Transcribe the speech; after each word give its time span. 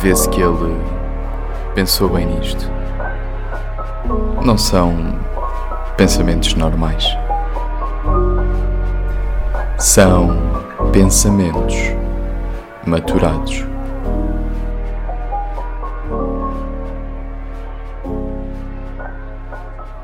vê-se 0.00 0.28
que 0.28 0.40
ele 0.40 0.76
pensou 1.74 2.08
bem 2.08 2.26
nisto. 2.26 2.70
Não 4.44 4.56
são 4.56 5.18
pensamentos 5.96 6.54
normais. 6.54 7.04
São 9.76 10.36
pensamentos 10.92 11.74
maturados. 12.86 13.64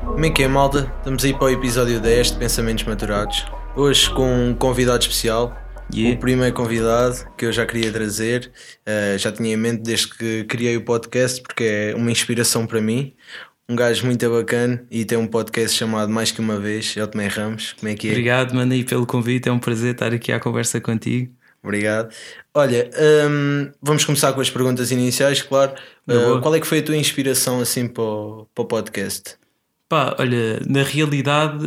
Como 0.03 0.25
é 0.25 0.29
que 0.29 0.43
é, 0.43 0.47
malta? 0.47 0.91
Estamos 0.97 1.23
aí 1.23 1.33
para 1.33 1.45
o 1.45 1.49
episódio 1.49 2.01
10 2.01 2.31
de 2.31 2.37
Pensamentos 2.37 2.83
Maturados. 2.83 3.45
Hoje 3.75 4.09
com 4.09 4.49
um 4.49 4.53
convidado 4.53 4.99
especial. 4.99 5.53
Yeah. 5.93 6.17
O 6.17 6.19
primeiro 6.19 6.53
convidado 6.53 7.15
que 7.37 7.45
eu 7.45 7.51
já 7.51 7.65
queria 7.65 7.91
trazer, 7.91 8.51
eh, 8.85 9.17
já 9.17 9.31
tinha 9.31 9.53
em 9.53 9.57
mente 9.57 9.83
desde 9.83 10.07
que 10.07 10.43
criei 10.45 10.75
o 10.75 10.81
podcast, 10.81 11.41
porque 11.41 11.63
é 11.63 11.95
uma 11.95 12.11
inspiração 12.11 12.65
para 12.65 12.81
mim. 12.81 13.13
Um 13.67 13.75
gajo 13.75 14.05
muito 14.05 14.29
bacana 14.29 14.85
e 14.91 15.05
tem 15.05 15.17
um 15.17 15.25
podcast 15.25 15.75
chamado 15.75 16.11
Mais 16.11 16.31
Que 16.31 16.39
Uma 16.39 16.59
Vez, 16.59 16.95
é 16.97 17.03
o 17.03 17.07
Tomé 17.07 17.27
Ramos. 17.27 17.73
Como 17.73 17.91
é 17.91 17.95
que 17.95 18.07
é? 18.07 18.11
Obrigado, 18.11 18.53
mano, 18.53 18.73
aí 18.73 18.83
pelo 18.83 19.05
convite. 19.05 19.49
É 19.49 19.51
um 19.51 19.59
prazer 19.59 19.93
estar 19.93 20.13
aqui 20.13 20.31
à 20.31 20.39
conversa 20.39 20.79
contigo. 20.81 21.33
Obrigado. 21.63 22.13
Olha, 22.53 22.89
hum, 23.27 23.71
vamos 23.81 24.05
começar 24.05 24.31
com 24.33 24.41
as 24.41 24.49
perguntas 24.51 24.91
iniciais, 24.91 25.41
claro. 25.41 25.73
Uh, 26.07 26.39
qual 26.41 26.53
é 26.53 26.59
que 26.59 26.67
foi 26.67 26.79
a 26.79 26.83
tua 26.83 26.95
inspiração 26.95 27.59
assim 27.59 27.87
para 27.87 28.03
o, 28.03 28.47
para 28.53 28.63
o 28.63 28.67
podcast? 28.67 29.35
Pá, 29.87 30.15
olha, 30.19 30.59
na 30.67 30.81
realidade, 30.81 31.59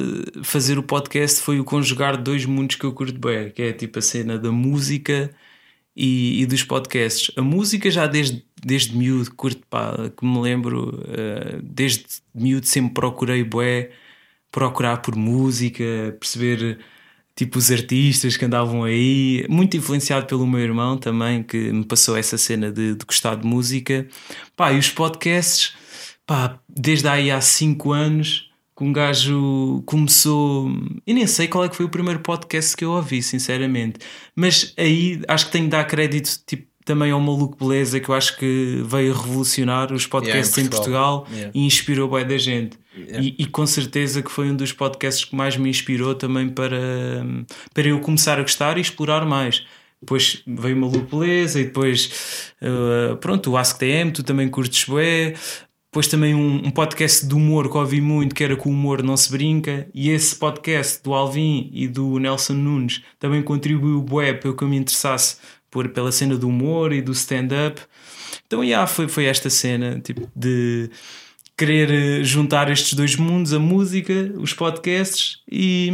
fazer 0.43 0.77
o 0.77 0.83
podcast 0.83 1.41
foi 1.41 1.61
o 1.61 1.65
conjugar 1.65 2.21
dois 2.21 2.45
mundos 2.45 2.75
que 2.77 2.85
eu 2.85 2.93
curto 2.93 3.19
bem, 3.19 3.51
que 3.51 3.63
é 3.63 3.73
tipo 3.73 3.99
a 4.01 4.03
cena 4.03 4.37
da 4.37 4.51
música 4.51 5.33
e, 5.97 6.43
e 6.43 6.47
dos 6.47 6.65
podcasts. 6.65 7.33
A 7.37 7.43
música 7.43 7.91
já 7.91 8.07
desde, 8.07 8.45
desde 8.65 8.97
miúdo, 8.97 9.35
curto, 9.37 9.67
pá, 9.69 9.95
que 10.17 10.27
me 10.27 10.41
lembro, 10.41 11.03
eh, 11.09 11.61
desde 11.63 12.07
miúdo 12.35 12.67
sempre 12.67 12.95
procurei 12.95 13.45
bué, 13.45 13.93
procurar 14.51 14.99
por 14.99 15.17
música, 15.17 15.85
perceber 16.21 16.79
tipo 17.37 17.59
os 17.59 17.71
artistas 17.71 18.37
que 18.37 18.45
andavam 18.45 18.85
aí, 18.85 19.47
muito 19.49 19.77
influenciado 19.77 20.27
pelo 20.27 20.47
meu 20.47 20.61
irmão 20.61 20.99
também, 20.99 21.43
que 21.43 21.73
me 21.73 21.85
passou 21.85 22.17
essa 22.17 22.37
cena 22.39 22.73
de, 22.73 22.95
de 22.97 23.05
gostar 23.07 23.37
de 23.37 23.47
música. 23.47 24.09
Pá, 24.57 24.73
e 24.73 24.79
os 24.79 24.91
podcasts, 24.91 25.75
pá, 26.29 26.61
desde 26.69 27.09
aí 27.09 27.31
há 27.31 27.41
5 27.41 27.91
anos 27.91 28.51
que 28.77 28.85
um 28.85 28.93
gajo 28.93 29.83
começou. 29.87 30.71
E 31.07 31.15
nem 31.15 31.27
sei 31.27 31.49
qual 31.49 31.65
é 31.65 31.69
que 31.69 31.75
foi 31.75 31.87
o 31.87 31.89
primeiro 31.89 32.21
podcast 32.21 32.77
que 32.77 32.85
eu 32.85 32.93
ouvi, 32.93 33.23
sinceramente. 33.23 33.99
Mas 34.37 34.75
aí 34.77 35.21
acho 35.27 35.47
que 35.47 35.53
tenho 35.53 35.65
de 35.65 35.71
dar 35.71 35.85
crédito 35.85 36.39
tipo, 36.47 36.69
também 36.85 37.11
ao 37.11 37.19
Maluco 37.19 37.57
Beleza, 37.57 37.99
que 37.99 38.09
eu 38.09 38.15
acho 38.15 38.37
que 38.37 38.83
veio 38.85 39.13
revolucionar 39.15 39.93
os 39.93 40.07
podcasts 40.07 40.57
Yeah, 40.57 40.63
em 40.63 40.67
em 40.67 40.71
Portugal, 40.71 41.27
Yeah. 41.33 41.51
e 41.55 41.67
inspirou 41.67 42.09
bem 42.11 42.27
da 42.27 42.39
gente. 42.39 42.79
Yeah. 42.97 43.21
E, 43.21 43.35
e 43.39 43.47
com 43.47 43.67
certeza 43.67 44.23
que 44.23 44.31
foi 44.31 44.51
um 44.51 44.55
dos 44.55 44.73
podcasts 44.73 45.25
que 45.25 45.35
mais 45.35 45.57
me 45.57 45.71
inspirou 45.71 46.15
também 46.15 46.49
para, 46.49 47.27
para 47.73 47.89
eu 47.89 47.99
começar 48.01 48.39
a 48.39 48.43
gostar 48.43 48.77
e 48.77 48.83
explorar 48.83 49.25
mais. 49.25 49.65
Depois 50.01 50.43
veio 50.47 50.77
uma 50.77 50.89
Beleza 50.89 51.61
e 51.61 51.65
depois, 51.65 52.53
uh, 52.63 53.17
pronto, 53.17 53.51
o 53.51 53.57
AskTM, 53.57 54.13
tu 54.13 54.23
também 54.23 54.49
curtes 54.49 54.85
bué. 54.85 55.35
Depois 55.91 56.07
também 56.07 56.35
um, 56.35 56.67
um 56.67 56.71
podcast 56.71 57.27
de 57.27 57.35
humor 57.35 57.71
que 57.71 57.77
ouvi 57.77 58.01
muito, 58.01 58.35
que 58.35 58.45
era 58.45 58.55
com 58.55 58.69
o 58.69 58.73
humor 58.73 59.03
não 59.03 59.17
se 59.17 59.31
brinca. 59.31 59.89
E 59.95 60.11
esse 60.11 60.37
podcast 60.37 61.03
do 61.03 61.15
Alvin 61.15 61.71
e 61.73 61.89
do 61.89 62.19
Nelson 62.19 62.53
Nunes 62.53 63.03
também 63.19 63.43
contribuiu 63.43 64.03
bué 64.03 64.35
para 64.35 64.53
que 64.53 64.63
eu 64.63 64.69
me 64.69 64.77
interessasse 64.77 65.37
por, 65.71 65.89
pela 65.89 66.13
cena 66.13 66.37
do 66.37 66.49
humor 66.49 66.93
e 66.93 67.01
do 67.01 67.13
stand-up. 67.13 67.81
Então, 68.47 68.63
yeah, 68.63 68.87
foi, 68.87 69.09
foi 69.09 69.25
esta 69.25 69.49
cena 69.49 69.99
tipo, 70.01 70.31
de 70.37 70.91
querer 71.57 71.91
eh, 71.91 72.23
juntar 72.23 72.71
estes 72.71 72.93
dois 72.95 73.17
mundos, 73.17 73.53
a 73.55 73.59
música, 73.59 74.33
os 74.37 74.53
podcasts 74.53 75.39
e, 75.51 75.91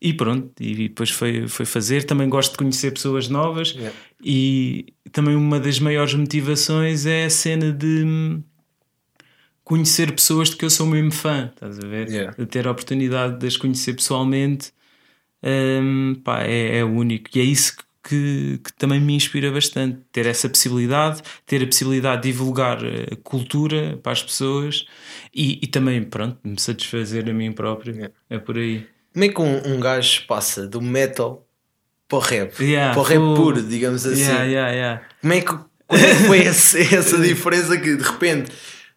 e 0.00 0.12
pronto. 0.12 0.50
E 0.60 0.88
depois 0.88 1.10
foi, 1.10 1.46
foi 1.48 1.64
fazer. 1.64 2.04
Também 2.04 2.28
gosto 2.28 2.52
de 2.52 2.58
conhecer 2.58 2.92
pessoas 2.92 3.28
novas 3.28 3.72
Yeah. 3.72 3.96
e 4.22 4.86
também 5.12 5.34
uma 5.36 5.58
das 5.58 5.78
maiores 5.78 6.14
motivações 6.14 7.06
é 7.06 7.24
a 7.24 7.30
cena 7.30 7.72
de 7.72 8.02
hum, 8.04 8.42
conhecer 9.68 10.10
pessoas 10.12 10.48
de 10.48 10.56
que 10.56 10.64
eu 10.64 10.70
sou 10.70 10.86
mesmo 10.86 11.12
fã, 11.12 11.50
estás 11.52 11.78
a 11.78 11.86
ver? 11.86 12.08
Yeah. 12.08 12.34
De 12.36 12.46
ter 12.46 12.66
a 12.66 12.70
oportunidade 12.70 13.38
de 13.38 13.46
as 13.46 13.56
conhecer 13.56 13.92
pessoalmente 13.92 14.72
hum, 15.42 16.18
pá, 16.24 16.42
é, 16.42 16.78
é 16.78 16.84
único 16.84 17.28
e 17.34 17.40
é 17.40 17.44
isso 17.44 17.76
que, 18.02 18.58
que, 18.64 18.72
também 18.78 18.98
me 18.98 19.14
inspira 19.14 19.52
bastante. 19.52 19.98
Ter 20.10 20.24
essa 20.24 20.48
possibilidade, 20.48 21.22
ter 21.44 21.62
a 21.62 21.66
possibilidade 21.66 22.22
de 22.22 22.32
divulgar 22.32 22.82
eh, 22.82 23.14
cultura 23.22 23.98
para 24.02 24.12
as 24.12 24.22
pessoas 24.22 24.86
e, 25.34 25.58
e 25.62 25.66
também, 25.66 26.02
pronto, 26.02 26.38
me 26.42 26.58
satisfazer 26.58 27.28
a 27.28 27.32
mim 27.34 27.52
próprio. 27.52 27.92
Yeah. 27.94 28.14
É 28.30 28.38
por 28.38 28.56
aí. 28.56 28.86
Como 29.12 29.24
é 29.24 29.28
que 29.28 29.40
um, 29.42 29.74
um 29.74 29.80
gajo 29.80 30.24
passa 30.26 30.66
do 30.66 30.80
metal 30.80 31.46
para 32.08 32.16
o 32.16 32.20
rap? 32.20 32.64
Yeah, 32.64 32.94
para 32.94 33.00
o 33.00 33.04
rap 33.04 33.18
full. 33.18 33.34
puro, 33.36 33.62
digamos 33.62 34.06
assim. 34.06 34.24
Como 35.20 35.32
é 35.34 35.40
que 35.42 35.68
quando 35.86 36.04
é 36.04 36.14
que 36.16 36.22
foi 36.24 36.38
esse- 36.38 36.80
essa 36.94 37.18
diferença 37.20 37.76
que 37.76 37.96
de 37.96 38.02
repente 38.02 38.50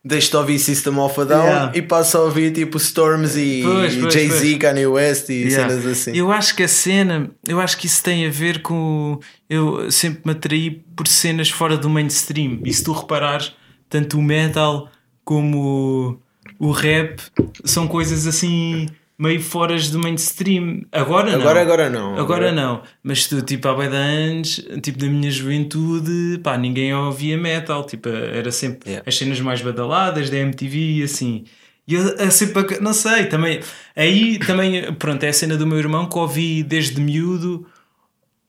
deixa 0.03 0.31
de 0.31 0.37
ouvir 0.37 0.57
System 0.59 0.97
of 0.99 1.19
a 1.19 1.23
Down 1.23 1.43
Yeah. 1.43 1.71
e 1.77 1.81
passa 1.81 2.17
a 2.17 2.21
ouvir 2.21 2.51
tipo 2.51 2.77
Storms 2.77 3.35
e, 3.35 3.63
Jay-Z. 4.11 4.57
Kanye 4.57 4.87
West 4.87 5.29
e 5.29 5.43
Yeah. 5.43 5.69
cenas 5.69 5.85
assim? 5.85 6.11
Eu 6.15 6.31
acho 6.31 6.55
que 6.55 6.63
a 6.63 6.67
cena, 6.67 7.29
eu 7.47 7.59
acho 7.59 7.77
que 7.77 7.85
isso 7.85 8.03
tem 8.03 8.25
a 8.25 8.29
ver 8.29 8.61
com. 8.61 9.19
Eu 9.49 9.91
sempre 9.91 10.21
me 10.25 10.31
atraí 10.31 10.71
por 10.95 11.07
cenas 11.07 11.49
fora 11.49 11.77
do 11.77 11.89
mainstream. 11.89 12.59
E 12.65 12.73
se 12.73 12.83
tu 12.83 12.91
reparares, 12.93 13.53
tanto 13.89 14.17
o 14.17 14.21
metal 14.23 14.89
como 15.23 16.19
o, 16.59 16.67
o 16.67 16.71
rap 16.71 17.19
são 17.63 17.87
coisas 17.87 18.25
assim 18.25 18.87
meio 19.21 19.39
fora 19.39 19.77
do 19.79 19.99
mainstream. 19.99 20.81
Agora 20.91 21.31
não. 21.31 21.41
Agora, 21.41 21.61
agora 21.61 21.89
não. 21.89 22.17
Agora 22.17 22.51
não, 22.51 22.81
mas 23.03 23.27
tu, 23.27 23.39
tipo, 23.43 23.67
há 23.67 23.75
bem 23.75 23.89
de 23.89 23.95
anos, 23.95 24.65
tipo, 24.81 24.97
da 24.97 25.05
minha 25.05 25.29
juventude, 25.29 26.39
pá, 26.43 26.57
ninguém 26.57 26.91
ouvia 26.93 27.37
metal, 27.37 27.85
tipo, 27.85 28.09
era 28.09 28.51
sempre 28.51 28.81
Yeah. 28.91 29.03
as 29.07 29.15
cenas 29.15 29.39
mais 29.39 29.61
badaladas 29.61 30.29
da 30.29 30.37
MTV 30.37 30.77
e 30.77 31.03
assim. 31.03 31.43
E 31.87 31.93
eu, 31.93 32.01
eu 32.01 32.31
sempre, 32.31 32.79
não 32.79 32.93
sei, 32.93 33.25
também, 33.25 33.59
aí 33.95 34.39
também, 34.39 34.91
pronto, 34.93 35.23
é 35.23 35.29
a 35.29 35.33
cena 35.33 35.55
do 35.55 35.67
meu 35.67 35.77
irmão 35.77 36.09
que 36.09 36.17
ouvi 36.17 36.63
desde 36.63 36.99
miúdo, 36.99 37.67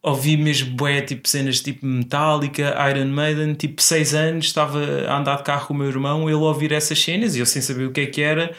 ouvi 0.03 0.37
mesmo 0.39 0.75
bué, 0.75 1.03
tipo, 1.03 1.29
cenas 1.29 1.61
tipo 1.61 1.85
Metallica, 1.85 2.75
Iron 2.91 3.09
Maiden, 3.09 3.53
tipo, 3.55 3.83
6 3.83 4.15
anos, 4.15 4.47
estava 4.47 4.79
a 5.07 5.19
andar 5.19 5.37
de 5.37 5.43
carro 5.43 5.67
com 5.67 5.75
o 5.75 5.77
meu 5.77 5.89
irmão, 5.89 6.29
ele 6.31 6.39
a 6.39 6.41
ouvir 6.41 6.73
essas 6.73 7.01
cenas 7.01 7.37
e 7.37 7.41
eu 7.41 7.47
sem 7.47 7.61
saber 7.61 7.85
o 7.85 7.93
que 7.93 8.01
é 8.01 8.07
que 8.07 8.23
era. 8.23 8.53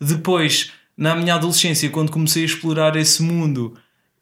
Depois, 0.00 0.72
na 1.00 1.16
minha 1.16 1.34
adolescência, 1.34 1.88
quando 1.88 2.12
comecei 2.12 2.42
a 2.42 2.44
explorar 2.44 2.94
esse 2.94 3.22
mundo 3.22 3.72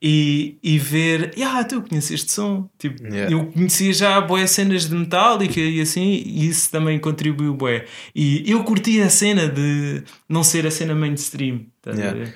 e, 0.00 0.56
e 0.62 0.78
ver, 0.78 1.34
ah, 1.44 1.64
tu 1.64 1.82
conheces 1.82 2.12
este 2.12 2.30
som? 2.30 2.70
Tipo, 2.78 3.02
Yeah. 3.02 3.32
eu 3.32 3.46
conhecia 3.46 3.92
já 3.92 4.20
boé 4.20 4.46
cenas 4.46 4.88
de 4.88 4.94
Metallica 4.94 5.58
e 5.58 5.80
assim, 5.80 6.22
e 6.24 6.46
isso 6.46 6.70
também 6.70 7.00
contribuiu 7.00 7.52
bué. 7.52 7.84
E 8.14 8.48
eu 8.48 8.62
curti 8.62 9.02
a 9.02 9.10
cena 9.10 9.48
de 9.48 10.04
não 10.28 10.44
ser 10.44 10.68
a 10.68 10.70
cena 10.70 10.94
mainstream. 10.94 11.66
a 11.84 11.90
Yeah. 11.90 12.32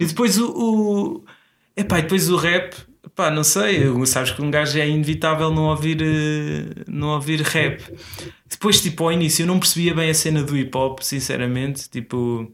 E 0.00 0.06
depois 0.06 0.38
o, 0.38 0.46
o 0.48 1.24
epá, 1.76 1.98
e 1.98 2.02
depois 2.02 2.30
o 2.30 2.36
rap, 2.36 2.74
pá, 3.14 3.30
não 3.30 3.44
sei, 3.44 3.82
sabes 4.06 4.30
que 4.30 4.40
um 4.40 4.50
gajo 4.50 4.78
é 4.78 4.88
inevitável 4.88 5.50
não 5.50 5.64
ouvir, 5.64 6.00
eh, 6.00 6.84
não 6.88 7.08
ouvir 7.08 7.42
rap. 7.42 7.82
Depois, 8.48 8.80
tipo, 8.80 9.04
ao 9.04 9.12
início 9.12 9.42
eu 9.42 9.46
não 9.46 9.58
percebia 9.58 9.94
bem 9.94 10.08
a 10.08 10.14
cena 10.14 10.42
do 10.42 10.56
hip 10.56 10.74
hop, 10.74 11.00
sinceramente, 11.02 11.90
tipo, 11.90 12.50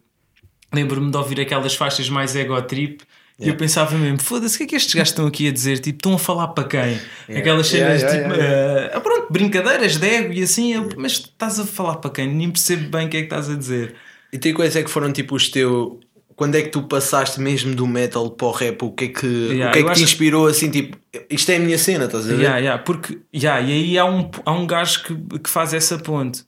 lembro-me 0.72 1.10
de 1.10 1.16
ouvir 1.16 1.40
aquelas 1.40 1.74
faixas 1.74 2.08
mais 2.08 2.34
ego 2.36 2.60
trip. 2.62 3.02
E 3.38 3.48
eu 3.48 3.56
pensava 3.56 3.96
mesmo, 3.96 4.20
foda-se, 4.20 4.56
o 4.56 4.58
que 4.58 4.64
é 4.64 4.66
que 4.66 4.76
estes 4.76 4.94
gajos 4.94 5.12
estão 5.12 5.26
aqui 5.26 5.48
a 5.48 5.52
dizer? 5.52 5.78
Tipo, 5.78 5.96
estão 5.96 6.14
a 6.14 6.18
falar 6.18 6.48
para 6.48 6.64
quem? 6.64 7.00
Aquelas 7.34 7.72
Yeah, 7.72 7.98
cenas, 7.98 8.12
yeah, 8.14 8.88
tipo, 8.88 8.96
ah, 8.96 9.00
pronto, 9.00 9.32
brincadeiras 9.32 9.96
de 9.96 10.06
ego 10.06 10.32
e 10.34 10.42
assim, 10.42 10.74
eu, 10.74 10.90
mas 10.98 11.12
estás 11.12 11.58
a 11.58 11.64
falar 11.64 11.96
para 11.96 12.10
quem? 12.10 12.28
Nem 12.28 12.50
percebo 12.50 12.90
bem 12.90 13.06
o 13.06 13.08
que 13.08 13.16
é 13.16 13.20
que 13.20 13.26
estás 13.26 13.48
a 13.48 13.54
dizer. 13.54 13.94
E 14.30 14.36
tem 14.38 14.52
quais 14.52 14.76
é 14.76 14.82
que 14.82 14.90
foram 14.90 15.10
tipo 15.10 15.34
os 15.34 15.48
teus. 15.48 15.94
Quando 16.36 16.54
é 16.54 16.62
que 16.62 16.68
tu 16.68 16.82
passaste 16.82 17.40
mesmo 17.40 17.74
do 17.74 17.86
metal 17.86 18.30
para 18.30 18.46
o 18.46 18.50
rap? 18.50 18.82
O 18.82 18.92
que 18.92 19.04
é 19.04 19.08
que, 19.08 19.26
o 19.26 19.72
que, 19.72 19.78
é 19.78 19.82
que 19.84 19.92
te 19.92 20.02
inspirou 20.02 20.46
assim? 20.46 20.70
Tipo, 20.70 20.98
isto 21.28 21.50
é 21.50 21.56
a 21.56 21.60
minha 21.60 21.76
cena, 21.78 22.06
estás 22.06 22.24
a 22.26 22.28
ver? 22.28 22.40
Yeah, 22.40 22.58
yeah, 22.58 22.82
porque, 22.82 23.18
yeah, 23.34 23.60
e 23.60 23.72
aí 23.72 23.98
há 23.98 24.04
um, 24.04 24.30
há 24.44 24.52
um 24.52 24.66
gajo 24.66 25.02
que, 25.02 25.38
que 25.38 25.50
faz 25.50 25.74
essa 25.74 25.98
ponte, 25.98 26.44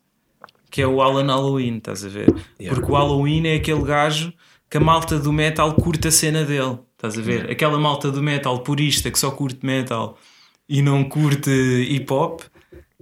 que 0.72 0.80
é 0.80 0.86
o 0.86 1.02
Alan 1.02 1.26
Halloween, 1.26 1.76
estás 1.76 2.02
a 2.02 2.08
ver? 2.08 2.34
Yeah. 2.58 2.74
Porque 2.74 2.90
o 2.90 2.96
Halloween 2.96 3.46
é 3.46 3.56
aquele 3.56 3.82
gajo 3.82 4.32
que 4.70 4.78
a 4.78 4.80
malta 4.80 5.18
do 5.18 5.30
metal 5.30 5.74
curta 5.74 6.08
a 6.08 6.10
cena 6.10 6.44
dele, 6.44 6.78
estás 6.94 7.18
a 7.18 7.20
ver? 7.20 7.50
Aquela 7.50 7.78
malta 7.78 8.10
do 8.10 8.22
metal 8.22 8.58
purista 8.60 9.10
que 9.10 9.18
só 9.18 9.30
curte 9.30 9.64
metal 9.66 10.16
e 10.66 10.80
não 10.80 11.04
curte 11.04 11.50
hip 11.50 12.10
hop. 12.10 12.40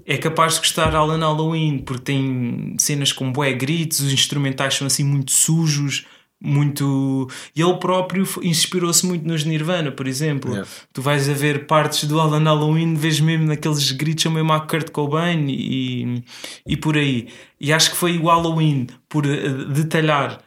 É 0.04 0.18
capaz 0.18 0.54
de 0.54 0.60
gostar 0.60 0.96
Alan 0.96 1.20
Halloween 1.20 1.78
porque 1.78 2.02
tem 2.02 2.74
cenas 2.76 3.12
com 3.12 3.30
bué 3.30 3.52
gritos, 3.52 4.00
os 4.00 4.12
instrumentais 4.12 4.74
são 4.74 4.88
assim 4.88 5.04
muito 5.04 5.30
sujos, 5.30 6.06
muito. 6.40 7.28
E 7.54 7.60
ele 7.62 7.74
próprio 7.78 8.26
inspirou-se 8.42 9.04
muito 9.06 9.26
nos 9.26 9.44
Nirvana, 9.44 9.90
por 9.92 10.06
exemplo. 10.06 10.50
Yeah. 10.50 10.68
Tu 10.92 11.02
vais 11.02 11.28
a 11.28 11.32
ver 11.34 11.66
partes 11.66 12.04
do 12.04 12.18
Alan 12.20 12.42
Halloween, 12.42 12.94
vês 12.94 13.20
mesmo 13.20 13.46
naqueles 13.46 13.90
gritos 13.92 14.22
são 14.22 14.32
mesmo 14.32 14.52
a 14.52 14.60
Kurt 14.60 14.90
Cobain 14.90 15.46
e, 15.48 16.22
e 16.66 16.76
por 16.76 16.96
aí. 16.96 17.28
E 17.60 17.72
acho 17.72 17.90
que 17.90 17.96
foi 17.96 18.16
o 18.18 18.26
Halloween 18.26 18.86
por 19.08 19.26
eh, 19.26 19.48
detalhar 19.68 20.40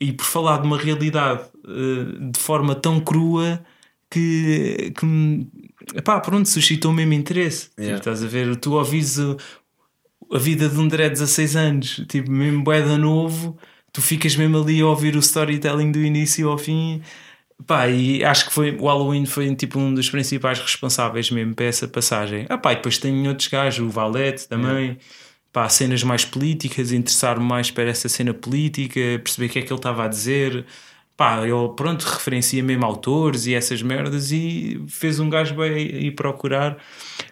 e 0.00 0.12
por 0.12 0.24
falar 0.26 0.58
de 0.58 0.66
uma 0.66 0.76
realidade 0.78 1.42
eh, 1.66 2.30
de 2.30 2.38
forma 2.38 2.74
tão 2.74 3.00
crua 3.00 3.62
que, 4.10 4.92
que 4.98 5.46
epá, 5.96 6.20
pronto, 6.20 6.46
suscitou 6.48 6.92
mesmo 6.92 7.14
interesse. 7.14 7.70
Yeah. 7.78 7.98
Tipo, 7.98 8.10
estás 8.10 8.22
a 8.22 8.26
ver, 8.28 8.54
tu 8.56 8.72
ouvis 8.74 9.16
o- 9.18 9.36
a 10.30 10.38
vida 10.38 10.68
de 10.68 10.78
um 10.78 10.82
André 10.82 11.04
de 11.08 11.14
16 11.14 11.56
anos, 11.56 12.02
tipo, 12.08 12.30
mesmo 12.30 12.62
boeda 12.64 12.96
novo, 12.98 13.56
tu 13.92 14.00
ficas 14.00 14.34
mesmo 14.36 14.58
ali 14.58 14.80
a 14.80 14.86
ouvir 14.86 15.14
o 15.16 15.18
storytelling 15.18 15.92
do 15.92 16.00
início 16.00 16.48
ao 16.48 16.58
fim. 16.58 17.02
Pá, 17.66 17.86
e 17.88 18.24
acho 18.24 18.46
que 18.46 18.52
foi, 18.52 18.76
o 18.76 18.86
Halloween 18.86 19.26
foi 19.26 19.54
tipo 19.54 19.78
um 19.78 19.94
dos 19.94 20.10
principais 20.10 20.58
responsáveis 20.58 21.30
mesmo 21.30 21.54
para 21.54 21.66
essa 21.66 21.86
passagem. 21.86 22.46
Ah, 22.48 22.58
pá, 22.58 22.72
e 22.72 22.76
depois 22.76 22.98
tem 22.98 23.28
outros 23.28 23.48
gajos, 23.48 23.86
o 23.86 23.90
Valete 23.90 24.48
também. 24.48 24.98
Pá, 25.52 25.68
cenas 25.68 26.02
mais 26.02 26.24
políticas, 26.24 26.92
interessar-me 26.92 27.44
mais 27.44 27.70
para 27.70 27.84
essa 27.84 28.08
cena 28.08 28.32
política, 28.32 29.00
perceber 29.22 29.46
o 29.46 29.48
que 29.50 29.58
é 29.58 29.62
que 29.62 29.72
ele 29.72 29.78
estava 29.78 30.04
a 30.04 30.08
dizer. 30.08 30.64
Pá, 31.14 31.46
ele, 31.46 31.68
pronto, 31.76 32.02
referencia 32.02 32.62
mesmo 32.62 32.84
autores 32.86 33.46
e 33.46 33.54
essas 33.54 33.82
merdas 33.82 34.32
e 34.32 34.82
fez 34.88 35.20
um 35.20 35.28
gajo 35.28 35.54
bem 35.54 36.06
ir 36.06 36.12
procurar. 36.12 36.78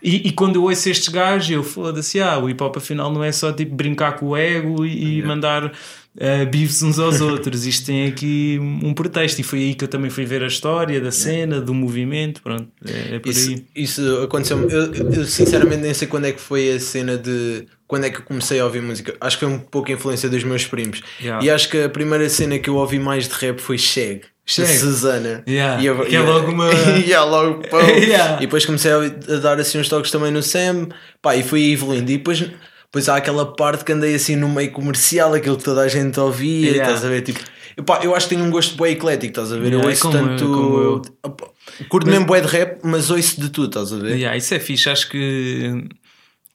E, 0.03 0.29
e 0.29 0.33
quando 0.33 0.57
eu 0.57 0.65
ouço 0.65 0.89
estes 0.91 1.09
gajos, 1.09 1.51
eu 1.51 1.65
foda-se, 1.65 2.21
ah, 2.21 2.39
o 2.39 2.49
hip 2.49 2.63
hop 2.63 2.77
afinal 2.77 3.11
não 3.11 3.25
é 3.25 3.33
só 3.33 3.53
tipo 3.53 3.75
brincar 3.75 4.13
com 4.17 4.29
o 4.29 4.37
ego 4.37 4.85
e, 4.85 5.19
e 5.19 5.23
mandar 5.23 5.73
uh, 6.17 6.47
bifes 6.51 6.83
uns 6.83 6.99
aos 6.99 7.21
outros. 7.21 7.67
Isto 7.67 7.87
tem 7.87 8.07
aqui 8.07 8.59
um 8.61 8.93
pretexto. 8.95 9.41
E 9.41 9.45
foi 9.45 9.59
aí 9.61 9.75
que 9.75 9.85
eu 9.85 9.89
também 9.89 10.11
fui 10.11 10.25
ver 10.25 10.43
a 10.43 10.47
história 10.47 11.01
da 11.01 11.11
cena, 11.11 11.61
do 11.61 11.73
movimento. 11.75 12.43
Pronto, 12.43 12.69
é, 12.87 13.17
é 13.17 13.19
por 13.19 13.29
Isso, 13.31 13.51
aí. 13.51 13.65
isso 13.75 14.19
aconteceu 14.23 14.59
eu, 14.69 14.95
eu 14.95 15.25
sinceramente 15.25 15.83
nem 15.83 15.95
sei 15.95 16.09
quando 16.09 16.27
é 16.27 16.33
que 16.33 16.41
foi 16.41 16.73
a 16.73 16.81
cena 16.81 17.17
de 17.17 17.67
quando 17.87 18.05
é 18.05 18.11
que 18.11 18.19
eu 18.19 18.23
comecei 18.23 18.61
a 18.61 18.65
ouvir 18.65 18.81
música. 18.83 19.15
Acho 19.21 19.39
que 19.39 19.45
foi 19.45 19.53
um 19.55 19.59
pouco 19.59 19.91
a 19.91 19.95
influência 19.95 20.29
dos 20.29 20.45
meus 20.45 20.65
primos. 20.65 21.03
Yeah. 21.21 21.45
E 21.45 21.51
acho 21.51 21.69
que 21.69 21.83
a 21.83 21.89
primeira 21.89 22.29
cena 22.29 22.59
que 22.59 22.71
eu 22.71 22.77
ouvi 22.77 22.99
mais 23.01 23.27
de 23.29 23.35
rap 23.35 23.59
foi 23.61 23.77
Shag. 23.79 24.21
Susana. 24.47 25.45
Yeah. 25.49 25.81
E 25.83 25.87
eu- 25.87 26.05
Que 26.05 26.17
é 26.17 26.21
logo 26.21 26.51
uma- 26.51 26.71
yeah, 26.73 27.23
logo, 27.29 27.63
pô. 27.69 27.79
Yeah. 27.99 28.37
E 28.39 28.41
depois 28.41 28.65
comecei 28.67 28.91
a, 28.91 28.97
a 28.99 29.37
dar 29.39 29.59
assim 29.61 29.79
uns 29.79 29.89
toques 29.89 30.11
também 30.11 30.31
no 30.33 30.43
Sam. 30.43 30.89
Pá, 31.23 31.37
e 31.37 31.43
fui 31.43 31.73
evoluindo. 31.73 32.11
E 32.11 32.17
depois, 32.19 32.45
depois 32.91 33.09
há 33.09 33.17
aquela 33.17 33.55
parte 33.55 33.85
que 33.85 33.93
andei 33.93 34.17
assim 34.17 34.35
no 34.35 34.49
meio 34.49 34.73
comercial, 34.73 35.33
aquilo 35.33 35.57
que 35.57 35.63
toda 35.63 35.83
a 35.83 35.89
gente 35.89 36.19
ouvia. 36.19 36.71
Yeah. 36.71 36.89
Estás 36.89 37.05
a 37.05 37.09
ver? 37.09 37.23
Tipo, 37.23 37.41
Epá, 37.77 38.01
eu 38.03 38.15
acho 38.17 38.29
que 38.29 38.35
tenho 38.35 38.47
um 38.47 38.51
gosto 38.51 38.77
bem 38.77 38.93
eclético, 38.93 39.31
estás 39.31 39.53
a 39.53 39.57
ver? 39.57 39.69
Yeah, 39.69 39.85
eu 39.85 39.89
é 39.89 39.91
ouço 39.91 40.03
como 40.03 40.17
eu, 40.17 40.27
tanto. 40.27 40.45
como 40.45 40.79
eu. 40.79 41.03
Opa, 41.23 41.51
Curto 41.89 42.09
mesmo 42.09 42.27
bué 42.27 42.41
de 42.41 42.49
rap, 42.49 42.81
mas 42.83 43.11
ouço 43.11 43.41
de 43.41 43.49
tudo, 43.49 43.69
estás 43.69 43.93
a 43.93 43.97
ver? 43.97 44.17
Yeah, 44.17 44.37
isso 44.37 44.53
é 44.53 44.59
fixe, 44.59 44.91
acho 44.91 45.09
que, 45.09 45.85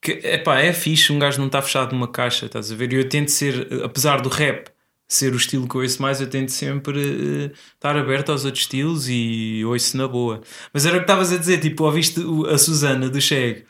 que 0.01 0.11
epá, 0.11 0.59
é 0.59 0.73
fixe 0.73 1.13
um 1.13 1.17
gajo 1.17 1.39
não 1.39 1.47
está 1.47 1.61
fechado 1.61 1.93
numa 1.93 2.07
caixa, 2.07 2.45
estás 2.47 2.69
a 2.69 2.75
ver? 2.75 2.91
E 2.91 2.97
eu 2.97 3.07
tento 3.07 3.29
ser, 3.29 3.67
apesar 3.83 4.21
do 4.21 4.27
rap 4.27 4.67
ser 5.07 5.33
o 5.33 5.37
estilo 5.37 5.69
que 5.69 5.75
eu 5.75 5.81
ouço 5.81 6.01
mais, 6.01 6.19
eu 6.19 6.27
tento 6.27 6.51
sempre 6.51 6.99
eh, 6.99 7.51
estar 7.75 7.95
aberto 7.95 8.31
aos 8.31 8.43
outros 8.43 8.63
estilos 8.63 9.07
e 9.07 9.63
ouço 9.65 9.95
na 9.95 10.07
boa. 10.07 10.41
Mas 10.73 10.85
era 10.85 10.95
o 10.95 10.99
que 10.99 11.05
estavas 11.05 11.31
a 11.31 11.37
dizer, 11.37 11.59
tipo, 11.59 11.85
ouviste 11.85 12.19
a 12.51 12.57
Susana 12.57 13.07
do 13.07 13.21
Cheg. 13.21 13.63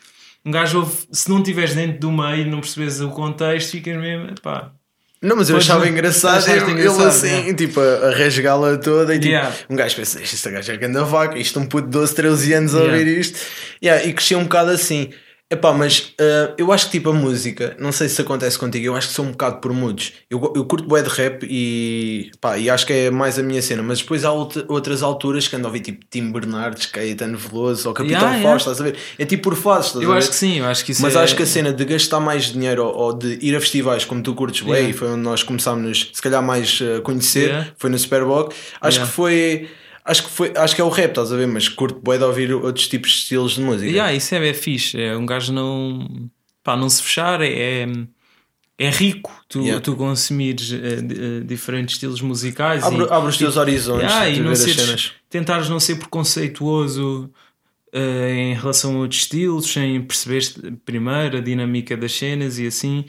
Um 0.46 0.50
gajo 0.52 0.78
ouve, 0.78 0.96
se 1.10 1.28
não 1.28 1.38
estiveres 1.38 1.74
dentro 1.74 1.98
do 1.98 2.12
meio, 2.12 2.46
não 2.46 2.60
percebes 2.60 3.00
o 3.00 3.10
contexto, 3.10 3.72
ficas 3.72 3.96
mesmo, 3.96 4.28
pá. 4.40 4.70
Não, 5.20 5.34
mas 5.34 5.50
eu 5.50 5.56
achava 5.56 5.80
não- 5.84 5.90
engraçado 5.90 6.48
ele, 6.48 6.70
engraçado, 6.72 7.00
ele 7.00 7.08
assim, 7.08 7.26
yeah. 7.26 7.54
tipo, 7.54 7.80
a, 7.80 7.82
a 7.82 8.10
rasgá-la 8.16 8.76
toda 8.76 9.12
e 9.14 9.18
tipo, 9.18 9.32
Yeah. 9.32 9.56
um 9.68 9.74
gajo 9.74 9.96
pensa, 9.96 10.22
este 10.22 10.50
gajo 10.50 10.70
é 10.72 10.84
anda 10.84 11.02
vaca, 11.04 11.36
isto 11.38 11.58
é 11.58 11.62
um 11.62 11.66
puto 11.66 11.86
de 11.86 11.92
12, 11.92 12.14
13 12.14 12.52
anos 12.52 12.74
a 12.74 12.78
Yeah. 12.78 12.96
ouvir 12.98 13.18
isto. 13.18 13.38
Yeah, 13.82 14.04
e 14.06 14.12
cresci 14.12 14.36
um 14.36 14.44
bocado 14.44 14.70
assim. 14.70 15.10
Epá, 15.48 15.72
mas 15.72 16.12
ah, 16.20 16.54
eu 16.58 16.72
acho 16.72 16.86
que 16.86 16.92
tipo 16.98 17.10
a 17.10 17.12
música, 17.12 17.76
não 17.78 17.92
sei 17.92 18.08
se 18.08 18.20
acontece 18.20 18.58
contigo, 18.58 18.86
eu 18.86 18.96
acho 18.96 19.06
que 19.08 19.14
sou 19.14 19.24
um 19.24 19.30
bocado 19.30 19.58
por 19.60 19.72
moods. 19.72 20.12
Eu, 20.28 20.52
eu 20.56 20.64
curto 20.64 20.88
bué 20.88 21.02
de 21.02 21.08
rap 21.08 21.46
e, 21.48 22.32
pá, 22.40 22.58
e 22.58 22.68
acho 22.68 22.84
que 22.84 22.92
é 22.92 23.10
mais 23.12 23.38
a 23.38 23.44
minha 23.44 23.62
cena, 23.62 23.80
mas 23.80 24.00
depois 24.00 24.24
há 24.24 24.32
outra- 24.32 24.64
outras 24.66 25.04
alturas 25.04 25.46
que 25.46 25.54
ando 25.54 25.66
a 25.66 25.68
ouvir 25.68 25.80
tipo 25.80 26.04
Tim 26.10 26.32
Bernardes, 26.32 26.86
Caetano 26.86 27.38
Veloso 27.38 27.86
ou 27.88 27.94
Capitão 27.94 28.18
Yeah, 28.18 28.36
yeah. 28.38 28.50
Fausto, 28.50 28.70
estás 28.72 28.80
a 28.80 28.90
ver? 28.90 28.98
É 29.20 29.24
tipo 29.24 29.44
por 29.44 29.54
fases, 29.56 29.86
estás 29.86 30.02
Eu 30.04 30.10
a 30.10 30.14
ver? 30.14 30.18
acho 30.18 30.30
que 30.30 30.34
sim, 30.36 30.58
eu 30.58 30.64
acho 30.66 30.84
que 30.84 30.90
isso 30.90 31.02
Mas 31.02 31.14
é... 31.14 31.18
acho 31.20 31.36
que 31.36 31.42
a 31.44 31.46
cena 31.46 31.72
de 31.72 31.84
gastar 31.84 32.18
mais 32.18 32.46
dinheiro 32.52 32.84
ou, 32.84 32.96
ou 32.96 33.12
de 33.12 33.38
ir 33.40 33.54
a 33.54 33.60
festivais 33.60 34.04
como 34.04 34.20
tu 34.22 34.34
curtes 34.34 34.62
bem, 34.62 34.72
Yeah. 34.74 34.90
e 34.90 34.92
foi 34.94 35.08
onde 35.10 35.20
nós 35.22 35.44
começámos 35.44 36.10
se 36.12 36.20
calhar 36.20 36.42
mais 36.42 36.80
a 36.82 37.00
conhecer, 37.02 37.50
Yeah. 37.50 37.68
foi 37.78 37.88
no 37.88 37.96
Superboc. 37.98 38.52
Acho 38.80 38.96
Yeah. 38.96 39.06
que 39.08 39.14
foi. 39.14 39.68
Acho 40.06 40.22
que, 40.24 40.30
foi, 40.30 40.52
acho 40.56 40.74
que 40.74 40.80
é 40.80 40.84
o 40.84 40.88
rap, 40.88 41.08
estás 41.10 41.32
a 41.32 41.36
ver? 41.36 41.46
Mas 41.48 41.68
curto 41.68 42.00
bem 42.00 42.16
de 42.18 42.24
ouvir 42.24 42.52
outros 42.54 42.86
tipos 42.86 43.10
de 43.10 43.16
estilos 43.18 43.52
de 43.56 43.60
música. 43.60 43.90
Yeah, 43.90 44.12
isso 44.14 44.34
é, 44.34 44.48
é 44.48 44.54
fixe. 44.54 45.00
É 45.00 45.16
um 45.16 45.26
gajo 45.26 45.52
não, 45.52 46.30
pá, 46.62 46.76
não 46.76 46.88
se 46.88 47.02
fechar, 47.02 47.40
é, 47.42 47.82
é, 47.82 47.86
é 48.78 48.90
rico 48.90 49.32
tu, 49.48 49.60
Yeah. 49.62 49.80
tu 49.80 49.96
consumires 49.96 50.72
eh, 50.72 50.76
eh, 50.76 51.40
diferentes 51.44 51.96
estilos 51.96 52.20
musicais 52.20 52.84
Abre, 52.84 53.04
e, 53.04 53.08
abre 53.10 53.28
os 53.30 53.36
teus 53.36 53.56
horizontes 53.56 54.02
Yeah, 54.12 54.30
de 54.30 54.36
e 54.38 54.42
não 54.42 54.54
seres- 54.54 55.12
tentares 55.28 55.68
não 55.68 55.80
ser 55.80 55.96
preconceituoso 55.96 57.30
em 57.98 58.54
relação 58.54 58.94
a 58.96 58.98
outros 58.98 59.20
estilos, 59.22 59.72
sem 59.72 60.02
perceber 60.02 60.42
primeiro 60.84 61.38
a 61.38 61.40
dinâmica 61.40 61.96
das 61.96 62.12
cenas 62.12 62.58
e 62.58 62.66
assim. 62.66 63.04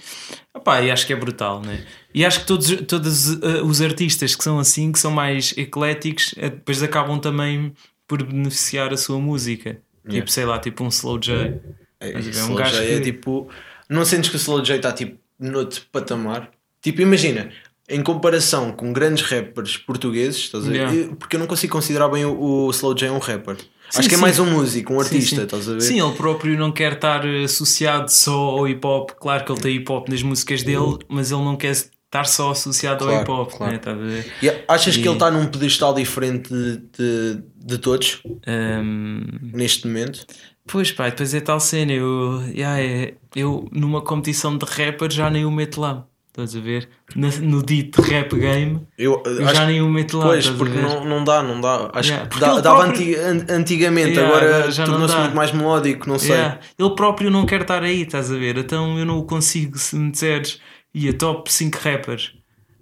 Epá, 0.55 0.81
e 0.81 0.89
acho 0.89 1.05
que 1.05 1.13
é 1.13 1.15
brutal, 1.15 1.61
né? 1.61 1.83
E 2.13 2.25
acho 2.25 2.41
que 2.41 2.45
todos, 2.47 2.69
todos 2.87 3.41
eh, 3.41 3.61
os 3.63 3.81
artistas 3.81 4.35
que 4.35 4.43
são 4.43 4.57
assim, 4.59 4.91
que 4.91 4.99
são 4.99 5.11
mais 5.11 5.53
ecléticos, 5.57 6.33
eh, 6.37 6.49
depois 6.49 6.81
acabam 6.81 7.19
também 7.19 7.73
por 8.07 8.23
beneficiar 8.23 8.93
a 8.93 8.97
sua 8.97 9.19
música. 9.19 9.69
Yeah. 10.05 10.21
Tipo, 10.21 10.31
sei 10.31 10.45
lá, 10.45 10.57
tipo 10.57 10.83
um 10.83 10.87
Slow 10.87 11.19
J. 11.19 11.59
É, 11.99 12.11
ver? 12.13 12.29
Slow 12.29 12.51
um 12.51 12.55
gajo 12.55 12.75
J 12.75 12.85
que- 12.87 12.93
é 12.93 12.99
tipo. 13.01 13.49
Não 13.89 14.05
sentes 14.05 14.29
que 14.29 14.35
o 14.35 14.39
Slow 14.39 14.61
J 14.63 14.77
está 14.77 14.91
tipo 14.93 15.17
noutro 15.39 15.81
patamar? 15.91 16.49
Tipo, 16.81 17.01
imagina, 17.01 17.51
em 17.89 18.01
comparação 18.01 18.71
com 18.71 18.91
grandes 18.93 19.23
rappers 19.23 19.77
portugueses, 19.77 20.39
estás 20.39 20.65
a 20.65 20.69
ver? 20.69 20.89
Yeah. 20.91 21.15
Porque 21.17 21.35
eu 21.35 21.39
não 21.39 21.47
consigo 21.47 21.73
considerar 21.73 22.07
bem 22.09 22.23
o, 22.25 22.39
o 22.39 22.69
Slow 22.71 22.93
J 22.95 23.09
um 23.11 23.19
rapper. 23.19 23.57
Sim, 23.89 23.99
Acho 23.99 24.09
que 24.09 24.15
é 24.15 24.17
sim. 24.17 24.21
mais 24.21 24.39
um 24.39 24.45
músico, 24.51 24.93
um 24.93 24.99
Sim, 24.99 25.05
artista, 25.05 25.35
sim. 25.37 25.43
estás 25.43 25.69
a 25.69 25.73
ver? 25.73 25.81
Sim, 25.81 26.01
ele 26.01 26.13
próprio 26.15 26.57
não 26.57 26.71
quer 26.71 26.93
estar 26.93 27.25
associado 27.25 28.11
só 28.11 28.33
ao 28.37 28.67
hip 28.67 28.85
hop. 28.85 29.11
Claro 29.11 29.45
que 29.45 29.51
ele 29.51 29.61
tem 29.61 29.75
hip 29.77 29.91
hop 29.91 30.09
nas 30.09 30.21
músicas 30.21 30.61
dele, 30.63 30.97
mas 31.07 31.31
ele 31.31 31.41
não 31.43 31.55
quer 31.55 31.71
estar 31.71 32.25
só 32.25 32.51
associado 32.51 33.05
Claro, 33.05 33.15
ao 33.15 33.21
hip 33.21 33.31
hop. 33.31 33.51
claro. 33.57 33.71
Né? 33.71 33.77
Estás 33.77 33.97
a 33.97 34.01
ver? 34.01 34.25
E 34.41 34.63
achas 34.67 34.95
E- 34.97 35.01
que 35.01 35.07
ele 35.07 35.15
está 35.15 35.31
num 35.31 35.47
pedestal 35.47 35.93
diferente 35.93 36.49
de, 36.53 36.77
de, 36.97 37.43
de 37.55 37.77
todos 37.77 38.21
Ahm, 38.45 39.23
neste 39.53 39.87
momento? 39.87 40.25
pois 40.65 40.91
pá, 40.91 41.09
depois 41.09 41.33
é 41.33 41.39
tal 41.41 41.59
cena. 41.59 41.93
Eu, 41.93 42.41
yeah, 42.49 42.81
é- 42.81 43.15
eu 43.35 43.67
numa 43.71 44.01
competição 44.01 44.57
de 44.57 44.65
rapper 44.65 45.09
já 45.11 45.29
nem 45.29 45.45
o 45.45 45.51
meto 45.51 45.79
lá. 45.79 46.05
Estás 46.37 46.55
a 46.55 46.59
ver? 46.59 46.87
Na- 47.15 47.29
no 47.41 47.63
dito 47.63 47.99
rap 48.01 48.35
game, 48.35 48.85
Eu, 48.95 49.23
eu 49.25 49.47
já 49.55 49.65
nem 49.65 49.81
o 49.81 49.89
meto 49.89 50.19
lá. 50.19 50.25
Pois, 50.27 50.47
porque 50.51 50.77
não, 50.79 51.03
não 51.03 51.23
dá, 51.23 51.41
não 51.41 51.59
dá. 51.59 51.89
Acho 51.93 52.09
Yeah, 52.11 52.29
que 52.29 52.39
dava 52.39 52.61
próprio- 52.61 52.91
anti- 52.91 53.15
an- 53.15 53.45
antigamente, 53.55 54.11
Yeah, 54.19 54.37
agora 54.37 54.71
tornou-se 54.85 55.15
muito 55.17 55.35
mais 55.35 55.51
melódico, 55.51 56.07
não 56.07 56.19
sei. 56.19 56.31
Yeah. 56.35 56.59
Ele 56.77 56.95
próprio 56.95 57.31
não 57.31 57.43
quer 57.45 57.61
estar 57.61 57.81
aí, 57.81 58.03
estás 58.03 58.31
a 58.31 58.35
ver? 58.37 58.55
Então 58.57 58.99
eu 58.99 59.05
não 59.05 59.17
o 59.17 59.23
consigo 59.23 59.79
se 59.79 59.95
me 59.95 60.11
disseres 60.11 60.59
e 60.93 61.09
a 61.09 61.13
top 61.13 61.51
5 61.51 61.79
rappers 61.81 62.33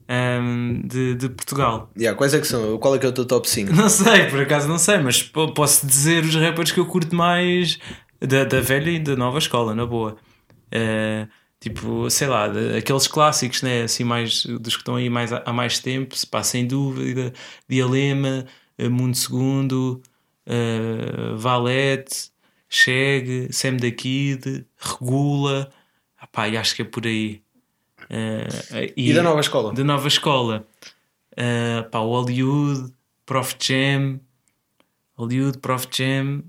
ahm, 0.09 0.81
de, 0.85 1.15
de 1.15 1.29
Portugal. 1.29 1.89
Yeah, 1.97 2.17
quais 2.17 2.33
é 2.33 2.39
que 2.41 2.47
são? 2.47 2.77
Qual 2.77 2.93
é 2.95 3.00
que 3.00 3.05
é 3.05 3.09
o 3.09 3.13
teu 3.13 3.24
top 3.25 3.50
5? 3.50 3.71
Não 3.74 3.88
sei, 3.88 4.25
por 4.25 4.41
acaso 4.41 4.67
não 4.67 4.77
sei, 4.77 4.97
mas 4.97 5.24
po- 5.24 5.53
posso 5.53 5.88
dizer 5.88 6.25
os 6.25 6.35
rappers 6.35 6.74
que 6.74 6.79
eu 6.81 6.85
curto 6.85 7.15
mais 7.15 7.79
da, 8.19 8.43
da 8.43 8.59
velha 8.59 8.89
e 8.91 9.00
da 9.00 9.15
nova 9.15 9.38
escola, 9.38 9.74
na 9.74 9.85
boa. 9.85 10.17
Eh, 10.74 11.25
tipo, 11.65 12.07
sei 12.12 12.27
lá, 12.27 12.48
de- 12.48 12.77
aqueles 12.77 13.07
clássicos, 13.07 13.63
né? 13.63 13.81
Assim, 13.84 14.03
mais 14.03 14.45
dos 14.45 14.75
que 14.75 14.81
estão 14.81 14.95
aí 14.98 15.10
mais, 15.10 15.34
há 15.34 15.51
mais 15.51 15.79
tempo, 15.79 16.15
se 16.15 16.25
pá, 16.27 16.43
sem 16.43 16.67
dúvida, 16.67 17.34
Dialema, 17.67 18.45
eh, 18.77 18.88
Mundo 18.88 19.17
Segundo, 19.17 20.00
eh, 20.45 21.34
Valete, 21.36 22.29
Chegue, 22.69 23.48
Sam 23.51 23.77
da 23.77 23.89
Kid, 23.89 24.63
Regula, 24.77 25.72
ah, 26.19 26.27
pá, 26.27 26.48
e 26.48 26.55
acho 26.55 26.75
que 26.75 26.84
é 26.84 26.86
por 26.86 27.03
aí. 27.07 27.41
Eh, 28.12 28.93
E 28.95 29.12
da 29.12 29.24
nova 29.24 29.39
escola? 29.41 29.74
da 29.74 29.84
nova 29.84 30.07
escola. 30.07 30.67
Uh, 31.34 31.89
pá, 31.89 32.00
o 32.00 32.12
Hollywood, 32.12 32.93
Prof 33.25 33.55
Jam, 33.60 34.19
Hollywood, 35.17 35.57
Prof 35.57 35.88
Jam, 35.91 36.43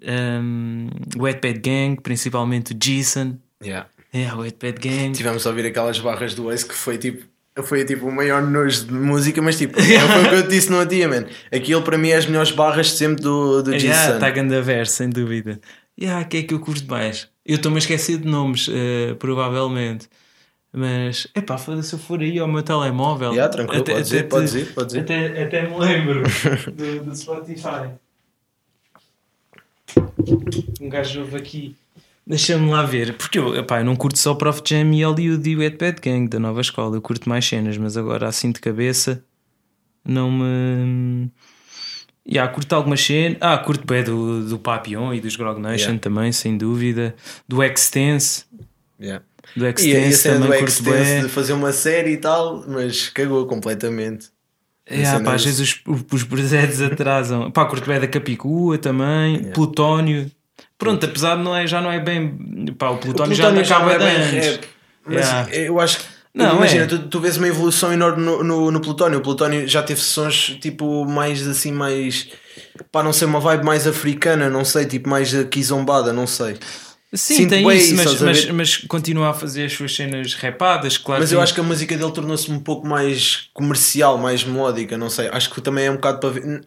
um, 0.00 0.88
Wetpad 1.18 1.58
Gang, 1.58 2.00
principalmente 2.00 2.72
o 2.72 2.74
Jason. 2.78 3.36
Yeah. 3.62 3.88
É, 4.14 4.32
o 4.32 4.38
Wetpad 4.38 4.78
Gang. 4.78 5.12
Tivemos 5.12 5.44
a 5.44 5.50
ouvir 5.50 5.66
aquelas 5.66 5.98
barras 5.98 6.34
do 6.34 6.50
Ace 6.52 6.64
que 6.64 6.74
foi 6.74 6.96
tipo. 6.96 7.24
Foi 7.64 7.84
tipo 7.84 8.06
o 8.08 8.12
maior 8.12 8.42
nojo 8.42 8.86
de 8.86 8.92
música, 8.92 9.40
mas 9.42 9.56
tipo, 9.58 9.74
foi 9.80 10.24
o 10.24 10.28
que 10.28 10.34
eu 10.34 10.42
te 10.44 10.48
disse 10.50 10.70
no 10.70 10.84
dia, 10.86 11.08
man. 11.08 11.24
Aquilo 11.52 11.82
para 11.82 11.98
mim 11.98 12.08
é 12.08 12.16
as 12.16 12.26
melhores 12.26 12.50
barras 12.52 12.86
de 12.88 12.92
sempre 12.96 13.22
do, 13.22 13.62
do 13.62 13.72
Yeah, 13.72 14.06
Jason. 14.06 14.18
tá 14.18 14.30
ganda 14.30 14.60
verso, 14.62 14.94
sem 14.94 15.08
dúvida. 15.10 15.60
Yeah, 16.00 16.24
que 16.24 16.38
é 16.38 16.42
que 16.42 16.54
eu 16.54 16.58
curto 16.60 16.84
mais? 16.88 17.28
Eu 17.46 17.56
estou-me 17.56 17.76
a 17.76 17.78
esquecer 17.78 18.18
de 18.18 18.26
nomes, 18.26 18.66
uh, 18.68 19.14
provavelmente. 19.18 20.08
Mas, 20.72 21.28
epá, 21.36 21.56
foda-se, 21.56 21.90
se 21.90 21.94
eu 21.94 21.98
for 22.00 22.20
aí 22.20 22.38
ao 22.40 22.48
meu 22.48 22.62
telemóvel. 22.62 23.30
Yeah, 23.32 23.48
tranquilo, 23.52 23.84
podes 23.84 24.10
ir, 24.10 24.28
podes 24.28 24.54
ir, 24.54 24.74
podes 24.74 24.94
ir. 24.96 25.00
Até, 25.00 25.42
até 25.44 25.68
me 25.68 25.78
lembro 25.78 26.22
do, 26.74 27.04
do 27.04 27.16
Spotify. 27.16 27.90
Um 30.80 30.88
gajo 30.88 31.20
ouve 31.20 31.36
aqui. 31.36 31.76
Deixa-me 32.26 32.70
lá 32.70 32.82
ver, 32.84 33.16
porque 33.18 33.38
eu, 33.38 33.54
epá, 33.54 33.80
eu 33.80 33.84
não 33.84 33.94
curto 33.96 34.18
só 34.18 34.34
Prof 34.34 34.62
Jam 34.66 34.92
e 34.94 35.04
Hollywood 35.04 35.48
e 35.50 35.56
o 35.56 35.58
Wetpad 35.58 36.00
Gang 36.00 36.26
da 36.28 36.38
nova 36.38 36.60
escola, 36.62 36.96
eu 36.96 37.02
curto 37.02 37.28
mais 37.28 37.44
cenas, 37.46 37.76
mas 37.76 37.96
agora 37.98 38.26
assim 38.26 38.50
de 38.50 38.60
cabeça 38.60 39.22
não 40.04 40.30
me. 40.30 41.30
Yeah, 42.26 42.50
curto 42.50 42.72
algumas 42.74 43.02
cenas. 43.04 43.36
Ah, 43.42 43.58
curto 43.58 43.86
bem 43.86 44.02
do, 44.02 44.46
do 44.48 44.58
Papillon 44.58 45.12
e 45.12 45.20
dos 45.20 45.36
Grog 45.36 45.60
Nation 45.60 45.84
Yeah. 45.84 45.98
também, 46.00 46.32
sem 46.32 46.56
dúvida. 46.56 47.14
Do 47.46 47.62
Extense. 47.62 48.44
Yeah. 48.98 49.22
Do 49.54 49.64
E 49.64 49.66
a 49.66 49.70
Extense 49.70 50.16
cena 50.16 50.36
do 50.38 50.42
também 50.44 50.58
curto 50.60 50.72
Extense 50.72 51.12
bem. 51.12 51.22
de 51.22 51.28
fazer 51.28 51.52
uma 51.52 51.72
série 51.72 52.12
e 52.12 52.16
tal, 52.16 52.64
mas 52.66 53.10
cagou 53.10 53.44
completamente. 53.46 54.28
Yeah, 54.90 55.18
cena 55.18 55.24
pá, 55.24 55.34
às 55.34 55.44
vezes 55.44 55.60
os, 55.86 56.04
os 56.10 56.24
projetos 56.24 56.80
atrasam. 56.82 57.50
Pá, 57.50 57.66
curto 57.66 57.86
bem 57.86 58.00
da 58.00 58.08
Capicua 58.08 58.78
também, 58.78 59.50
Plutónio. 59.52 60.30
Pronto, 60.78 61.04
apesar 61.06 61.36
de 61.36 61.42
não 61.42 61.56
é, 61.56 61.66
já 61.66 61.80
não 61.80 61.90
é 61.90 62.00
bem. 62.00 62.36
Pá, 62.78 62.90
o 62.90 62.94
O 62.94 62.98
Plutónio, 62.98 63.34
já 63.34 63.50
não 63.50 63.60
acaba 63.60 63.92
é 63.92 63.98
bem 63.98 64.40
rap, 64.40 64.60
mas 65.06 65.26
Yeah. 65.26 65.54
eu 65.56 65.80
acho 65.80 65.98
que. 65.98 66.04
Não, 66.34 66.56
imagina, 66.56 66.84
é. 66.84 66.86
tu, 66.88 66.98
tu 66.98 67.20
vês 67.20 67.36
uma 67.36 67.46
evolução 67.46 67.92
enorme 67.92 68.24
no, 68.24 68.42
no, 68.42 68.70
no 68.72 68.80
Plutónio. 68.80 69.20
O 69.20 69.22
Plutónio 69.22 69.68
já 69.68 69.82
teve 69.84 70.00
sessões 70.00 70.58
tipo 70.60 71.04
mais 71.04 71.46
assim, 71.46 71.70
mais. 71.70 72.28
Pá, 72.90 73.04
não 73.04 73.12
sei, 73.12 73.28
uma 73.28 73.38
vibe 73.38 73.64
mais 73.64 73.86
africana, 73.86 74.50
não 74.50 74.64
sei, 74.64 74.84
tipo 74.84 75.08
mais 75.08 75.32
aqui 75.32 75.62
zombada, 75.62 76.12
não 76.12 76.26
sei. 76.26 76.56
Sim, 77.14 77.36
Sinto 77.36 77.50
tem 77.50 77.64
bem 77.66 77.76
isso, 77.78 77.94
mas, 77.94 78.20
mas, 78.20 78.50
mas 78.50 78.76
continua 78.76 79.30
a 79.30 79.34
fazer 79.34 79.66
as 79.66 79.72
suas 79.72 79.94
cenas 79.94 80.34
rapadas, 80.34 80.98
claro. 80.98 81.20
Mas 81.22 81.30
que 81.30 81.36
eu 81.36 81.40
acho 81.40 81.54
que 81.54 81.60
a 81.60 81.62
música 81.62 81.96
dele 81.96 82.10
tornou-se 82.10 82.50
um 82.50 82.58
pouco 82.58 82.86
mais 82.86 83.48
comercial, 83.54 84.18
mais 84.18 84.42
melódica, 84.42 84.98
não 84.98 85.08
sei. 85.08 85.28
Acho 85.28 85.48
que 85.50 85.60
também 85.60 85.86
é 85.86 85.90
um 85.90 85.94
bocado 85.94 86.18
para 86.18 86.30
ver. 86.30 86.66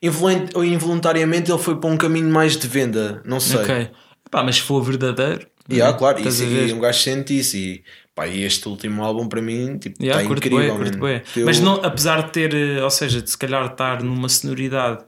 Involuntariamente 0.00 1.50
ele 1.50 1.60
foi 1.60 1.76
para 1.76 1.90
um 1.90 1.96
caminho 1.96 2.30
mais 2.30 2.56
de 2.56 2.66
venda, 2.68 3.20
não 3.24 3.40
sei. 3.40 3.58
Ok. 3.60 3.90
Pá, 4.30 4.42
mas 4.44 4.58
for 4.58 4.82
verdadeiro. 4.82 5.46
Yeah, 5.70 5.92
né, 5.92 5.98
claro, 5.98 6.18
estás 6.18 6.40
e 6.40 6.72
um 6.72 6.80
gajo 6.80 7.00
sente 7.00 7.38
isso. 7.38 7.56
E, 7.56 7.82
pá, 8.14 8.26
e 8.26 8.42
este 8.42 8.68
último 8.68 9.02
álbum 9.02 9.28
para 9.28 9.42
mim 9.42 9.78
tipo, 9.78 10.02
Yeah, 10.02 10.22
está 10.22 10.34
incrível. 10.34 10.78
mano. 10.78 10.98
bué. 10.98 11.22
Eu- 11.36 11.44
Mas 11.44 11.60
não, 11.60 11.74
apesar 11.84 12.22
de 12.26 12.32
ter, 12.32 12.54
eh, 12.54 12.82
ou 12.82 12.90
seja, 12.90 13.20
de 13.20 13.28
se 13.28 13.36
calhar 13.36 13.64
estar 13.66 14.02
numa 14.02 14.28
sonoridade 14.28 15.04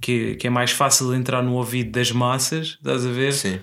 que, 0.00 0.34
que 0.36 0.46
é 0.46 0.50
mais 0.50 0.70
fácil 0.70 1.10
de 1.10 1.16
entrar 1.16 1.42
no 1.42 1.54
ouvido 1.54 1.90
das 1.92 2.12
massas, 2.12 2.76
estás 2.78 3.04
a 3.06 3.10
ver? 3.10 3.32
Sim. 3.32 3.58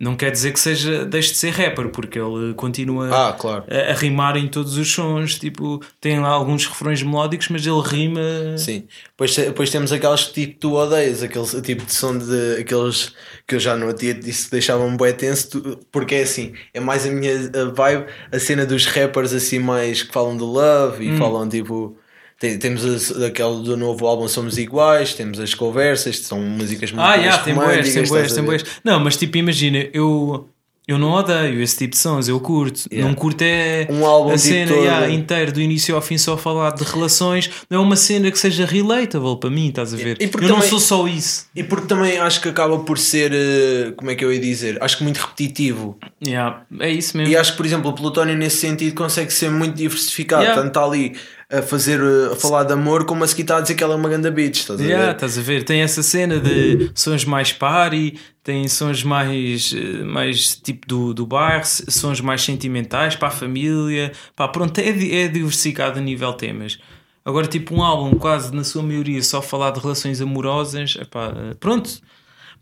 Não 0.00 0.14
quer 0.14 0.30
dizer 0.30 0.52
que 0.52 0.60
seja, 0.60 1.04
deixe 1.04 1.32
de 1.32 1.38
ser 1.38 1.50
rapper, 1.50 1.88
porque 1.88 2.18
ele 2.18 2.54
continua 2.54 3.08
Ah, 3.12 3.32
claro. 3.32 3.64
a, 3.68 3.90
a 3.90 3.94
rimar 3.94 4.36
em 4.36 4.46
todos 4.46 4.76
os 4.76 4.92
sons. 4.92 5.38
Tipo, 5.38 5.80
tem 6.00 6.20
lá 6.20 6.28
alguns 6.28 6.66
refrões 6.66 7.02
melódicos, 7.02 7.48
mas 7.48 7.66
ele 7.66 7.80
rima. 7.82 8.20
Sim. 8.56 8.84
Depois, 9.10 9.34
depois 9.34 9.70
temos 9.70 9.90
aqueles 9.92 10.24
que 10.24 10.32
tipo, 10.46 10.60
tu 10.60 10.74
odeias, 10.74 11.22
aquele 11.22 11.46
tipo 11.62 11.84
de 11.84 11.92
som 11.92 12.16
de 12.16 12.60
aqueles 12.60 13.12
que 13.46 13.56
eu 13.56 13.60
já 13.60 13.76
no 13.76 13.92
dia 13.92 14.14
disse 14.14 14.50
deixavam-me 14.50 14.96
bué 14.96 15.12
tenso, 15.12 15.50
tu- 15.50 15.80
porque 15.90 16.14
é 16.14 16.22
assim, 16.22 16.52
é 16.72 16.78
mais 16.80 17.04
a 17.04 17.10
minha 17.10 17.34
vibe, 17.74 18.06
a 18.30 18.38
cena 18.38 18.64
dos 18.64 18.86
rappers 18.86 19.32
assim 19.32 19.58
mais 19.58 20.02
que 20.04 20.12
falam 20.12 20.36
de 20.36 20.44
love 20.44 21.08
Hum. 21.10 21.14
e 21.14 21.18
falam 21.18 21.48
tipo. 21.48 21.96
Tem- 22.38 22.58
Temos 22.58 22.84
a- 23.20 23.26
aquele 23.26 23.62
do 23.62 23.76
novo 23.76 24.06
álbum 24.06 24.28
Somos 24.28 24.58
Iguais, 24.58 25.14
temos 25.14 25.40
as 25.40 25.54
conversas, 25.54 26.18
são 26.20 26.40
músicas 26.40 26.92
muito 26.92 27.04
Ah, 27.04 27.14
yeah, 27.16 27.42
tem 27.42 27.54
boas, 27.54 27.92
tem 27.92 28.04
boas, 28.04 28.32
tem 28.32 28.44
boas. 28.44 28.64
Não, 28.84 29.00
mas 29.00 29.16
tipo, 29.16 29.36
imagina, 29.38 29.86
eu, 29.92 30.48
eu 30.86 30.96
não 30.98 31.10
odeio 31.12 31.60
esse 31.60 31.76
tipo 31.76 31.90
de 31.90 31.98
sons, 31.98 32.28
eu 32.28 32.40
curto. 32.40 32.84
Yeah. 32.90 33.06
Não 33.06 33.14
curto 33.14 33.42
é 33.42 33.86
Um 33.90 34.06
álbum 34.06 34.30
a 34.30 34.36
tipo 34.36 34.44
cena 34.48 34.72
todo. 34.72 34.80
yeah, 34.84 35.10
inteiro, 35.10 35.52
do 35.52 35.60
início 35.60 35.94
ao 35.94 36.00
fim, 36.00 36.16
só 36.16 36.34
falar 36.36 36.70
de 36.70 36.82
relações. 36.84 37.50
Não 37.68 37.78
é 37.78 37.82
uma 37.82 37.94
cena 37.96 38.30
que 38.30 38.38
seja 38.38 38.64
relatable 38.64 39.38
para 39.38 39.50
mim, 39.50 39.68
estás 39.68 39.92
a 39.92 39.96
ver? 39.98 40.16
E 40.18 40.24
eu 40.24 40.30
porque 40.30 40.46
não 40.46 40.54
também- 40.54 40.70
sou 40.70 40.80
só 40.80 41.06
isso. 41.06 41.46
E 41.54 41.62
porque 41.62 41.86
também 41.86 42.16
acho 42.18 42.40
que 42.40 42.48
acaba 42.48 42.78
por 42.78 42.98
ser, 42.98 43.32
eh, 43.34 43.92
como 43.96 44.10
é 44.10 44.14
que 44.14 44.24
eu 44.24 44.32
ia 44.32 44.40
dizer? 44.40 44.82
Acho 44.82 44.96
que 44.96 45.04
muito 45.04 45.18
repetitivo. 45.18 45.98
Yeah, 46.26 46.62
é 46.80 46.90
isso 46.90 47.16
mesmo. 47.18 47.32
E 47.32 47.36
acho 47.36 47.50
que, 47.50 47.56
por 47.58 47.66
exemplo, 47.66 47.90
o 47.90 47.94
Plutónio 47.94 48.34
nesse 48.36 48.56
sentido 48.56 48.94
consegue 48.94 49.30
ser 49.32 49.50
muito 49.50 49.74
diversificado. 49.74 50.42
Yeah. 50.42 50.62
Tanto 50.62 50.68
está 50.68 50.84
ali 50.84 51.14
a 51.50 51.62
fazer, 51.62 51.98
eh, 52.00 52.32
a 52.32 52.36
falar 52.36 52.64
de 52.64 52.72
amor, 52.74 53.06
como 53.06 53.24
a 53.24 53.26
seguir 53.26 53.42
está 53.42 53.56
a 53.56 53.60
dizer 53.60 53.74
que 53.74 53.82
ela 53.82 53.94
é 53.94 53.96
uma 53.96 54.08
ganda 54.08 54.30
bitch, 54.30 54.58
estás 54.60 54.80
a 54.80 54.84
Yeah, 54.84 55.06
ver? 55.06 55.14
estás 55.14 55.38
a 55.38 55.40
ver? 55.40 55.64
Tem 55.64 55.80
essa 55.80 56.02
cena 56.02 56.38
de 56.38 56.90
sons 56.94 57.24
mais 57.24 57.52
party, 57.52 58.18
tem 58.44 58.68
sons 58.68 59.02
mais, 59.02 59.72
eh, 59.74 60.04
mais 60.04 60.54
tipo 60.56 60.86
do, 60.86 61.14
do 61.14 61.26
bairro, 61.26 61.64
sons 61.64 62.20
mais 62.20 62.42
sentimentais 62.42 63.16
para 63.16 63.28
a 63.28 63.30
família. 63.30 64.12
Pá, 64.36 64.46
pronto, 64.48 64.78
é, 64.78 64.88
é 65.24 65.28
diversificado 65.28 65.98
a 65.98 66.02
nível 66.02 66.32
temas. 66.34 66.78
Agora, 67.24 67.46
tipo, 67.46 67.74
um 67.74 67.82
álbum 67.82 68.16
quase 68.18 68.54
na 68.54 68.64
sua 68.64 68.82
maioria 68.82 69.22
só 69.22 69.40
falar 69.42 69.70
de 69.70 69.80
relações 69.80 70.20
amorosas, 70.20 70.96
epá, 71.00 71.32
eh, 71.34 71.54
pronto. 71.58 71.90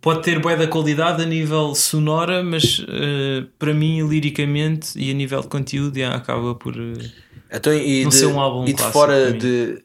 Pode 0.00 0.22
ter 0.22 0.38
bué 0.38 0.54
da 0.56 0.68
qualidade 0.68 1.22
a 1.22 1.26
nível 1.26 1.74
sonora, 1.74 2.42
mas 2.42 2.84
eh, 2.88 3.44
para 3.58 3.74
mim, 3.74 4.06
liricamente 4.08 4.96
e 4.96 5.10
a 5.10 5.14
nível 5.14 5.40
de 5.40 5.48
conteúdo, 5.48 5.96
yeah, 5.96 6.16
acaba 6.16 6.54
por. 6.54 6.76
eh, 6.76 7.25
Então, 7.50 7.72
e 7.72 8.02
Não 8.02 8.10
de, 8.10 8.16
ser 8.16 8.26
um 8.26 8.40
álbum 8.40 8.64
e 8.66 8.72
de 8.72 8.82
fora 8.82 9.32
de. 9.32 9.82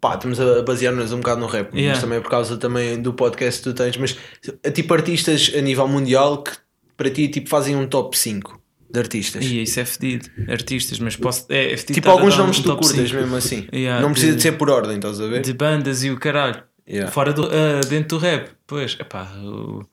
Pá, 0.00 0.14
estamos 0.14 0.40
a 0.40 0.62
basear-nos 0.62 1.12
um 1.12 1.18
bocado 1.18 1.40
no 1.40 1.46
rap, 1.46 1.74
Yeah. 1.74 1.90
mas 1.92 2.00
também 2.02 2.18
é 2.18 2.20
por 2.22 2.30
causa 2.30 2.56
também 2.56 3.00
do 3.00 3.12
podcast 3.12 3.60
que 3.62 3.68
tu 3.70 3.74
tens. 3.74 3.96
Mas 3.98 4.16
eh, 4.62 4.70
tipo 4.70 4.94
artistas 4.94 5.52
a 5.56 5.60
nível 5.60 5.86
mundial 5.86 6.42
que 6.42 6.52
para 6.96 7.10
ti 7.10 7.28
tipo, 7.28 7.48
fazem 7.50 7.76
um 7.76 7.86
top 7.86 8.16
5 8.16 8.58
de 8.90 8.98
artistas. 8.98 9.44
E 9.44 9.62
isso 9.62 9.78
é 9.78 9.84
fedido. 9.84 10.28
Artistas, 10.48 10.98
mas 10.98 11.16
posso. 11.16 11.44
É, 11.50 11.72
é 11.74 11.76
Tipo 11.76 12.10
alguns 12.10 12.36
nomes 12.36 12.58
um 12.60 12.62
tu 12.62 12.76
curtas 12.76 13.12
mesmo 13.12 13.36
assim. 13.36 13.68
Yeah, 13.72 14.00
não 14.02 14.12
precisa 14.12 14.32
de- 14.32 14.36
de 14.38 14.42
ser 14.42 14.52
por 14.52 14.70
ordem, 14.70 14.96
estás 14.96 15.20
a 15.20 15.26
ver? 15.26 15.42
de 15.42 15.52
bandas 15.52 16.02
e 16.02 16.10
o 16.10 16.18
caralho. 16.18 16.62
Yeah. 16.88 17.10
Fora 17.12 17.32
do, 17.32 17.44
ah, 17.44 17.80
dentro 17.88 18.18
do 18.18 18.18
rap, 18.18 18.48
pois, 18.66 18.96
epá, 18.98 19.30
o, 19.44 19.84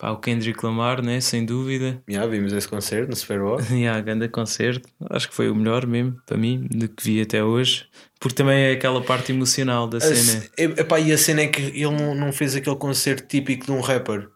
pá, 0.00 0.10
o 0.10 0.16
Kendrick 0.16 0.64
Lamar, 0.64 1.02
né? 1.02 1.20
Sem 1.20 1.44
dúvida. 1.44 2.02
Yeah, 2.08 2.26
vimos 2.30 2.52
esse 2.52 2.66
concerto 2.66 3.10
no 3.10 3.16
Super 3.16 3.38
Bowl. 3.40 3.58
A 3.94 4.00
grande 4.00 4.28
concerto, 4.28 4.88
acho 5.10 5.28
que 5.28 5.34
foi 5.34 5.50
o 5.50 5.54
melhor 5.54 5.86
mesmo 5.86 6.16
para 6.26 6.36
mim, 6.38 6.66
de 6.70 6.88
que 6.88 7.04
vi 7.04 7.20
até 7.20 7.44
hoje, 7.44 7.84
porque 8.18 8.34
também 8.34 8.58
é 8.64 8.72
aquela 8.72 9.00
parte 9.02 9.30
emocional 9.32 9.86
da 9.86 9.98
A 9.98 10.00
cena. 10.00 10.16
ce- 10.16 10.50
epá, 10.56 10.98
e 10.98 11.12
a 11.12 11.18
cena 11.18 11.42
é 11.42 11.46
que 11.48 11.60
ele 11.62 11.90
não, 11.90 12.14
não 12.14 12.32
fez 12.32 12.56
aquele 12.56 12.76
concerto 12.76 13.26
típico 13.28 13.66
de 13.66 13.72
um 13.72 13.80
rapper, 13.80 14.28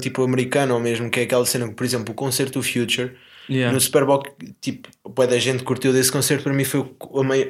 tipo 0.00 0.22
americano 0.24 0.74
ou 0.74 0.80
mesmo, 0.80 1.08
que 1.10 1.20
é 1.20 1.22
aquela 1.22 1.46
cena 1.46 1.68
que, 1.68 1.74
por 1.74 1.84
exemplo, 1.84 2.12
o 2.12 2.14
concerto 2.14 2.58
do 2.58 2.62
Future. 2.62 3.12
Yeah. 3.50 3.72
No 3.74 3.80
Super 3.80 4.04
Bowl, 4.04 4.22
tipo, 4.60 4.88
bué 5.16 5.26
da 5.26 5.36
gente 5.36 5.64
curtiu 5.64 5.92
desse 5.92 6.12
concerto. 6.12 6.44
Para 6.44 6.52
mim, 6.52 6.62
foi 6.62 6.78
o, 6.78 6.94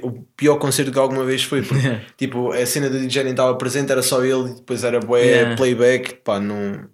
o 0.02 0.22
pior 0.34 0.56
concerto 0.56 0.90
que 0.90 0.98
alguma 0.98 1.22
vez 1.22 1.42
foi. 1.42 1.60
Porque, 1.60 1.82
Yeah. 1.86 2.02
tipo, 2.16 2.50
a 2.50 2.64
cena 2.64 2.88
do 2.88 2.98
DJ 2.98 3.24
nem 3.24 3.32
estava 3.32 3.54
presente, 3.56 3.92
era 3.92 4.02
só 4.02 4.24
ele, 4.24 4.52
e 4.52 4.54
depois 4.54 4.84
era 4.84 4.98
bué 5.00 5.20
Yeah. 5.22 5.56
playback. 5.56 6.14
Pá, 6.24 6.40
não. 6.40 6.86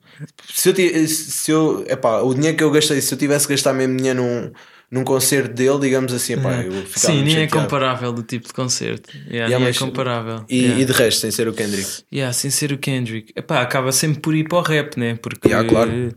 Se 0.53 0.69
eu, 0.71 1.09
se 1.09 1.51
eu, 1.51 1.85
epá, 1.89 2.21
o 2.21 2.35
dinheiro 2.35 2.57
que 2.57 2.63
eu 2.65 2.71
gastei, 2.71 3.01
se 3.01 3.13
eu 3.13 3.19
tivesse 3.19 3.47
que 3.47 3.53
gastar 3.55 3.73
mesmo 3.75 3.97
dinheiro 3.97 4.23
num, 4.23 4.53
num 4.91 5.05
concerto 5.05 5.55
dele, 5.55 5.79
digamos 5.81 6.13
assim, 6.13 6.33
epá, 6.35 6.63
eu 6.63 6.73
ficava 6.87 7.15
Sim, 7.15 7.23
nem 7.23 7.37
é 7.41 7.47
comparável 7.47 8.13
do 8.13 8.23
tipo 8.23 8.47
de 8.49 8.53
concerto. 8.55 9.11
Yeah, 9.17 9.31
Yeah, 9.33 9.59
nem 9.59 9.67
mas- 9.69 9.77
é 9.77 9.79
comparável. 9.81 10.45
E, 10.49 10.57
Yeah. 10.59 10.81
e 10.81 10.85
de 10.85 10.93
resto, 10.93 11.21
sem 11.21 11.31
ser 11.31 11.47
o 11.49 11.53
Kendrick. 11.53 12.03
Yeah, 12.13 12.33
sem 12.33 12.51
ser 12.51 12.73
o 12.73 12.79
Kendrick. 12.79 13.33
Epá, 13.37 13.61
acaba 13.61 13.93
sempre 13.93 14.21
por 14.21 14.35
ir 14.35 14.49
para 14.49 14.59
o 14.59 14.63
rap, 14.63 14.97
né? 14.99 15.17
Porque, 15.17 15.49
Yeah, 15.49 15.69
claro. 15.69 16.15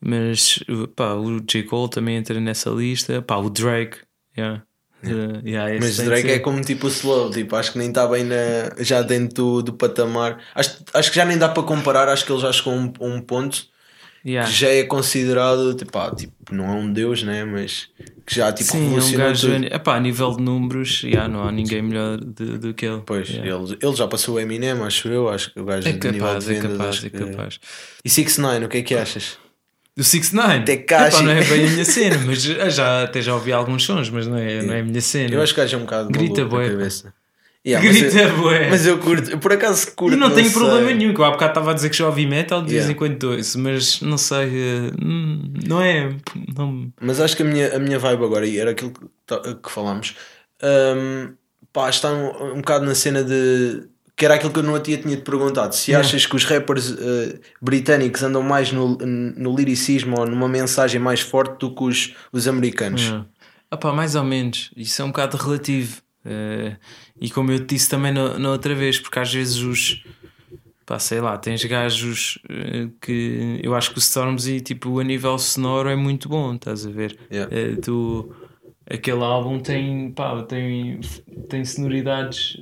Mas 0.00 0.60
pá, 0.94 1.14
o 1.14 1.40
J. 1.40 1.64
Cole 1.64 1.90
também 1.90 2.16
entra 2.16 2.38
nessa 2.40 2.70
lista. 2.70 3.20
Pá, 3.22 3.36
o 3.36 3.50
Drake. 3.50 3.98
Yeah. 4.36 4.62
Uh, 5.04 5.46
yeah, 5.46 5.72
esse 5.74 5.80
Mas 5.80 5.96
Drake 6.08 6.28
ser. 6.28 6.34
é 6.34 6.38
como 6.40 6.60
tipo 6.62 6.86
o 6.86 6.90
Slow, 6.90 7.30
tipo, 7.30 7.54
acho 7.54 7.72
que 7.72 7.78
nem 7.78 7.88
está 7.88 8.06
bem 8.08 8.24
na, 8.24 8.72
já 8.80 9.00
dentro 9.02 9.34
do, 9.36 9.62
do 9.62 9.72
patamar. 9.74 10.38
Acho, 10.54 10.78
acho 10.92 11.10
que 11.10 11.16
já 11.16 11.24
nem 11.24 11.38
dá 11.38 11.48
para 11.48 11.62
comparar, 11.62 12.08
acho 12.08 12.24
que 12.24 12.32
ele 12.32 12.40
já 12.40 12.50
chegou 12.52 12.72
a 12.72 12.76
um, 12.76 12.92
a 13.00 13.04
um 13.04 13.20
ponto 13.20 13.66
Yeah. 14.26 14.50
que 14.50 14.54
já 14.58 14.68
é 14.68 14.82
considerado, 14.82 15.74
tipo, 15.74 15.96
ah, 15.96 16.12
tipo, 16.14 16.32
não 16.50 16.64
é 16.66 16.72
um 16.72 16.92
deus, 16.92 17.22
né? 17.22 17.44
Mas 17.44 17.88
que 18.26 18.34
já 18.34 18.52
tipo 18.52 18.72
Sim, 18.72 18.96
é 18.96 19.00
um 19.00 19.12
gajo. 19.12 19.48
tudo. 19.54 19.64
Epá, 19.72 19.94
a 19.94 20.00
nível 20.00 20.32
de 20.36 20.42
números, 20.42 21.02
yeah, 21.04 21.28
não 21.28 21.44
há 21.44 21.52
ninguém 21.52 21.80
melhor 21.80 22.18
do 22.18 22.74
que 22.74 22.84
ele. 22.84 23.00
Pois, 23.06 23.28
Yeah. 23.30 23.48
ele, 23.64 23.78
ele 23.80 23.96
já 23.96 24.08
passou 24.08 24.34
o 24.34 24.40
Eminem, 24.40 24.72
acho 24.82 25.08
eu, 25.08 25.28
acho 25.28 25.54
que 25.54 25.60
o 25.60 25.64
gajo 25.64 25.88
É 25.88 25.92
de 25.92 26.10
nível 26.10 26.26
capaz, 26.26 26.44
de 26.44 26.50
é 26.50 26.54
vendas, 26.60 26.72
capaz, 26.76 26.96
acho 26.96 27.06
é 27.06 27.10
capaz. 27.10 27.60
E 28.04 28.10
6 28.10 28.38
9 28.38 28.64
o 28.64 28.68
que 28.68 28.78
é 28.78 28.82
que 28.82 28.94
achas? 28.96 29.38
Do 29.98 30.04
6 30.04 30.32
9 30.32 30.60
Tekashi. 30.60 31.24
não 31.24 31.32
é 31.32 31.42
bem 31.42 31.66
a 31.66 31.70
minha 31.70 31.84
cena, 31.84 32.16
mas 32.24 32.40
já, 32.40 33.02
até 33.02 33.20
já 33.20 33.34
ouvi 33.34 33.52
alguns 33.52 33.84
sons, 33.84 34.08
mas 34.10 34.28
não 34.28 34.38
é, 34.38 34.62
não 34.62 34.72
é 34.74 34.80
a 34.80 34.84
minha 34.84 35.00
cena. 35.00 35.34
Eu 35.34 35.42
acho 35.42 35.52
que 35.52 35.60
é 35.60 35.76
um 35.76 35.80
bocado 35.80 36.08
Grita 36.10 36.46
cabeça. 36.48 37.12
Yeah, 37.66 37.84
mas 37.84 38.00
Grita 38.00 38.18
eu- 38.20 38.36
bué. 38.36 38.70
Mas 38.70 38.86
eu 38.86 38.98
curto, 38.98 39.28
eu 39.32 39.38
por 39.40 39.52
acaso 39.52 39.90
curto. 39.96 40.14
E 40.16 40.16
não, 40.16 40.30
tenho 40.30 40.48
sei. 40.48 40.56
problema 40.56 40.92
nenhum, 40.92 41.12
que 41.12 41.20
eu 41.20 41.24
há 41.24 41.32
bocado 41.32 41.50
estava 41.50 41.72
a 41.72 41.74
dizer 41.74 41.90
que 41.90 41.96
já 41.96 42.06
ouvi 42.06 42.26
metal 42.26 42.60
de 42.62 42.68
vez 42.70 42.84
Yeah. 42.84 42.92
em 42.92 42.96
quando 42.96 43.24
ouço, 43.32 43.58
mas 43.58 44.00
não 44.00 44.16
sei, 44.16 44.46
eh, 44.46 44.90
hum, 45.04 45.52
não 45.66 45.82
é. 45.82 46.14
Não, 46.56 46.92
Mas 47.00 47.20
acho 47.20 47.36
que 47.36 47.42
a 47.42 47.46
minha, 47.46 47.74
a 47.74 47.78
minha 47.80 47.98
vibe 47.98 48.22
agora, 48.24 48.46
e 48.46 48.56
era 48.56 48.70
aquilo 48.70 48.92
que, 48.92 49.54
que 49.62 49.68
falámos, 49.70 50.14
hum, 50.62 51.34
pá, 51.72 51.90
está 51.90 52.12
um, 52.12 52.52
um 52.52 52.56
bocado 52.58 52.86
na 52.86 52.94
cena 52.94 53.24
de. 53.24 53.82
Que 54.18 54.24
era 54.24 54.34
aquilo 54.34 54.52
que 54.52 54.58
eu 54.58 54.68
outro 54.68 54.82
dia 54.82 54.98
tinha 54.98 55.16
te 55.16 55.22
perguntado. 55.22 55.72
Se 55.72 55.92
Yeah. 55.92 56.06
achas 56.06 56.26
que 56.26 56.34
os 56.34 56.44
rappers 56.44 56.90
eh, 56.90 57.38
britânicos 57.62 58.20
andam 58.24 58.42
mais 58.42 58.72
no, 58.72 58.96
no 58.98 59.56
liricismo 59.56 60.18
ou 60.18 60.26
numa 60.26 60.48
mensagem 60.48 61.00
mais 61.00 61.20
forte 61.20 61.60
do 61.60 61.72
que 61.72 61.84
os, 61.84 62.14
os 62.32 62.48
americanos. 62.48 63.08
não. 63.08 63.26
Ah 63.70 63.76
pá, 63.76 63.92
mais 63.92 64.16
ou 64.16 64.24
menos. 64.24 64.72
Isso 64.76 65.00
é 65.00 65.04
um 65.04 65.08
bocado 65.08 65.36
relativo. 65.36 66.02
Uh, 66.26 66.76
e 67.20 67.30
como 67.30 67.52
eu 67.52 67.60
te 67.60 67.74
disse 67.74 67.88
também 67.88 68.12
na, 68.12 68.38
na, 68.38 68.50
outra 68.50 68.74
vez, 68.74 68.98
porque 68.98 69.18
às 69.18 69.32
vezes 69.32 69.58
os. 69.58 70.02
Pá, 70.84 70.98
sei 70.98 71.20
lá, 71.20 71.36
tens 71.36 71.62
gajos 71.64 72.38
uh, 72.46 72.90
que. 73.00 73.60
Eu 73.62 73.74
acho 73.74 73.90
que 73.90 73.98
o 73.98 74.00
Stormzy, 74.00 74.60
tipo, 74.60 74.98
a 74.98 75.04
nível 75.04 75.38
sonoro 75.38 75.90
é 75.90 75.96
muito 75.96 76.28
bom, 76.28 76.54
estás 76.54 76.86
a 76.86 76.90
ver? 76.90 77.16
Yeah. 77.30 77.54
Uh, 77.54 77.80
tu, 77.80 78.34
aquele 78.90 79.22
álbum 79.22 79.60
tem, 79.60 80.10
pá, 80.12 80.42
tem, 80.42 81.00
tem 81.48 81.64
sonoridades 81.64 82.56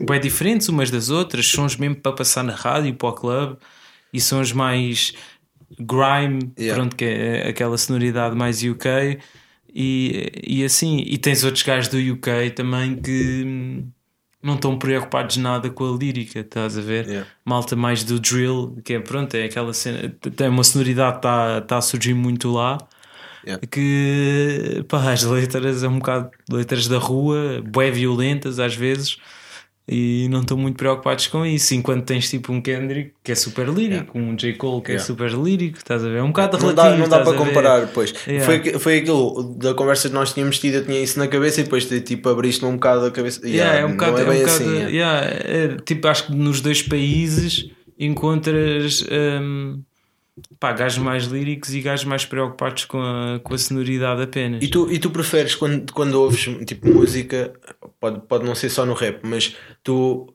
bem 0.00 0.20
diferentes 0.20 0.68
umas 0.68 0.90
das 0.90 1.10
outras, 1.10 1.46
sons 1.46 1.76
mesmo 1.76 1.96
para 1.96 2.12
passar 2.12 2.42
na 2.42 2.54
rádio, 2.54 2.94
para 2.94 3.08
o 3.08 3.12
club, 3.12 3.56
e 4.12 4.20
sons 4.20 4.52
mais 4.52 5.12
grime, 5.78 6.52
Yeah. 6.58 6.74
pronto, 6.74 6.96
que 6.96 7.04
é 7.04 7.48
aquela 7.48 7.76
sonoridade 7.76 8.34
mais 8.36 8.62
UK. 8.62 9.18
E, 9.78 10.32
e 10.42 10.64
assim, 10.64 10.98
e 11.06 11.18
tens 11.18 11.44
outros 11.44 11.62
gajos 11.62 11.88
do 11.88 11.98
UK 11.98 12.50
também 12.54 12.96
que 12.96 13.84
não 14.42 14.54
estão 14.54 14.78
preocupados 14.78 15.36
nada 15.36 15.68
com 15.68 15.92
a 15.92 15.96
lírica, 15.98 16.40
estás 16.40 16.78
a 16.78 16.80
ver? 16.80 17.06
Yeah. 17.06 17.28
Malta 17.44 17.74
mais 17.76 18.04
do 18.04 18.18
drill, 18.20 18.78
que 18.84 18.94
é 18.94 19.00
pronto, 19.00 19.34
é 19.34 19.44
aquela 19.44 19.74
cena, 19.74 20.08
tem 20.34 20.48
uma 20.48 20.64
sonoridade 20.64 21.14
que 21.14 21.18
está 21.18 21.60
tá 21.62 21.76
a 21.78 21.80
surgir 21.82 22.14
muito 22.14 22.52
lá. 22.52 22.78
Yeah. 23.44 23.66
Que 23.66 24.84
pá, 24.88 25.12
as 25.12 25.22
letras 25.24 25.82
é 25.82 25.88
um 25.88 25.98
bocado 25.98 26.30
letras 26.50 26.88
da 26.88 26.98
rua, 26.98 27.62
bué 27.64 27.90
violentas 27.90 28.58
às 28.58 28.74
vezes, 28.74 29.18
e 29.88 30.26
não 30.30 30.40
estão 30.40 30.56
muito 30.56 30.76
preocupados 30.76 31.28
com 31.28 31.46
isso. 31.46 31.74
Enquanto 31.74 32.04
tens 32.04 32.28
tipo 32.28 32.52
um 32.52 32.60
Kendrick 32.60 33.12
que 33.22 33.30
é 33.30 33.34
super 33.36 33.68
lírico, 33.68 34.18
um 34.18 34.34
J. 34.34 34.54
Cole 34.54 34.82
que 34.82 34.90
é 34.90 34.94
Yeah. 34.94 35.06
super 35.06 35.30
lírico, 35.32 35.78
estás 35.78 36.04
a 36.04 36.08
ver? 36.08 36.18
É 36.18 36.22
um 36.22 36.28
bocado 36.28 36.58
Não 36.58 36.68
relativo. 36.68 36.90
dá, 36.96 36.96
não 36.98 37.08
dá 37.08 37.20
para 37.22 37.36
comparar, 37.38 37.86
pois. 37.94 38.12
Yeah. 38.26 38.44
Foi, 38.44 38.78
foi 38.80 38.98
aquilo 38.98 39.54
da 39.58 39.74
conversa 39.74 40.08
que 40.08 40.14
nós 40.14 40.32
tínhamos 40.32 40.58
tido, 40.58 40.74
eu 40.74 40.84
tinha 40.84 41.00
isso 41.00 41.18
na 41.18 41.28
cabeça 41.28 41.60
e 41.60 41.64
depois 41.64 41.84
tipo 41.86 42.28
abriste-me 42.28 42.68
um 42.70 42.74
bocado 42.74 43.06
a 43.06 43.10
cabeça. 43.12 43.46
Yeah, 43.46 43.78
é 43.80 43.84
um 43.86 43.92
bocado, 43.92 44.12
não 44.12 44.18
é 44.18 44.22
é 44.22 44.24
um 44.24 44.30
bem 44.30 44.40
bocado- 44.40 44.64
assim. 44.64 44.74
yeah. 44.74 44.90
yeah, 44.90 45.26
é, 45.74 45.76
tipo, 45.84 46.08
acho 46.08 46.26
que 46.26 46.34
nos 46.34 46.60
dois 46.60 46.82
países 46.82 47.70
encontras 47.98 49.04
hum, 49.10 49.80
pá, 50.60 50.72
gajos 50.72 50.98
mais 50.98 51.24
líricos 51.24 51.74
e 51.74 51.80
gajos 51.80 52.04
mais 52.04 52.24
preocupados 52.24 52.84
com 52.84 53.00
a, 53.00 53.40
com 53.42 53.54
a 53.54 53.58
sonoridade 53.58 54.22
apenas. 54.22 54.62
E 54.62 54.68
tu, 54.68 54.90
e 54.90 54.98
tu 54.98 55.10
preferes 55.10 55.54
quando, 55.54 55.92
quando 55.92 56.14
ouves 56.14 56.48
tipo 56.66 56.88
música, 56.88 57.52
pode, 58.00 58.20
pode 58.26 58.44
não 58.44 58.54
ser 58.54 58.70
só 58.70 58.84
no 58.86 58.94
rap, 58.94 59.20
mas 59.22 59.56
tu, 59.82 60.32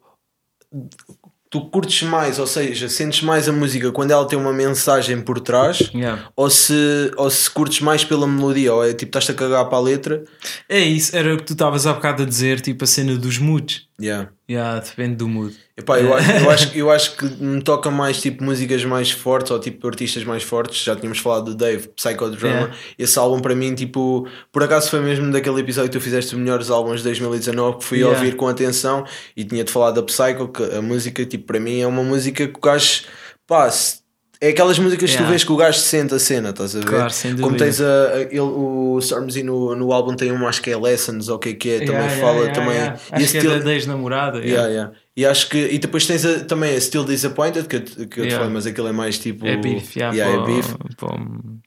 tu 1.49 1.61
curtes 1.69 2.03
mais, 2.03 2.39
ou 2.39 2.47
seja, 2.47 2.87
sentes 2.87 3.21
mais 3.21 3.49
a 3.49 3.51
música 3.51 3.91
quando 3.91 4.11
ela 4.11 4.25
tem 4.27 4.39
uma 4.39 4.53
mensagem 4.53 5.21
por 5.21 5.39
trás, 5.41 5.91
Yeah. 5.93 6.29
ou, 6.35 6.49
se, 6.49 7.11
ou 7.17 7.29
se 7.29 7.49
curtes 7.49 7.81
mais 7.81 8.03
pela 8.05 8.25
melodia, 8.25 8.73
ou 8.73 8.85
é 8.85 8.93
tipo 8.93 9.09
estás 9.17 9.29
a 9.29 9.33
cagar 9.37 9.65
para 9.67 9.77
a 9.77 9.81
letra. 9.81 10.23
É 10.69 10.79
isso, 10.79 11.15
era 11.15 11.33
o 11.33 11.37
que 11.37 11.43
tu 11.43 11.53
estavas 11.53 11.85
há 11.85 11.93
bocado 11.93 12.23
a 12.23 12.25
dizer, 12.25 12.61
tipo 12.61 12.83
a 12.83 12.87
cena 12.87 13.15
dos 13.17 13.37
moods. 13.37 13.87
Yeah. 14.01 14.29
Yeah, 14.49 14.79
depende 14.81 15.15
do 15.15 15.29
mood. 15.29 15.55
Epá, 15.77 15.99
eu, 15.99 16.13
acho, 16.13 16.31
eu, 16.31 16.49
acho, 16.51 16.77
eu 16.77 16.91
acho 16.91 17.15
que 17.17 17.25
me 17.25 17.61
toca 17.61 17.89
mais 17.89 18.19
tipo 18.21 18.43
músicas 18.43 18.83
mais 18.83 19.11
fortes 19.11 19.51
ou 19.51 19.59
tipo 19.59 19.87
artistas 19.87 20.23
mais 20.23 20.43
fortes. 20.43 20.83
Já 20.83 20.95
tínhamos 20.95 21.19
falado 21.19 21.45
do 21.45 21.55
Dave, 21.55 21.87
Psychodrama. 21.95 22.55
Yeah. 22.55 22.75
Esse 22.99 23.17
álbum 23.19 23.39
para 23.39 23.55
mim, 23.55 23.73
tipo, 23.75 24.27
por 24.51 24.63
acaso 24.63 24.89
foi 24.89 24.99
mesmo 25.01 25.31
daquele 25.31 25.61
episódio 25.61 25.89
que 25.91 25.97
tu 25.97 26.01
fizeste 26.03 26.33
os 26.35 26.39
melhores 26.41 26.69
álbuns 26.69 26.97
de 26.97 27.03
2019 27.05 27.77
que 27.77 27.83
fui 27.85 27.99
Yeah. 27.99 28.17
ouvir 28.17 28.35
com 28.35 28.47
atenção 28.47 29.05
e 29.37 29.43
tinha-te 29.45 29.71
falado 29.71 29.95
da 29.95 30.03
Psycho, 30.03 30.47
que 30.49 30.63
a 30.63 30.81
música, 30.81 31.25
tipo, 31.25 31.45
para 31.45 31.59
mim 31.59 31.79
é 31.79 31.87
uma 31.87 32.03
música 32.03 32.47
que 32.47 32.57
o 32.57 32.61
gajo, 32.61 33.03
pá, 33.47 33.69
se- 33.69 34.00
é 34.41 34.49
aquelas 34.49 34.79
músicas 34.79 35.09
que 35.11 35.15
tu 35.15 35.19
Yeah. 35.19 35.29
vês 35.29 35.43
que 35.43 35.51
o 35.51 35.55
gajo 35.55 35.77
sente 35.79 36.13
a 36.15 36.19
cena, 36.19 36.49
estás 36.49 36.75
a 36.75 36.79
ver? 36.79 36.85
Claro, 36.87 37.09
sem 37.11 37.37
Como 37.37 37.55
tens 37.55 37.79
a, 37.79 37.85
a- 38.13 38.21
ele, 38.21 38.39
o 38.39 38.97
Stormzy 38.99 39.43
no, 39.43 39.75
no 39.75 39.93
álbum 39.93 40.15
tem 40.15 40.31
uma, 40.31 40.49
acho 40.49 40.61
que 40.61 40.71
é 40.71 40.77
Lessons, 40.77 41.29
ou 41.29 41.35
o 41.35 41.39
que 41.39 41.49
é 41.49 41.53
que 41.53 41.69
é, 41.69 41.79
também 41.79 41.93
Yeah, 42.01 42.15
fala 42.19 42.37
yeah, 42.39 42.53
também. 42.53 42.73
yeah. 42.75 42.99
e 43.11 43.23
Acho 43.23 43.31
que 43.39 43.47
é 43.47 43.59
da 43.59 43.73
ex-namorada. 43.73 44.39
Yeah, 44.39 44.67
yeah. 44.69 44.91
E 45.15 45.25
acho 45.25 45.47
que 45.49 45.57
e 45.57 45.77
depois 45.77 46.07
tens 46.07 46.25
a- 46.25 46.43
também 46.45 46.75
a 46.75 46.81
Still 46.81 47.03
Disappointed 47.05 47.67
que, 47.67 47.75
eu 47.75 47.85
te- 47.85 47.95
que 47.95 48.01
eu 48.01 48.07
te 48.07 48.19
Yeah. 48.19 48.37
falei, 48.37 48.51
mas 48.53 48.65
aquele 48.65 48.87
é 48.89 48.91
mais 48.91 49.19
tipo 49.19 49.45
É 49.45 49.55
beef, 49.57 49.95
yeah, 49.95 50.15
Yeah, 50.17 50.41
para, 50.41 50.51
é 50.51 50.55
beef. 50.55 50.73
Para, 50.97 51.07
Como 51.17 51.61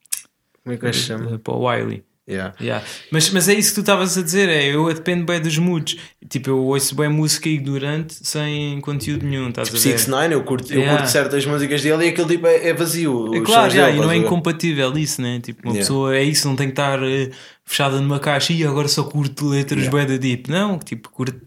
é 0.66 0.76
que 0.76 0.92
se 0.92 0.98
chama? 1.00 1.38
para 1.38 1.54
o 1.54 1.62
Wiley. 1.64 2.02
Yeah. 2.26 2.54
Yeah. 2.58 2.82
Mas, 3.10 3.30
mas 3.30 3.48
é 3.50 3.54
isso 3.54 3.70
que 3.70 3.74
tu 3.74 3.80
estavas 3.80 4.16
a 4.16 4.22
dizer, 4.22 4.48
é, 4.48 4.74
eu 4.74 4.92
dependo 4.94 5.26
bem 5.26 5.40
dos 5.40 5.58
moods. 5.58 5.98
Tipo, 6.28 6.50
eu 6.50 6.58
ouço 6.64 6.94
bem 6.94 7.08
música 7.08 7.50
ignorante 7.50 8.14
sem 8.26 8.80
conteúdo 8.80 9.26
nenhum, 9.26 9.50
estás 9.50 9.68
a 9.68 9.72
ver? 9.72 9.78
6 9.78 10.06
9 10.06 10.34
eu 10.34 10.42
curto, 10.42 10.72
eu 10.72 10.78
Yeah. 10.80 10.96
curto 10.98 11.10
certas 11.12 11.44
músicas 11.44 11.82
dele 11.82 12.06
e 12.06 12.08
aquele 12.08 12.28
tipo 12.28 12.46
é, 12.46 12.68
é 12.68 12.72
vazio. 12.72 13.34
É 13.34 13.40
claro, 13.42 13.70
dele, 13.72 13.98
e 13.98 14.00
não 14.00 14.10
é 14.10 14.16
incompatível 14.16 14.96
isso, 14.96 15.20
né? 15.20 15.38
Tipo, 15.40 15.68
uma 15.68 15.74
pessoa 15.74 16.16
é 16.16 16.22
isso, 16.24 16.48
não 16.48 16.56
tem 16.56 16.68
que 16.68 16.72
estar 16.72 17.02
eh, 17.02 17.30
fechada 17.62 18.00
numa 18.00 18.18
caixa 18.18 18.54
e 18.54 18.64
agora 18.64 18.88
só 18.88 19.04
curto 19.04 19.46
letras 19.46 19.82
Yeah. 19.82 19.90
bué 19.90 20.06
da 20.06 20.16
deep. 20.16 20.50
Não, 20.50 20.78
tipo, 20.78 21.10
curto 21.10 21.38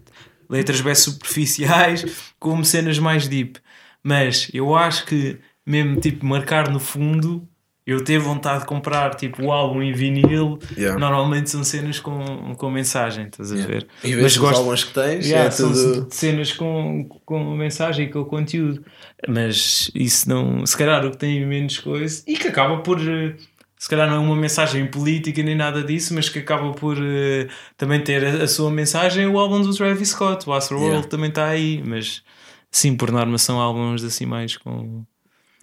letras 0.47 0.79
bem 0.81 0.93
superficiais 0.93 2.05
como 2.39 2.63
cenas 2.63 2.99
mais 2.99 3.27
deep. 3.27 3.59
Mas 4.03 4.47
eu 4.53 4.75
acho 4.75 5.05
que 5.07 5.37
mesmo 5.65 5.99
tipo 5.99 6.23
marcar 6.23 6.69
no 6.69 6.79
fundo, 6.79 7.47
eu 7.87 8.03
ter 8.03 8.19
vontade 8.19 8.59
de 8.59 8.65
comprar 8.67 9.15
tipo 9.15 9.43
o 9.45 9.51
álbum 9.51 9.81
em 9.81 9.93
vinil, 9.93 10.59
Yeah. 10.77 10.99
normalmente 10.99 11.49
são 11.49 11.63
cenas 11.63 11.99
com, 11.99 12.53
com 12.57 12.69
mensagem, 12.69 13.27
estás 13.27 13.51
a 13.51 13.55
ver? 13.55 13.87
E 14.03 14.13
vês 14.13 14.35
os 14.37 14.43
álbuns 14.53 14.83
que 14.83 14.93
tens, 14.93 15.25
Yeah, 15.25 15.47
é 15.47 15.51
são 15.51 15.71
tudo. 15.71 16.07
cenas 16.13 16.51
com, 16.51 17.05
com 17.25 17.55
mensagem 17.55 18.07
e 18.07 18.09
com 18.11 18.25
conteúdo, 18.25 18.83
mas 19.27 19.89
isso 19.95 20.27
não, 20.29 20.65
se 20.65 20.75
calhar 20.77 21.05
o 21.05 21.11
que 21.11 21.17
tem 21.17 21.45
menos 21.45 21.79
coisa 21.79 22.21
e 22.27 22.35
que 22.35 22.49
acaba 22.49 22.77
por 22.79 22.99
eh, 22.99 23.35
se 23.79 23.87
calhar 23.87 24.09
não 24.09 24.17
é 24.17 24.19
uma 24.19 24.35
mensagem 24.35 24.85
política 24.87 25.41
nem 25.41 25.55
nada 25.55 25.81
disso, 25.83 26.13
mas 26.13 26.27
que 26.27 26.39
acaba 26.39 26.71
por 26.73 26.97
eh, 26.99 27.47
também 27.77 28.03
ter 28.03 28.25
a, 28.25 28.43
a 28.43 28.47
sua 28.47 28.69
mensagem. 28.69 29.23
é 29.23 29.27
O 29.27 29.39
álbum 29.39 29.61
do 29.61 29.73
Travis 29.73 30.09
Scott, 30.09 30.49
o 30.49 30.53
Astroworld, 30.53 30.93
Yeah. 30.95 31.09
também 31.09 31.29
está 31.29 31.47
aí, 31.47 31.81
mas 31.85 32.21
sim, 32.69 32.97
por 32.97 33.11
norma 33.11 33.37
são 33.37 33.61
álbuns 33.61 34.03
assim 34.03 34.25
mais 34.25 34.57
com, 34.57 35.05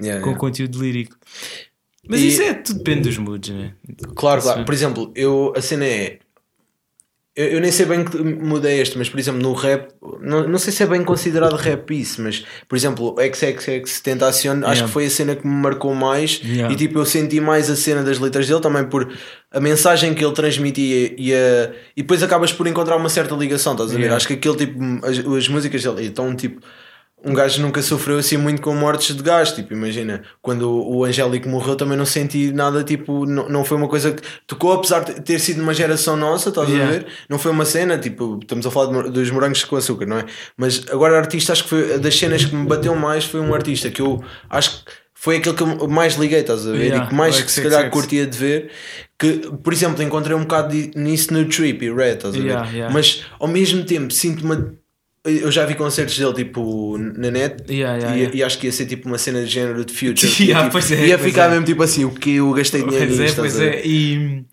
Yeah, 0.01 0.21
com 0.23 0.29
yeah. 0.31 0.39
conteúdo 0.41 0.81
lírico. 0.83 1.17
Mas 2.09 2.21
E- 2.21 2.29
isso 2.29 2.43
é 2.43 2.55
tudo 2.55 2.79
depende 2.79 3.03
dos 3.09 3.19
moods, 3.19 3.51
né? 3.55 3.73
Claro, 4.14 4.43
claro. 4.43 4.61
é. 4.61 4.64
Por 4.64 4.75
exemplo, 4.75 5.12
eu, 5.14 5.53
a 5.57 5.61
cena 5.61 5.85
é. 5.87 6.19
Eu, 7.37 7.47
eu 7.47 7.61
nem 7.61 7.73
sei 7.73 7.85
bem 7.85 8.05
que 8.05 8.17
mudei 8.17 8.81
este, 8.81 8.97
mas 8.97 9.09
por 9.09 9.19
exemplo, 9.19 9.43
no 9.43 9.55
rap, 9.55 9.88
não, 10.21 10.47
não 10.47 10.57
sei 10.57 10.73
se 10.73 10.85
é 10.85 10.87
bem 10.87 11.03
considerado 11.03 11.57
rap 11.57 11.90
isso, 11.93 12.23
mas 12.23 12.45
por 12.69 12.77
exemplo, 12.77 13.17
XXX 13.19 14.01
Tentacion, 14.03 14.59
acho 14.59 14.64
Yeah. 14.64 14.85
que 14.87 14.93
foi 14.93 15.07
a 15.07 15.11
cena 15.11 15.35
que 15.35 15.45
me 15.45 15.53
marcou 15.53 15.93
mais 15.97 16.40
Yeah. 16.45 16.73
e 16.73 16.77
tipo, 16.77 16.97
eu 17.01 17.05
senti 17.05 17.40
mais 17.40 17.69
a 17.69 17.75
cena 17.75 18.05
das 18.05 18.21
letras 18.21 18.47
dele 18.47 18.61
também 18.61 18.85
por 18.85 19.12
a 19.51 19.59
mensagem 19.59 20.14
que 20.14 20.25
ele 20.25 20.33
transmitia 20.33 21.12
e, 21.19 21.35
a, 21.35 21.73
e 21.97 22.03
depois 22.03 22.23
acabas 22.23 22.53
por 22.53 22.69
encontrar 22.69 22.97
uma 22.97 23.09
certa 23.09 23.35
ligação, 23.35 23.73
estás 23.73 23.90
a 23.90 23.95
ver? 23.95 24.01
Yeah. 24.03 24.17
Acho 24.17 24.29
que 24.29 24.35
aquele 24.35 24.57
tipo, 24.57 24.79
as, 25.05 25.19
as 25.19 25.49
músicas 25.49 25.83
dele 25.83 26.07
estão 26.07 26.37
tipo. 26.37 26.61
Um 27.25 27.33
gajo 27.33 27.63
nunca 27.63 27.81
sofreu 27.83 28.19
assim 28.19 28.37
muito 28.37 28.61
com 28.61 28.75
mortes 28.75 29.17
de 29.17 29.23
gás, 29.23 29.53
tipo, 29.53 29.73
imagina, 29.73 30.23
quando 30.43 30.71
o 30.71 31.05
Angélico 31.05 31.49
morreu 31.49 31.75
também 31.77 31.97
não 31.97 32.05
senti 32.05 32.53
nada, 32.53 32.85
tipo, 32.85 33.25
não, 33.25 33.49
não 33.49 33.65
foi 33.65 33.77
uma 33.79 33.89
coisa 33.89 34.13
que 34.13 34.23
tocou, 34.47 34.73
apesar 34.75 35.01
de 35.05 35.21
ter 35.23 35.39
sido 35.39 35.63
uma 35.63 35.73
geração 35.73 36.17
nossa, 36.17 36.51
estás 36.51 36.69
Yeah. 36.69 36.87
a 36.89 36.93
ver? 36.99 37.07
Não 37.29 37.39
foi 37.39 37.51
uma 37.53 37.65
cena, 37.65 37.97
tipo, 37.99 38.39
estamos 38.43 38.67
a 38.67 38.71
falar 38.71 39.03
de 39.05 39.11
dos 39.11 39.31
morangos 39.31 39.65
com 39.65 39.77
açúcar, 39.77 40.07
não 40.07 40.19
é? 40.19 40.25
Mas 40.57 40.85
agora 40.91 41.17
artista, 41.19 41.53
acho 41.53 41.63
que 41.65 41.71
foi 41.71 41.99
das 41.99 42.19
cenas 42.19 42.45
que 42.45 42.55
me 42.55 42.67
bateu 42.67 42.95
mais 42.95 43.25
foi 43.25 43.41
um 43.41 43.55
artista 43.55 43.91
que 43.91 44.03
eu 44.03 44.23
acho 44.51 44.85
que 44.85 44.93
foi 45.15 45.37
aquele 45.37 45.57
que 45.57 45.63
eu 45.63 45.89
mais 45.89 46.15
liguei, 46.17 46.41
estás 46.41 46.67
a 46.67 46.73
ver? 46.73 46.87
Yeah, 46.89 47.05
e 47.05 47.09
que 47.09 47.15
mais 47.15 47.39
o 47.41 47.45
que 47.45 47.51
se 47.53 47.63
calhar 47.63 47.89
curtia 47.91 48.27
de 48.27 48.37
ver, 48.37 48.71
que, 49.19 49.51
por 49.63 49.73
exemplo, 49.73 50.03
encontrei 50.03 50.37
um 50.37 50.41
bocado 50.43 50.69
de- 50.75 50.91
nisso 50.95 51.33
no 51.33 51.47
Trippy 51.47 51.91
Red, 51.91 52.17
estás 52.17 52.35
a 52.35 52.39
ver? 52.39 52.45
Yeah, 52.49 52.71
yeah. 52.71 52.93
Mas 52.93 53.25
ao 53.41 53.49
mesmo 53.49 53.83
tempo 53.85 54.13
sinto 54.13 54.45
uma 54.45 54.75
eu 55.25 55.51
já 55.51 55.65
vi 55.65 55.75
concertos 55.75 56.19
dele 56.19 56.35
tipo 56.35 56.99
na 56.99 57.31
net 57.31 57.65
Yeah, 57.73 57.97
yeah, 57.97 58.17
e, 58.17 58.21
yeah. 58.21 58.37
e 58.37 58.43
acho 58.43 58.59
que 58.59 58.67
ia 58.67 58.73
ser 58.73 58.87
tipo 58.87 59.09
uma 59.09 59.17
cena 59.17 59.41
de 59.43 59.47
género 59.47 59.85
de 59.85 59.93
future. 59.93 60.31
Yeah, 60.39 60.65
tipo, 60.65 60.73
pois 60.73 60.91
é, 60.93 61.07
ia 61.07 61.19
pois 61.19 61.31
ficar 61.31 61.47
é. 61.47 61.51
mesmo 61.51 61.65
tipo 61.65 61.83
assim, 61.83 62.05
o 62.05 62.11
que 62.11 62.37
eu 62.37 62.53
gastei 62.53 62.83
dinheiro 62.83 63.07
Pois 63.17 63.21
é, 63.21 63.35
pois 63.35 63.57
a 63.57 63.59
ver? 63.59 63.75
é. 63.75 63.87
E 63.87 64.45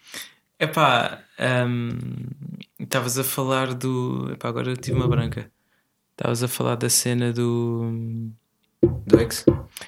epá, 0.59 1.19
hum, 1.67 1.89
estavas 2.79 3.17
a 3.19 3.23
falar 3.23 3.73
do. 3.73 4.29
Epá, 4.31 4.47
agora 4.49 4.69
eu 4.69 4.77
tive 4.77 4.95
uma 4.95 5.07
branca. 5.07 5.51
Estavas 6.11 6.43
a 6.43 6.47
falar 6.47 6.75
da 6.75 6.89
cena 6.89 7.33
do. 7.33 8.31
Do 9.05 9.19
X? 9.19 9.45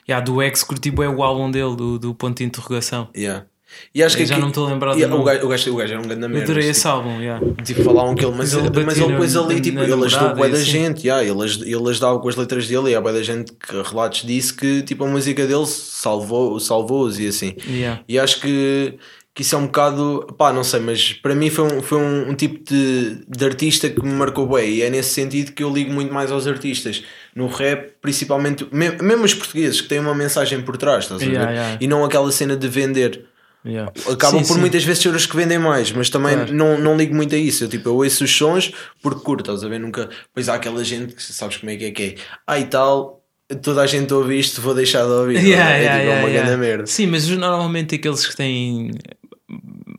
Yeah, 0.07 0.23
do 0.23 0.41
ex 0.41 0.63
curti 0.63 0.89
é 0.89 1.07
o 1.07 1.23
álbum 1.23 1.49
dele, 1.49 1.75
do, 1.75 1.97
do 1.97 2.13
ponto 2.13 2.37
de 2.37 2.43
interrogação. 2.43 3.09
Yeah. 3.15 3.45
E 3.95 4.01
acho 4.03 4.15
que 4.17 4.23
Eu 4.23 4.27
já 4.27 4.33
aqui- 4.35 4.41
não 4.41 4.49
estou 4.49 4.65
a 4.67 4.69
lembrar 4.71 4.95
Yeah, 4.95 5.15
o, 5.15 5.23
gajo, 5.23 5.45
o, 5.45 5.47
gajo, 5.49 5.73
o 5.73 5.75
gajo 5.77 5.93
era 5.93 6.01
um 6.01 6.05
grande 6.05 6.23
Eu 6.23 6.29
merda. 6.29 6.43
adorei 6.45 6.63
tipo, 6.63 6.71
esse 6.71 6.87
álbum, 6.87 7.21
yeah. 7.21 7.45
Tipo, 7.63 7.83
falavam 7.83 8.15
que 8.15 8.25
ele, 8.25 8.35
mas, 8.35 8.53
Mas 8.53 8.65
ele 8.75 8.85
mas, 8.85 8.97
ele 8.97 9.07
depois 9.07 9.35
ali, 9.35 9.61
tipo, 9.61 9.79
ele 9.79 9.93
ajudou 10.05 10.45
e 10.45 10.49
da 10.49 10.57
assim. 10.57 10.63
gente, 10.65 11.07
yeah, 11.07 11.23
ele, 11.23 11.71
ele 11.75 11.89
ajudava 11.89 12.19
com 12.19 12.27
as 12.29 12.35
letras 12.35 12.67
dele 12.67 12.89
e 12.91 12.95
há 12.95 13.01
bué 13.01 13.13
da 13.13 13.21
gente 13.23 13.51
que 13.53 13.81
relatos 13.89 14.23
disse 14.25 14.53
que 14.53 14.81
tipo, 14.81 15.03
a 15.03 15.07
música 15.07 15.45
dele 15.45 15.65
salvou- 15.65 16.59
salvou-os 16.59 17.19
e 17.19 17.27
assim. 17.27 17.53
Yeah. 17.67 18.01
E 18.07 18.17
acho 18.19 18.41
que, 18.41 18.95
que 19.35 19.41
isso 19.41 19.55
é 19.55 19.57
um 19.57 19.65
bocado, 19.65 20.27
pá, 20.37 20.51
não 20.53 20.63
sei, 20.63 20.79
mas 20.79 21.13
para 21.13 21.33
mim 21.33 21.49
foi 21.49 21.65
um, 21.65 21.81
foi 21.81 21.97
um, 21.97 22.29
um 22.29 22.35
tipo 22.35 22.63
de, 22.63 23.23
de 23.27 23.45
artista 23.45 23.89
que 23.89 24.03
me 24.03 24.13
marcou 24.13 24.47
bem 24.47 24.69
e 24.69 24.81
é 24.81 24.89
nesse 24.89 25.09
sentido 25.13 25.51
que 25.53 25.63
eu 25.63 25.71
ligo 25.73 25.91
muito 25.91 26.13
mais 26.13 26.31
aos 26.31 26.45
artistas. 26.47 27.03
No 27.35 27.47
rap, 27.47 27.93
principalmente, 28.01 28.67
me- 28.71 28.91
mesmo 29.01 29.23
os 29.25 29.33
portugueses 29.33 29.81
que 29.81 29.87
têm 29.87 29.99
uma 29.99 30.13
mensagem 30.13 30.61
por 30.61 30.77
trás, 30.77 31.05
estás 31.05 31.21
a 31.21 31.25
ver? 31.25 31.31
Yeah, 31.31 31.51
yeah. 31.51 31.77
E 31.81 31.87
não 31.87 32.03
aquela 32.05 32.31
cena 32.31 32.55
de 32.55 32.67
vender. 32.67 33.25
Yeah. 33.65 33.91
Acabam 34.11 34.41
Sim, 34.41 34.47
por 34.47 34.55
sim. 34.55 34.59
muitas 34.59 34.83
vezes 34.83 35.01
ser 35.01 35.09
os 35.15 35.25
que 35.25 35.35
vendem 35.35 35.57
mais, 35.57 35.91
mas 35.91 36.09
também 36.09 36.35
Claro. 36.35 36.53
não, 36.53 36.77
não 36.77 36.97
ligo 36.97 37.15
muito 37.15 37.33
a 37.33 37.37
isso. 37.37 37.63
Eu, 37.63 37.69
tipo, 37.69 37.89
eu 37.89 37.95
ouço 37.95 38.23
os 38.23 38.35
sons 38.35 38.73
porque 39.01 39.21
curto, 39.21 39.41
estás 39.51 39.63
a 39.63 39.69
ver? 39.69 39.79
Nunca. 39.79 40.09
Pois 40.33 40.49
há 40.49 40.55
aquela 40.55 40.83
gente 40.83 41.13
que 41.15 41.23
sabes 41.23 41.57
como 41.57 41.71
é 41.71 41.77
que 41.77 41.85
é 41.85 41.91
que 41.91 42.03
é. 42.03 42.15
Ah, 42.45 42.59
e 42.59 42.65
tal, 42.65 43.23
toda 43.61 43.81
a 43.81 43.87
gente 43.87 44.13
ouve 44.13 44.37
isto, 44.37 44.61
vou 44.61 44.73
deixar 44.75 45.03
de 45.03 45.11
ouvir. 45.11 45.39
Yeah, 45.43 45.71
é, 45.77 45.81
yeah, 45.81 45.99
tipo, 45.99 46.01
é 46.01 46.03
yeah, 46.03 46.21
uma 46.21 46.29
yeah. 46.29 46.49
grande 46.49 46.61
merda. 46.61 46.85
Sim, 46.87 47.07
mas 47.07 47.27
normalmente 47.29 47.95
aqueles 47.95 48.25
que 48.27 48.35
têm 48.35 48.91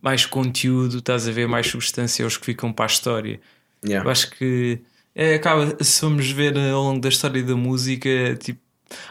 mais 0.03 0.27
conteúdo, 0.27 0.99
estás 0.99 1.27
a 1.27 1.33
ver, 1.33 1.49
mais 1.49 1.67
substância, 1.67 2.23
é 2.23 2.27
os 2.27 2.37
que 2.37 2.45
ficam 2.45 2.73
para 2.73 2.85
a 2.85 2.89
história. 2.89 3.41
Yeah. 3.85 4.07
Eu 4.07 4.11
acho 4.11 4.31
que 4.31 4.81
é, 5.15 5.35
acaba, 5.35 5.77
se 5.83 6.01
formos 6.01 6.31
ver 6.31 6.57
ao 6.59 6.83
longo 6.83 7.01
da 7.01 7.09
história 7.09 7.43
da 7.43 7.57
música, 7.57 8.37
tipo. 8.41 8.64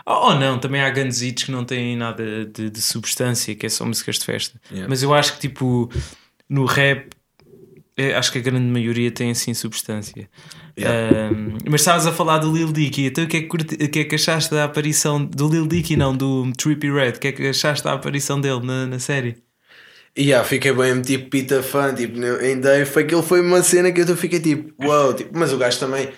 Ou 0.06 0.30
ou 0.30 0.36
não, 0.36 0.60
também 0.60 0.82
há 0.82 0.89
grandes 0.89 1.22
hits 1.22 1.43
que 1.43 1.52
não 1.52 1.63
têm 1.63 1.96
nada 1.96 2.46
de, 2.46 2.69
de 2.69 2.82
substância, 2.82 3.54
que 3.56 3.65
é 3.65 3.69
só 3.69 3.86
músicas 3.86 4.19
de 4.19 4.26
festa. 4.26 4.60
Yeah. 4.69 4.89
Mas 4.89 5.04
eu 5.04 5.13
acho 5.13 5.34
que, 5.34 5.39
tipo, 5.39 5.91
no 6.50 6.65
rap, 6.65 7.10
é, 7.96 8.15
acho 8.15 8.32
que 8.32 8.39
a 8.39 8.41
grande 8.41 8.65
maioria 8.65 9.12
tem 9.12 9.32
assim 9.32 9.54
substância. 9.54 10.30
Yeah. 10.78 11.32
Um, 11.32 11.58
mas 11.69 11.82
estavas 11.82 12.08
a 12.08 12.12
falar 12.12 12.39
do 12.39 12.52
Lil 12.56 12.72
Dicky, 12.72 13.06
então 13.06 13.24
o 13.24 13.28
que, 13.28 13.38
é 13.38 13.41
que, 13.41 13.88
que 13.88 14.00
é 14.00 14.04
que 14.04 14.15
achaste 14.15 14.52
da 14.52 14.63
aparição 14.63 15.24
do 15.24 15.48
Lil 15.48 15.67
Dicky, 15.67 15.96
não, 15.96 16.15
do 16.15 16.52
Trippy 16.54 16.91
Red? 16.91 17.12
O 17.12 17.19
que 17.19 17.28
é 17.28 17.32
que 17.32 17.48
achaste 17.48 17.84
da 17.84 17.93
aparição 17.93 18.41
dele 18.41 18.65
na, 18.65 18.88
na 18.88 19.00
série? 19.00 19.38
E 20.15 20.26
yeah, 20.26 20.48
fiquei 20.48 20.72
bem 20.72 21.02
tipo 21.02 21.30
pita 21.30 21.63
fã, 21.63 21.93
tipo, 21.93 22.19
Dave, 22.19 22.86
foi 22.86 23.04
aquilo 23.04 23.24
foi 23.24 23.41
uma 23.41 23.63
cena 23.63 23.91
que 23.91 24.02
eu 24.02 24.17
fiquei 24.17 24.39
tipo, 24.39 24.72
uau, 24.84 25.13
tipo, 25.13 25.32
mas 25.38 25.52
o 25.52 25.58
gajo 25.58 25.80
também, 25.80 26.10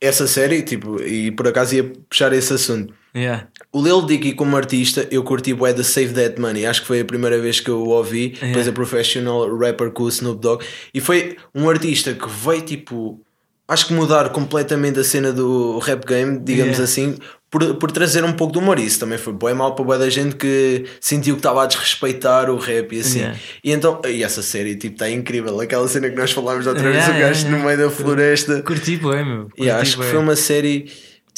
essa 0.00 0.26
série, 0.28 0.62
tipo, 0.62 1.02
e 1.02 1.32
por 1.32 1.48
acaso 1.48 1.74
ia 1.74 1.84
puxar 2.08 2.32
esse 2.32 2.52
assunto. 2.52 2.94
Yeah. 3.14 3.48
O 3.72 3.82
Lil 3.82 4.02
Dicky 4.02 4.32
como 4.32 4.56
artista, 4.56 5.06
eu 5.10 5.22
curti 5.22 5.52
bué 5.52 5.72
da 5.72 5.82
Save 5.82 6.14
That 6.14 6.40
Money, 6.40 6.66
acho 6.66 6.82
que 6.82 6.86
foi 6.86 7.00
a 7.00 7.04
primeira 7.04 7.40
vez 7.40 7.60
que 7.60 7.68
eu 7.68 7.82
o 7.82 7.88
ouvi, 7.88 8.36
depois 8.40 8.68
a 8.68 8.72
Professional 8.72 9.56
Rapper 9.56 9.90
com 9.90 10.04
o 10.04 10.08
Snoop 10.08 10.40
Dogg, 10.40 10.64
e 10.94 11.00
foi 11.00 11.36
um 11.54 11.68
artista 11.68 12.12
que 12.14 12.28
veio 12.28 12.62
tipo, 12.62 13.20
acho 13.66 13.86
que 13.86 13.92
mudar 13.92 14.28
completamente 14.30 15.00
a 15.00 15.04
cena 15.04 15.32
do 15.32 15.78
rap 15.78 16.06
game, 16.06 16.38
digamos 16.38 16.78
Yeah. 16.78 16.84
assim, 16.84 17.16
por, 17.50 17.74
por 17.74 17.90
trazer 17.90 18.22
um 18.22 18.32
pouco 18.32 18.52
de 18.52 18.60
humor, 18.60 18.78
isso 18.78 19.00
também 19.00 19.18
foi 19.18 19.32
bué 19.32 19.52
mal 19.52 19.74
para 19.74 19.84
bué 19.84 19.98
da 19.98 20.08
gente 20.08 20.36
que 20.36 20.84
sentiu 21.00 21.34
que 21.34 21.40
estava 21.40 21.64
a 21.64 21.66
desrespeitar 21.66 22.48
o 22.48 22.56
rap 22.56 22.94
e 22.94 23.00
assim. 23.00 23.18
Yeah. 23.18 23.38
E 23.64 23.72
então, 23.72 24.00
e 24.08 24.22
essa 24.22 24.40
série 24.40 24.76
tipo 24.76 24.94
está 24.94 25.10
incrível, 25.10 25.60
aquela 25.60 25.88
cena 25.88 26.08
que 26.08 26.16
nós 26.16 26.30
falámos 26.30 26.64
outra 26.68 26.84
vez, 26.84 27.04
Yeah, 27.04 27.16
o 27.16 27.20
gajo 27.20 27.40
yeah, 27.46 27.58
no 27.58 27.66
meio 27.66 27.78
da 27.78 27.90
floresta. 27.90 28.62
Curti, 28.62 28.96
bué, 28.98 29.24
meu. 29.24 29.42
Curti 29.46 29.62
Yeah, 29.62 29.82
acho 29.82 29.98
que 29.98 30.04
foi 30.04 30.18
uma 30.18 30.36
série 30.36 30.88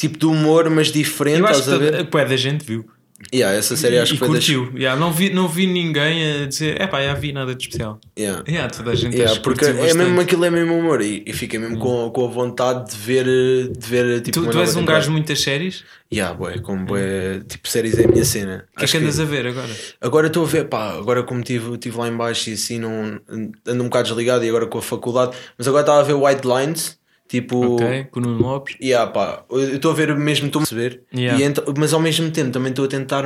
tipo 0.07 0.17
de 0.19 0.25
humor, 0.25 0.69
mas 0.69 0.91
diferente, 0.91 1.39
Eu 1.39 1.47
acho 1.47 1.61
a 1.61 1.73
que 1.73 1.79
ver? 1.79 1.91
toda- 1.91 2.03
bué 2.05 2.25
da 2.25 2.37
gente 2.37 2.65
viu. 2.65 2.85
Yeah, 3.33 3.57
essa 3.57 3.77
série 3.77 3.99
acho 3.99 4.15
e 4.15 4.17
que 4.17 4.19
foi 4.19 4.27
das. 4.35 4.45
curtiu. 4.45 4.69
Yeah, 4.77 4.99
não, 4.99 5.09
vi, 5.09 5.29
não 5.29 5.47
vi 5.47 5.65
ninguém 5.65 6.43
a 6.43 6.45
dizer, 6.45 6.81
é 6.81 6.85
pá, 6.87 7.01
já 7.01 7.13
vi 7.13 7.31
nada 7.31 7.55
de 7.55 7.63
especial. 7.63 7.97
Yeah. 8.19 8.43
Yeah, 8.45 8.69
toda 8.69 8.91
a 8.91 8.95
gente 8.95 9.15
Yeah, 9.15 9.35
que 9.37 9.41
porque 9.43 9.63
é 9.63 9.93
mesmo 9.93 10.19
aquilo 10.19 10.43
é 10.43 10.49
mesmo 10.49 10.77
humor 10.77 11.01
e, 11.01 11.23
e 11.25 11.31
fiquei 11.31 11.57
mesmo 11.57 11.77
com, 11.79 12.09
com 12.09 12.25
a 12.25 12.27
vontade 12.27 12.91
de 12.91 12.97
ver, 12.97 13.23
de 13.71 13.87
ver 13.87 14.19
tipo. 14.23 14.41
Tu, 14.41 14.49
tu 14.51 14.59
és 14.59 14.71
um 14.71 14.79
temporada. 14.79 14.99
gajo 14.99 15.05
de 15.05 15.11
muitas 15.13 15.39
sérias? 15.39 15.85
Yeah, 16.13 16.33
bué, 16.37 16.59
como 16.59 16.83
bué, 16.85 17.39
tipo 17.47 17.65
séries 17.69 17.97
é 17.97 18.03
a 18.03 18.07
minha 18.09 18.25
cena. 18.25 18.65
O 18.75 18.79
que 18.79 18.85
é 18.85 18.87
que 18.89 18.97
andas 18.97 19.17
a 19.21 19.23
ver 19.25 19.47
agora? 19.47 19.71
Agora 20.01 20.27
estou 20.27 20.43
a 20.43 20.47
ver, 20.47 20.65
pá, 20.67 20.91
agora 20.91 21.23
como 21.23 21.39
estive 21.39 21.77
tive 21.77 21.97
lá 21.97 22.09
em 22.09 22.17
baixo 22.17 22.49
e 22.49 22.53
assim 22.53 22.77
não, 22.77 23.21
ando 23.65 23.83
um 23.83 23.87
bocado 23.87 24.09
desligado 24.09 24.43
e 24.43 24.49
agora 24.49 24.65
com 24.67 24.79
a 24.79 24.81
faculdade, 24.81 25.33
mas 25.57 25.65
agora 25.65 25.83
estava 25.83 26.01
a 26.01 26.03
ver 26.03 26.13
White 26.13 26.45
Lines, 26.45 26.97
tipo. 27.41 27.75
Ok, 27.75 28.07
com 28.11 28.19
o 28.19 28.23
Nuno 28.23 28.41
Lopes. 28.43 28.75
Yeah, 28.81 29.09
pá, 29.11 29.43
eu 29.49 29.75
estou 29.75 29.91
a 29.91 29.93
ver 29.95 30.15
mesmo, 30.15 30.47
estou 30.47 30.61
a 30.61 30.65
perceber, 30.65 31.01
Yeah. 31.13 31.43
então- 31.43 31.63
mas 31.77 31.93
ao 31.93 31.99
mesmo 31.99 32.29
tempo 32.31 32.51
também 32.51 32.69
estou 32.69 32.85
a 32.85 32.87
tentar 32.87 33.25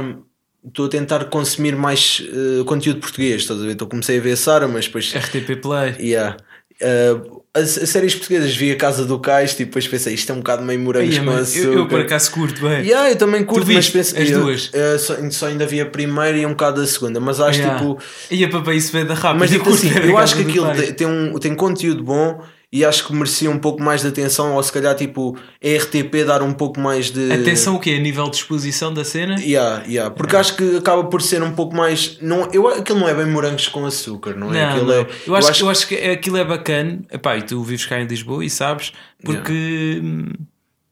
estou 0.66 0.86
a 0.86 0.90
tentar 0.90 1.26
consumir 1.26 1.76
mais 1.76 2.22
eh, 2.28 2.64
conteúdo 2.66 3.00
português, 3.00 3.42
estás 3.42 3.60
a 3.62 3.64
ver? 3.64 3.72
Estou 3.74 3.88
comecei 3.88 4.18
a 4.18 4.22
ver 4.22 4.36
Sara, 4.36 4.68
mas 4.68 4.86
depois 4.86 5.14
RTP 5.14 5.56
Play. 5.62 5.96
Yeah. 6.00 6.38
Uh, 6.80 7.42
as, 7.56 7.76
as 7.80 7.90
séries 7.90 8.14
portuguesas 8.14 8.56
vi 8.56 8.72
a 8.72 8.76
Casa 8.76 9.04
do 9.04 9.18
Cais 9.20 9.54
e 9.60 9.66
depois 9.66 9.88
pensei 9.88 10.14
isto 10.14 10.32
é 10.32 10.36
um 10.36 10.40
bocado 10.40 10.64
meio 10.64 10.80
com 10.80 10.92
mas 11.24 11.56
eu, 11.56 11.74
eu 11.74 11.88
por 11.88 12.02
acaso 12.02 12.32
curto 12.32 12.62
bem. 12.62 12.86
Yeah, 12.86 13.10
eu 13.10 13.16
também 13.16 13.44
curto, 13.44 13.66
Tu 13.66 13.74
mas 13.74 13.90
penso, 13.90 14.16
as 14.16 14.30
eu- 14.30 14.42
duas? 14.42 14.70
eu 14.74 15.00
só, 15.00 15.16
só 15.32 15.48
ainda 15.48 15.66
vi 15.66 15.82
a 15.82 15.86
primeira 15.88 16.38
e 16.38 16.46
um 16.46 16.50
bocado 16.50 16.82
a 16.82 16.86
segunda, 16.86 17.20
mas 17.20 17.40
acho 17.40 17.60
Yeah. 17.60 17.80
tipo. 17.80 17.98
Ia 18.30 18.48
para 18.50 18.76
isso 18.76 18.92
vai 18.92 19.06
da 19.06 19.16
rápido. 19.16 19.40
Mas 19.40 19.52
eu 19.52 19.58
tipo 19.64 19.72
curto 19.72 19.88
assim, 19.88 20.08
eu 20.08 20.18
acho 20.20 20.36
que 20.36 20.42
aquilo 20.44 20.72
tem, 20.76 20.94
tem 20.94 21.08
um, 21.08 21.34
tem 21.40 21.56
conteúdo 21.56 22.04
bom 22.04 22.44
e 22.72 22.84
acho 22.84 23.08
que 23.08 23.14
merecia 23.14 23.50
um 23.50 23.58
pouco 23.58 23.82
mais 23.82 24.02
de 24.02 24.08
atenção, 24.10 24.56
ou 24.56 24.62
se 24.64 24.72
calhar 24.74 24.94
tipo 24.96 25.38
a 25.64 25.68
RTP 25.78 26.26
dar 26.26 26.42
um 26.42 26.52
pouco 26.54 26.80
mais 26.80 27.10
de. 27.12 27.32
Atenção 27.32 27.76
o 27.76 27.80
quê? 27.80 27.92
A 27.92 28.00
nível 28.00 28.30
de 28.30 28.36
exposição 28.38 28.94
da 28.94 29.06
cena? 29.06 29.36
Yeah, 29.40 29.84
yeah, 29.88 30.14
porque 30.14 30.36
acho 30.36 30.56
que 30.58 30.76
acaba 30.78 31.06
por 31.06 31.22
ser 31.22 31.42
um 31.42 31.54
pouco 31.54 31.74
mais. 31.76 32.18
Não, 32.22 32.50
eu, 32.52 32.68
aquilo 32.68 33.00
não 33.00 33.08
é 33.08 33.14
bem 33.16 33.26
morangos 33.26 33.68
com 33.70 33.86
açúcar, 33.86 34.36
não 34.36 34.54
é? 34.54 34.62
Não, 34.62 34.70
aquilo 34.72 34.86
não. 34.88 34.94
É, 34.94 35.08
eu, 35.26 35.36
acho, 35.36 35.54
que- 35.54 35.64
eu 35.64 35.70
acho 35.70 35.88
que 35.88 35.96
aquilo 35.96 36.38
é 36.38 36.44
bacana. 36.44 37.00
Epá, 37.12 37.38
e 37.38 37.42
tu 37.44 37.64
vives 37.64 37.86
cá 37.86 38.00
em 38.02 38.06
Lisboa 38.06 38.44
e 38.44 38.50
sabes, 38.50 38.92
porque 39.24 40.02
hum, 40.04 40.26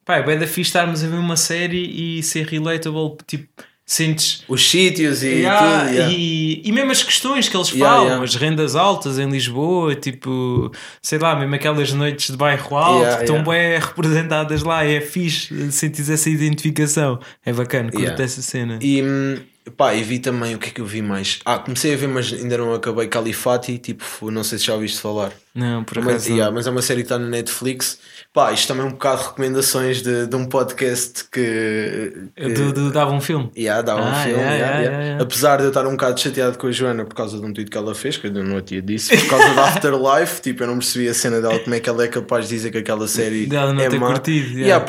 pá, 0.06 0.16
é 0.18 0.24
bem 0.24 0.38
da 0.40 0.48
fixe 0.48 0.70
estarmos 0.70 1.04
a 1.04 1.08
ver 1.08 1.18
uma 1.18 1.36
série 1.36 2.18
e 2.20 2.24
ser 2.24 2.46
relatable, 2.48 3.18
tipo, 3.28 3.48
sentes. 3.86 4.44
Os 4.48 4.68
sítios 4.70 5.22
e 5.24 5.28
Yeah, 5.28 5.82
tudo. 5.82 5.94
yeah. 5.94 6.14
e, 6.18 6.62
e 6.66 6.72
mesmo 6.72 6.92
as 6.92 7.04
questões 7.04 7.48
que 7.48 7.56
eles 7.56 7.70
falam, 7.70 8.24
as 8.24 8.34
rendas 8.36 8.76
altas 8.76 9.20
em 9.20 9.30
Lisboa, 9.30 9.94
tipo, 9.96 10.72
sei 11.02 11.20
lá, 11.20 11.36
mesmo 11.36 11.54
aquelas 11.54 11.94
noites 11.94 12.32
de 12.32 12.38
bairro 12.38 12.76
alto 12.76 13.18
que 13.18 13.24
estão 13.24 13.44
bem 13.44 13.78
representadas 13.80 14.64
lá, 14.64 14.84
é 14.84 15.00
fixe, 15.02 15.72
sentes 15.72 16.10
essa 16.10 16.30
identificação, 16.30 17.20
é 17.46 17.54
bacana, 17.54 17.92
curto 17.92 18.22
essa 18.22 18.42
cena. 18.42 18.80
E 18.82 19.04
hum, 19.04 19.38
pá, 19.78 19.94
e 19.94 20.04
vi 20.04 20.20
também 20.20 20.56
o 20.56 20.60
que 20.60 20.70
é 20.70 20.72
que 20.72 20.82
eu 20.82 20.86
vi 20.86 21.02
mais. 21.02 21.40
Ah, 21.46 21.60
comecei 21.60 21.94
a 21.94 21.98
ver, 21.98 22.08
mas 22.08 22.32
ainda 22.34 22.58
não 22.58 22.74
acabei 22.74 23.08
Califati, 23.08 23.78
tipo, 23.78 24.30
não 24.32 24.44
sei 24.44 24.58
se 24.60 24.66
já 24.66 24.74
ouviste 24.74 25.00
falar. 25.00 25.32
Não, 25.54 25.84
por 25.86 25.98
Mas, 26.04 26.08
acaso. 26.08 26.30
não. 26.30 26.36
yeah, 26.36 26.54
mas 26.54 26.68
é 26.68 26.70
uma 26.72 26.82
série 26.82 27.00
que 27.02 27.06
está 27.06 27.18
na 27.18 27.28
Netflix. 27.28 27.98
Pá, 28.34 28.52
isto 28.52 28.68
também 28.68 28.84
é 28.84 28.88
um 28.88 28.92
bocado 28.92 29.22
de 29.22 29.28
recomendações 29.30 30.02
de, 30.02 30.28
de 30.28 30.36
um 30.36 30.46
podcast 30.48 31.24
que. 31.32 32.28
que 32.36 32.50
Do, 32.50 32.74
do, 32.74 32.92
dava 32.92 33.12
um 33.14 33.22
filme. 33.22 33.50
Yeah, 33.58 33.82
um 33.96 33.98
Ah, 34.00 34.16
filme, 34.24 34.40
yeah, 34.42 34.56
yeah, 34.56 34.80
yeah, 34.82 35.04
yeah. 35.04 35.24
Apesar 35.24 35.58
de 35.58 35.64
eu 35.64 35.68
estar 35.70 35.88
um 35.88 35.92
bocado 35.92 36.20
chateado 36.20 36.58
com 36.58 36.68
a 36.68 36.72
Joana 36.74 37.06
por 37.06 37.16
causa 37.16 37.40
de 37.40 37.46
um 37.46 37.54
tweet 37.54 37.72
que 37.72 37.78
ela 37.78 37.96
fez, 37.96 38.18
que 38.18 38.28
eu 38.28 38.32
não 38.34 38.62
tinha 38.62 38.82
disse, 38.82 39.16
por 39.18 39.30
causa 39.30 39.54
da 39.54 39.64
Afterlife, 39.70 40.42
tipo, 40.44 40.64
eu 40.64 40.68
não 40.68 40.78
percebi 40.80 41.08
a 41.08 41.14
cena 41.14 41.40
dela, 41.40 41.58
como 41.60 41.74
é 41.74 41.80
que 41.80 41.90
ela 41.90 42.04
é 42.04 42.08
capaz 42.10 42.50
de 42.50 42.56
dizer 42.56 42.72
que 42.72 42.80
aquela 42.80 43.08
série 43.08 43.46
Dela 43.46 43.74
não 43.74 43.82
é 43.82 43.88
ter 43.90 43.98
má. 43.98 44.08
curtido, 44.08 44.48
yeah. 44.60 44.68
Yeah, 44.68 44.86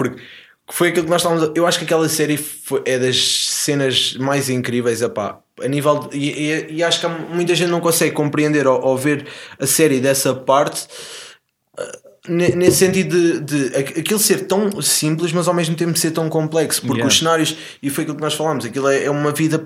porque 0.67 0.77
foi 0.79 0.89
aquilo 0.89 1.05
que 1.05 1.11
nós 1.11 1.21
estávamos 1.23 1.45
a... 1.49 1.53
Eu 1.55 1.67
acho 1.67 1.79
que 1.79 1.85
aquela 1.85 2.09
série 2.09 2.37
foi- 2.37 2.83
é 2.85 2.99
das 2.99 3.17
cenas 3.49 4.15
mais 4.19 4.51
incríveis, 4.51 5.01
epá, 5.01 5.39
a 5.63 5.69
nível 5.69 6.01
de- 6.01 6.17
e, 6.19 6.51
e- 6.51 6.67
e 6.79 6.83
acho 6.85 7.01
que 7.01 7.07
muita 7.33 7.55
gente 7.55 7.71
não 7.71 7.81
consegue 7.81 8.13
compreender 8.15 8.67
ou, 8.67 8.81
ou 8.85 8.97
ver 8.99 9.27
a 9.59 9.67
série 9.67 10.01
dessa 10.01 10.35
parte 10.35 10.87
Ne- 12.29 12.57
nesse 12.57 12.79
sentido 12.79 13.41
de, 13.41 13.69
de 13.69 13.77
aqu- 13.77 14.01
aquilo 14.01 14.19
ser 14.19 14.47
tão 14.49 14.83
simples, 14.83 15.31
mas 15.33 15.47
ao 15.47 15.55
mesmo 15.55 15.77
tempo 15.77 15.97
ser 15.97 16.11
tão 16.11 16.29
complexo, 16.29 16.81
porque 16.81 16.95
Yeah. 16.95 17.07
os 17.09 17.19
cenários, 17.19 17.57
e 17.81 17.89
foi 17.89 18.03
aquilo 18.03 18.17
que 18.17 18.23
nós 18.25 18.35
falámos, 18.35 18.65
aquilo 18.65 18.89
é, 18.89 19.05
é 19.05 19.11
uma 19.11 19.31
vida 19.31 19.61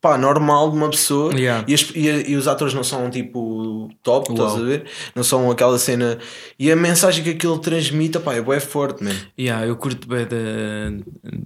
pá, 0.00 0.16
normal 0.16 0.70
de 0.70 0.76
uma 0.76 0.88
pessoa 0.90 1.34
Yeah. 1.34 1.64
e, 1.68 1.74
as- 1.74 1.90
e 1.94 2.30
e 2.32 2.36
os 2.36 2.46
atores 2.46 2.72
não 2.74 2.84
são 2.84 3.10
tipo 3.10 3.88
top, 4.02 4.30
Uau. 4.32 4.46
estás 4.46 4.62
a 4.62 4.64
ver? 4.64 4.84
Não 5.14 5.24
são 5.24 5.50
aquela 5.50 5.78
cena 5.78 6.18
e 6.58 6.70
a 6.70 6.76
mensagem 6.76 7.24
que 7.24 7.30
aquilo 7.30 7.58
transmite 7.58 8.18
pá, 8.20 8.34
é 8.34 8.40
bué 8.40 8.60
forte, 8.60 9.02
man. 9.02 9.14
Yeah, 9.38 9.66
eu 9.66 9.76
curto 9.76 10.06
bem 10.08 10.26
da, 10.26 10.38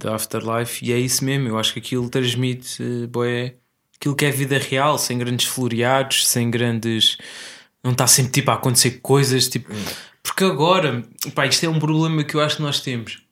da 0.09 0.15
Afterlife 0.15 0.85
e 0.85 0.91
é 0.93 0.99
isso 0.99 1.23
mesmo. 1.25 1.47
Eu 1.47 1.57
acho 1.57 1.73
que 1.73 1.79
aquilo 1.79 2.09
transmite 2.09 2.81
eh, 2.83 3.07
bué, 3.07 3.55
aquilo 3.99 4.15
que 4.15 4.25
é 4.25 4.29
vida 4.31 4.57
real, 4.57 4.97
sem 4.97 5.17
grandes 5.17 5.47
floreados, 5.47 6.27
sem 6.27 6.51
grandes. 6.51 7.17
Não 7.83 7.91
está 7.91 8.05
sempre 8.07 8.31
tipo, 8.31 8.49
a 8.51 8.53
acontecer 8.53 8.99
coisas. 9.01 9.47
Tipo, 9.49 9.73
Porque 10.21 10.43
agora, 10.45 11.03
pá, 11.35 11.45
isto 11.47 11.65
é 11.65 11.69
um 11.69 11.79
problema 11.79 12.23
que 12.23 12.35
eu 12.35 12.39
acho 12.41 12.57
que 12.57 12.61
nós 12.61 12.79
temos. 12.79 13.22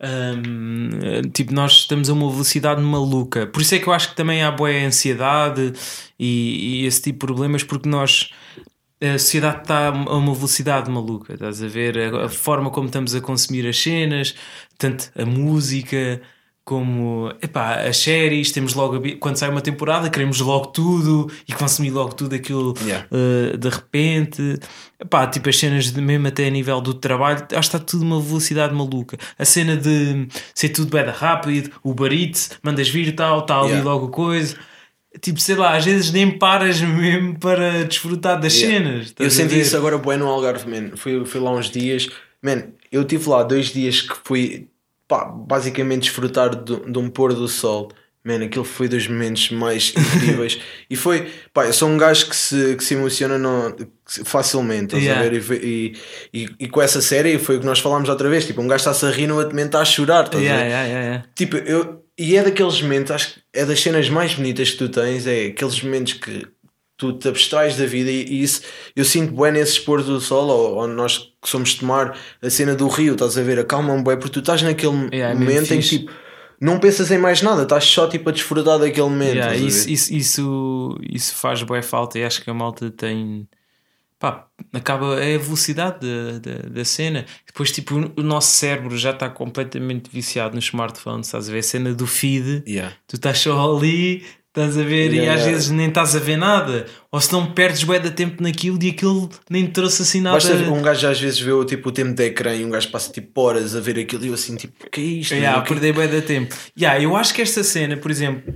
Hum, 0.00 0.90
tipo, 1.32 1.52
nós 1.52 1.72
estamos 1.72 2.08
a 2.08 2.12
uma 2.12 2.30
velocidade 2.30 2.80
maluca. 2.80 3.46
Por 3.46 3.62
isso 3.62 3.74
é 3.74 3.78
que 3.78 3.88
eu 3.88 3.92
acho 3.92 4.10
que 4.10 4.16
também 4.16 4.42
há 4.42 4.50
boa 4.50 4.70
ansiedade 4.70 5.72
e, 6.18 6.82
e 6.82 6.86
esse 6.86 7.02
tipo 7.02 7.26
de 7.26 7.32
problemas, 7.32 7.62
porque 7.64 7.88
nós 7.88 8.30
a 9.00 9.18
sociedade 9.18 9.62
está 9.62 9.88
a 9.88 9.90
uma 9.90 10.34
velocidade 10.34 10.90
maluca, 10.90 11.34
estás 11.34 11.62
a 11.62 11.68
ver? 11.68 11.98
A, 11.98 12.26
a 12.26 12.28
forma 12.28 12.70
como 12.70 12.86
estamos 12.86 13.14
a 13.14 13.20
consumir 13.20 13.66
as 13.66 13.78
cenas, 13.78 14.34
tanto 14.76 15.10
a 15.16 15.24
música 15.24 16.20
como 16.68 17.32
epá, 17.40 17.76
as 17.88 17.96
séries, 17.96 18.52
temos 18.52 18.74
logo 18.74 19.00
quando 19.18 19.36
sai 19.38 19.48
uma 19.48 19.62
temporada, 19.62 20.10
queremos 20.10 20.38
logo 20.40 20.66
tudo 20.66 21.32
e 21.48 21.54
consumir 21.54 21.88
logo 21.88 22.12
tudo 22.14 22.34
aquilo 22.34 22.74
Yeah. 22.84 23.06
uh, 23.10 23.56
de 23.56 23.68
repente. 23.70 24.58
Epá, 25.00 25.26
tipo 25.26 25.48
as 25.48 25.56
cenas 25.56 25.90
de, 25.90 25.98
mesmo 26.02 26.26
até 26.28 26.46
a 26.46 26.50
nível 26.50 26.78
do 26.82 26.92
trabalho, 26.92 27.38
acho 27.38 27.48
que 27.70 27.76
está 27.76 27.78
tudo 27.78 28.02
uma 28.02 28.20
velocidade 28.20 28.74
maluca. 28.74 29.16
A 29.38 29.46
cena 29.46 29.78
de 29.78 30.28
ser 30.54 30.68
tudo 30.68 30.90
bem 30.90 31.06
rápido, 31.06 31.70
o 31.82 31.94
barite, 31.94 32.50
mandas 32.62 32.90
vir 32.90 33.14
tal, 33.14 33.46
tal 33.46 33.64
e 33.64 33.68
Yeah. 33.70 33.88
logo 33.90 34.08
coisa. 34.08 34.54
Tipo, 35.22 35.40
sei 35.40 35.54
lá, 35.56 35.74
às 35.74 35.86
vezes 35.86 36.12
nem 36.12 36.38
paras 36.38 36.82
mesmo 36.82 37.38
para 37.38 37.84
desfrutar 37.86 38.38
das 38.38 38.54
Yeah. 38.54 38.84
cenas. 38.90 39.14
Eu 39.18 39.30
senti 39.30 39.58
isso 39.58 39.74
agora 39.74 39.96
bué 39.96 40.18
no 40.18 40.26
Algarve, 40.26 40.68
man. 40.68 40.96
Fui, 40.96 41.24
fui 41.24 41.40
lá 41.40 41.50
uns 41.50 41.70
dias, 41.70 42.10
man. 42.42 42.64
Eu 42.92 43.04
tive 43.04 43.26
lá 43.30 43.42
dois 43.42 43.68
dias 43.72 44.02
que 44.02 44.14
fui 44.22 44.68
pá, 45.08 45.24
basicamente 45.24 46.02
desfrutar 46.02 46.54
de, 46.54 46.76
de 46.90 46.98
um 46.98 47.08
pôr 47.08 47.34
do 47.34 47.48
sol. 47.48 47.90
Man, 48.24 48.44
aquilo 48.44 48.64
foi 48.64 48.88
dos 48.88 49.06
momentos 49.08 49.50
mais 49.50 49.94
incríveis. 50.16 50.60
e 50.90 50.96
foi, 50.96 51.30
pá, 51.54 51.64
eu 51.66 51.72
sou 51.72 51.88
um 51.88 51.96
gajo 51.96 52.28
que 52.28 52.36
se, 52.36 52.76
que 52.76 52.84
se 52.84 52.94
emociona 52.94 53.38
no, 53.38 53.74
facilmente, 54.24 54.96
estás 54.96 55.02
Yeah. 55.04 55.26
a 55.26 55.30
ver? 55.30 55.64
E, 55.64 55.96
e, 56.34 56.48
e, 56.60 56.68
com 56.68 56.82
essa 56.82 57.00
série 57.00 57.38
foi 57.38 57.56
o 57.56 57.60
que 57.60 57.66
nós 57.66 57.78
falámos 57.78 58.08
outra 58.08 58.28
vez. 58.28 58.44
Tipo, 58.46 58.60
um 58.60 58.66
gajo 58.68 58.80
está-se 58.82 59.06
a 59.06 59.10
rir 59.10 59.26
no 59.28 59.36
outro 59.36 59.50
momento 59.50 59.66
está 59.68 59.80
a 59.80 59.84
chorar, 59.84 60.24
estás 60.24 60.42
a 60.42 60.46
Yeah, 60.46 60.62
ver? 60.62 60.68
yeah, 60.68 60.86
yeah, 60.88 61.06
yeah. 61.06 61.28
Tipo, 61.34 61.56
eu, 61.58 62.04
e 62.18 62.36
é 62.36 62.42
daqueles 62.42 62.82
momentos, 62.82 63.12
acho 63.12 63.34
que 63.34 63.40
é 63.54 63.64
das 63.64 63.80
cenas 63.80 64.08
mais 64.10 64.34
bonitas 64.34 64.70
que 64.72 64.76
tu 64.78 64.88
tens, 64.88 65.26
é 65.26 65.46
aqueles 65.46 65.80
momentos 65.82 66.14
que 66.14 66.46
tu 66.98 67.12
te 67.14 67.28
abstrais 67.28 67.76
da 67.76 67.86
vida 67.86 68.10
e, 68.10 68.24
e 68.24 68.42
isso 68.42 68.60
eu 68.94 69.04
sinto 69.04 69.32
bem 69.40 69.52
nesse 69.52 69.80
pôr 69.80 70.02
do 70.02 70.20
sol 70.20 70.48
ou, 70.48 70.74
ou 70.74 70.86
nós 70.86 71.18
que 71.40 71.48
somos 71.48 71.72
tomar 71.74 72.18
a 72.42 72.50
cena 72.50 72.74
do 72.74 72.88
rio, 72.88 73.12
estás 73.14 73.38
a 73.38 73.42
ver, 73.42 73.58
acalma-me 73.60 74.02
bem, 74.02 74.16
porque 74.18 74.34
tu 74.34 74.40
estás 74.40 74.60
naquele 74.60 75.08
Yeah, 75.14 75.30
é 75.30 75.34
momento 75.34 75.72
em 75.72 75.80
que 75.80 75.86
tipo 75.88 76.12
não 76.60 76.80
pensas 76.80 77.10
em 77.10 77.18
mais 77.18 77.40
nada, 77.40 77.62
estás 77.62 77.84
só 77.84 78.08
tipo 78.08 78.28
a 78.28 78.32
desfrutar 78.32 78.78
daquele 78.78 79.08
momento. 79.08 79.36
Yeah, 79.36 79.54
isso, 79.56 79.88
isso, 79.88 80.12
isso, 80.12 80.98
isso 81.08 81.34
faz 81.36 81.62
boa 81.62 81.80
falta 81.82 82.18
e 82.18 82.24
acho 82.24 82.42
que 82.42 82.50
a 82.50 82.54
malta 82.54 82.90
tem. 82.90 83.48
Pá, 84.18 84.48
acaba. 84.72 85.22
É 85.22 85.36
a 85.36 85.38
velocidade 85.38 86.00
da, 86.00 86.38
da, 86.40 86.68
da 86.68 86.84
cena. 86.84 87.24
Depois, 87.46 87.70
tipo, 87.70 87.94
o 88.16 88.22
nosso 88.24 88.50
cérebro 88.50 88.98
já 88.98 89.12
está 89.12 89.30
completamente 89.30 90.10
viciado 90.10 90.54
no 90.54 90.58
smartphone. 90.58 91.20
Estás 91.20 91.48
a 91.48 91.52
ver 91.52 91.60
a 91.60 91.62
cena 91.62 91.94
do 91.94 92.08
feed, 92.08 92.64
Yeah. 92.66 92.92
tu 93.06 93.14
estás 93.14 93.38
só 93.38 93.76
ali, 93.76 94.24
estás 94.58 94.76
a 94.78 94.82
ver, 94.82 95.12
e 95.12 95.18
Yeah. 95.18 95.40
às 95.40 95.46
vezes 95.48 95.70
nem 95.70 95.88
estás 95.88 96.14
a 96.14 96.18
ver 96.18 96.36
nada. 96.36 96.86
Ou 97.10 97.20
se 97.20 97.32
não 97.32 97.46
perdes 97.52 97.84
bué 97.84 97.98
de 97.98 98.10
tempo 98.10 98.42
naquilo 98.42 98.78
e 98.82 98.90
aquilo 98.90 99.30
nem 99.48 99.66
te 99.66 99.72
trouxe 99.72 100.02
assim 100.02 100.20
nada. 100.20 100.34
Basta 100.36 100.52
um 100.54 100.82
gajo 100.82 101.06
às 101.08 101.20
vezes 101.20 101.40
vê 101.40 101.52
o, 101.52 101.64
tipo, 101.64 101.88
o 101.88 101.92
tempo 101.92 102.12
de 102.14 102.24
ecrã 102.24 102.54
e 102.54 102.64
um 102.64 102.70
gajo 102.70 102.90
passa 102.90 103.10
tipo 103.12 103.40
horas 103.40 103.74
a 103.74 103.80
ver 103.80 103.98
aquilo 103.98 104.24
e 104.24 104.28
eu 104.28 104.34
assim 104.34 104.56
tipo, 104.56 104.88
que 104.90 105.00
é 105.00 105.04
isto? 105.04 105.34
Yeah, 105.34 105.62
que- 105.62 105.68
perder 105.68 105.94
bem 105.94 106.08
de 106.08 106.20
tempo. 106.22 106.54
Yeah, 106.78 107.02
eu 107.02 107.16
acho 107.16 107.32
que 107.34 107.40
esta 107.42 107.62
cena, 107.64 107.96
por 107.96 108.10
exemplo, 108.10 108.54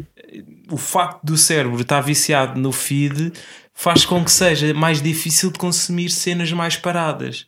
o 0.71 0.77
facto 0.77 1.23
do 1.25 1.37
cérebro 1.37 1.81
estar 1.81 2.01
viciado 2.01 2.59
no 2.61 2.73
feed 2.73 3.33
faz 3.75 4.05
com 4.05 4.23
que 4.25 4.31
seja 4.31 4.73
mais 4.75 5.01
difícil 5.01 5.51
de 5.51 5.59
consumir 5.59 6.11
cenas 6.11 6.53
mais 6.53 6.77
paradas. 6.77 7.47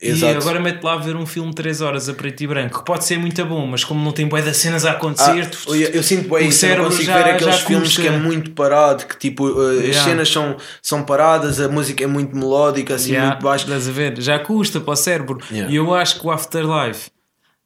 Exato. 0.00 0.34
E 0.34 0.36
agora 0.36 0.60
mete 0.60 0.82
lá 0.84 0.94
a 0.94 0.96
ver 0.96 1.16
um 1.16 1.26
filme 1.26 1.50
de 1.50 1.56
3 1.56 1.80
horas 1.80 2.08
a 2.08 2.14
preto 2.14 2.40
e 2.42 2.46
branco, 2.46 2.78
que 2.78 2.84
pode 2.84 3.04
ser 3.04 3.18
muito 3.18 3.44
bom, 3.44 3.66
mas 3.66 3.82
como 3.82 4.02
não 4.04 4.12
tem 4.12 4.28
bué 4.28 4.40
das 4.40 4.56
cenas 4.56 4.84
a 4.86 4.92
acontecer, 4.92 5.50
Ah, 5.50 5.70
eu, 5.70 5.74
eu 5.90 6.02
sinto 6.04 6.28
bem 6.28 6.46
o 6.46 6.48
isso, 6.48 6.64
eu 6.66 6.84
consigo 6.84 7.02
já- 7.04 7.16
ver 7.22 7.30
aqueles 7.34 7.56
filmes 7.62 7.88
custa. 7.88 8.02
que 8.02 8.06
é 8.08 8.16
muito 8.16 8.52
parado, 8.52 9.06
que 9.06 9.18
tipo 9.18 9.48
uh, 9.48 9.70
as 9.80 9.84
Yeah. 9.86 10.04
cenas 10.04 10.28
são, 10.30 10.56
são 10.80 11.02
paradas, 11.02 11.60
a 11.60 11.68
música 11.68 12.04
é 12.04 12.06
muito 12.06 12.36
melódica, 12.36 12.94
assim 12.94 13.10
Yeah, 13.10 13.30
muito 13.32 13.42
baixa. 13.42 13.64
estás 13.64 13.88
a 13.88 13.90
ver? 13.92 14.20
Já 14.20 14.38
custa 14.38 14.80
para 14.80 14.92
o 14.92 14.96
cérebro. 14.96 15.38
Yeah. 15.50 15.72
E 15.72 15.76
eu 15.76 15.92
acho 15.92 16.20
que 16.20 16.26
o 16.26 16.30
Afterlife, 16.30 17.10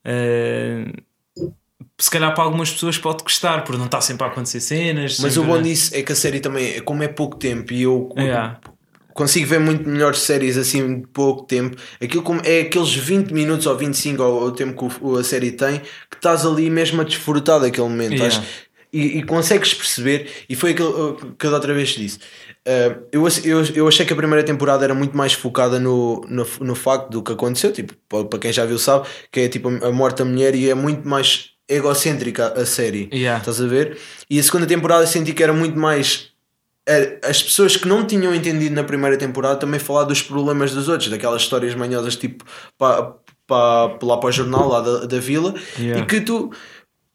eh, 0.04 0.86
se 1.98 2.10
calhar 2.10 2.34
para 2.34 2.44
algumas 2.44 2.70
pessoas 2.72 2.96
pode 2.98 3.22
custar, 3.22 3.62
porque 3.62 3.76
não 3.78 3.84
está 3.86 4.00
sempre 4.00 4.24
a 4.24 4.28
acontecer 4.28 4.60
cenas. 4.60 5.18
Mas 5.20 5.36
o 5.36 5.40
sempre- 5.42 5.56
bom 5.56 5.62
disso 5.62 5.94
é 5.94 6.02
que 6.02 6.12
a 6.12 6.16
série 6.16 6.40
também, 6.40 6.80
como 6.82 7.02
é 7.02 7.08
pouco 7.08 7.36
tempo 7.36 7.72
e 7.72 7.82
eu 7.82 8.08
Yeah. 8.16 8.58
Consigo 9.14 9.46
ver 9.46 9.60
muito 9.60 9.88
melhores 9.88 10.18
séries 10.20 10.56
assim 10.56 11.00
de 11.00 11.06
pouco 11.08 11.42
tempo, 11.44 11.76
aquilo 12.00 12.22
como 12.22 12.40
é 12.44 12.60
aqueles 12.62 12.94
20 12.94 13.30
minutos 13.32 13.66
ou 13.66 13.76
25 13.76 14.22
ou 14.22 14.44
o 14.46 14.52
tempo 14.52 14.88
que 14.88 15.18
a 15.18 15.24
série 15.24 15.52
tem, 15.52 15.80
que 16.10 16.16
estás 16.16 16.44
ali 16.46 16.68
mesmo 16.70 17.00
a 17.00 17.04
desfrutar 17.04 17.60
daquele 17.60 17.88
momento. 17.88 18.12
Yeah. 18.14 18.28
estás- 18.28 18.72
e, 18.94 19.18
e 19.18 19.22
consegues 19.22 19.72
perceber, 19.72 20.28
e 20.50 20.54
foi 20.54 20.72
aquilo 20.72 21.34
que 21.38 21.46
eu 21.46 21.50
da 21.50 21.56
outra 21.56 21.72
vez 21.72 21.88
disse. 21.90 22.18
Uh, 22.68 23.02
eu, 23.10 23.26
eu, 23.42 23.64
eu 23.74 23.88
achei 23.88 24.04
que 24.04 24.12
a 24.12 24.16
primeira 24.16 24.44
temporada 24.44 24.84
era 24.84 24.94
muito 24.94 25.16
mais 25.16 25.32
focada 25.32 25.80
no, 25.80 26.20
no, 26.28 26.46
no 26.60 26.74
facto 26.74 27.08
do 27.08 27.22
que 27.22 27.32
aconteceu, 27.32 27.72
tipo, 27.72 27.94
para 28.06 28.26
para 28.26 28.38
quem 28.38 28.52
já 28.52 28.66
viu 28.66 28.78
sabe, 28.78 29.08
que 29.32 29.40
é 29.40 29.48
tipo 29.48 29.68
a 29.68 29.90
morte 29.90 30.18
da 30.18 30.26
mulher 30.26 30.54
e 30.54 30.68
é 30.68 30.74
muito 30.74 31.08
mais 31.08 31.52
egocêntrica 31.66 32.48
a 32.52 32.66
série. 32.66 33.08
Yeah. 33.12 33.38
Estás 33.38 33.60
a 33.62 33.66
ver? 33.66 33.96
E 34.28 34.38
a 34.38 34.42
segunda 34.42 34.66
temporada 34.66 35.06
senti 35.06 35.32
que 35.32 35.42
era 35.42 35.52
muito 35.54 35.78
mais. 35.78 36.28
Era- 36.86 37.20
As 37.24 37.42
pessoas 37.42 37.76
que 37.76 37.86
não 37.88 38.04
tinham 38.06 38.34
entendido 38.34 38.74
na 38.74 38.84
primeira 38.84 39.16
temporada 39.16 39.56
também 39.56 39.78
falar 39.80 40.04
dos 40.04 40.22
problemas 40.22 40.72
dos 40.72 40.88
outros, 40.88 41.08
daquelas 41.10 41.42
histórias 41.42 41.74
manhosas 41.74 42.16
tipo 42.16 42.44
para, 42.78 43.14
para, 43.46 43.98
lá 44.02 44.16
para 44.18 44.28
o 44.28 44.32
jornal 44.32 44.68
lá 44.68 44.80
da, 44.80 45.06
da 45.06 45.18
vila 45.18 45.54
Yeah. 45.78 46.02
e 46.02 46.06
que 46.06 46.20
tu 46.20 46.50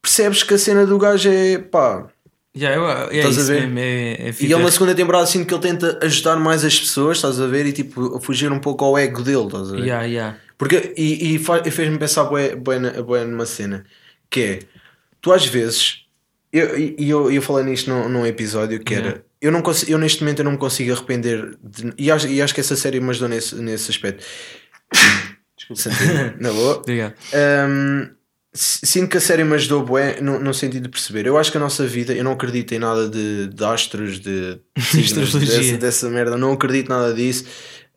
percebes 0.01 0.43
que 0.43 0.53
a 0.53 0.57
cena 0.57 0.85
do 0.85 0.97
gajo 0.97 1.29
é 1.29 1.57
pá. 1.57 2.07
Yeah, 2.55 2.75
eu- 2.75 2.89
é 3.11 3.17
Estás 3.17 3.37
a 3.49 3.53
ver? 3.53 3.61
mesmo, 3.67 3.79
é, 3.79 4.29
é, 4.29 4.35
E 4.39 4.45
ele 4.51 4.63
na 4.63 4.71
segunda 4.71 4.95
temporada 4.95 5.25
sinto 5.27 5.45
que 5.47 5.53
ele 5.53 5.61
tenta 5.61 5.99
ajudar 6.01 6.37
mais 6.37 6.65
as 6.65 6.79
pessoas, 6.79 7.17
estás 7.17 7.39
a 7.39 7.45
ver? 7.45 7.67
E 7.67 7.71
tipo 7.73 8.19
fugir 8.19 8.51
um 8.51 8.59
pouco 8.59 8.83
ao 8.83 8.97
ego 8.97 9.21
dele, 9.21 9.45
estás 9.45 9.69
a 9.69 9.75
ver? 9.75 9.83
Yeah, 9.85 10.05
yeah. 10.05 10.37
Porque, 10.57 10.91
e, 10.97 11.35
e, 11.35 11.39
e 11.65 11.71
fez-me 11.71 11.99
pensar 11.99 12.23
na- 12.79 13.01
bué 13.03 13.25
numa 13.25 13.45
cena 13.45 13.85
que 14.29 14.41
é 14.41 14.59
tu 15.21 15.31
às 15.31 15.45
vezes 15.45 16.05
eu, 16.51 16.79
e 16.79 16.95
eu, 17.09 17.31
eu 17.31 17.41
falei 17.43 17.63
nisto 17.65 17.91
num, 17.91 18.09
num 18.09 18.25
episódio 18.25 18.79
que 18.79 18.95
era. 18.95 19.23
Eu, 19.41 19.51
não 19.51 19.61
consigo, 19.61 19.91
eu 19.91 19.97
neste 19.97 20.21
momento 20.23 20.39
eu 20.39 20.45
não 20.45 20.53
me 20.53 20.57
consigo 20.57 20.91
arrepender 20.93 21.57
de- 21.63 21.93
e, 21.97 22.09
acho, 22.11 22.27
e 22.27 22.41
acho 22.41 22.53
que 22.53 22.59
essa 22.61 22.75
série 22.75 22.99
me 22.99 23.09
ajudou 23.09 23.29
nesse, 23.29 23.55
nesse 23.55 23.91
aspecto 23.91 24.23
Santinho, 25.75 26.33
na 26.39 26.51
boa 26.53 26.77
Obrigado. 26.77 27.13
um, 27.69 28.09
sinto 28.53 29.09
que 29.09 29.17
a 29.17 29.21
série 29.21 29.43
me 29.43 29.53
ajudou 29.55 29.83
bué 29.83 30.21
no, 30.21 30.39
no 30.39 30.53
sentido 30.53 30.83
de 30.83 30.89
perceber. 30.89 31.25
Eu 31.27 31.37
acho 31.37 31.51
que 31.51 31.57
a 31.57 31.59
nossa 31.59 31.85
vida, 31.85 32.13
eu 32.13 32.23
não 32.23 32.31
acredito 32.31 32.73
em 32.73 32.79
nada 32.79 33.09
de, 33.09 33.47
de 33.47 33.63
astros, 33.65 34.19
de 34.19 34.59
signos, 34.79 35.17
Astrologia. 35.35 35.57
dessa, 35.57 35.77
dessa 35.77 36.09
merda, 36.09 36.37
não 36.37 36.53
acredito 36.53 36.87
nada 36.89 37.13
disso. 37.13 37.45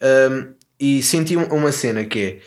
Um, 0.02 0.52
e 0.80 1.02
senti 1.02 1.36
um- 1.36 1.44
uma 1.54 1.70
cena 1.70 2.04
que 2.04 2.18
é 2.18 2.38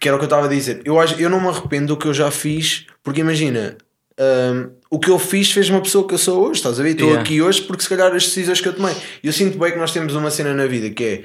que 0.00 0.08
era 0.08 0.16
o 0.16 0.18
que 0.18 0.24
eu 0.24 0.28
estava 0.28 0.46
a 0.46 0.48
dizer. 0.48 0.80
Eu, 0.86 0.98
acho, 0.98 1.20
eu 1.20 1.28
não 1.28 1.38
me 1.38 1.48
arrependo 1.48 1.88
do 1.88 1.96
que 1.98 2.06
eu 2.08 2.14
já 2.14 2.30
fiz, 2.30 2.86
porque 3.02 3.20
imagina. 3.20 3.76
Um, 4.20 4.70
o 4.90 4.98
que 4.98 5.10
eu 5.10 5.18
fiz 5.18 5.50
fez 5.50 5.70
uma 5.70 5.80
pessoa 5.80 6.06
que 6.06 6.12
eu 6.14 6.18
sou 6.18 6.42
hoje, 6.44 6.58
estás 6.60 6.78
a 6.78 6.82
ver? 6.82 6.90
Estou 6.90 7.06
Yeah. 7.08 7.22
aqui 7.24 7.40
hoje 7.40 7.62
porque 7.62 7.82
se 7.82 7.88
calhar 7.88 8.12
as 8.14 8.24
decisões 8.24 8.60
que 8.60 8.68
eu 8.68 8.72
tomei. 8.74 8.94
E 9.22 9.26
eu 9.26 9.32
sinto 9.32 9.58
bem 9.58 9.72
que 9.72 9.78
nós 9.78 9.92
temos 9.92 10.14
uma 10.14 10.30
cena 10.30 10.52
na 10.54 10.66
vida 10.66 10.90
que 10.90 11.04
é 11.04 11.24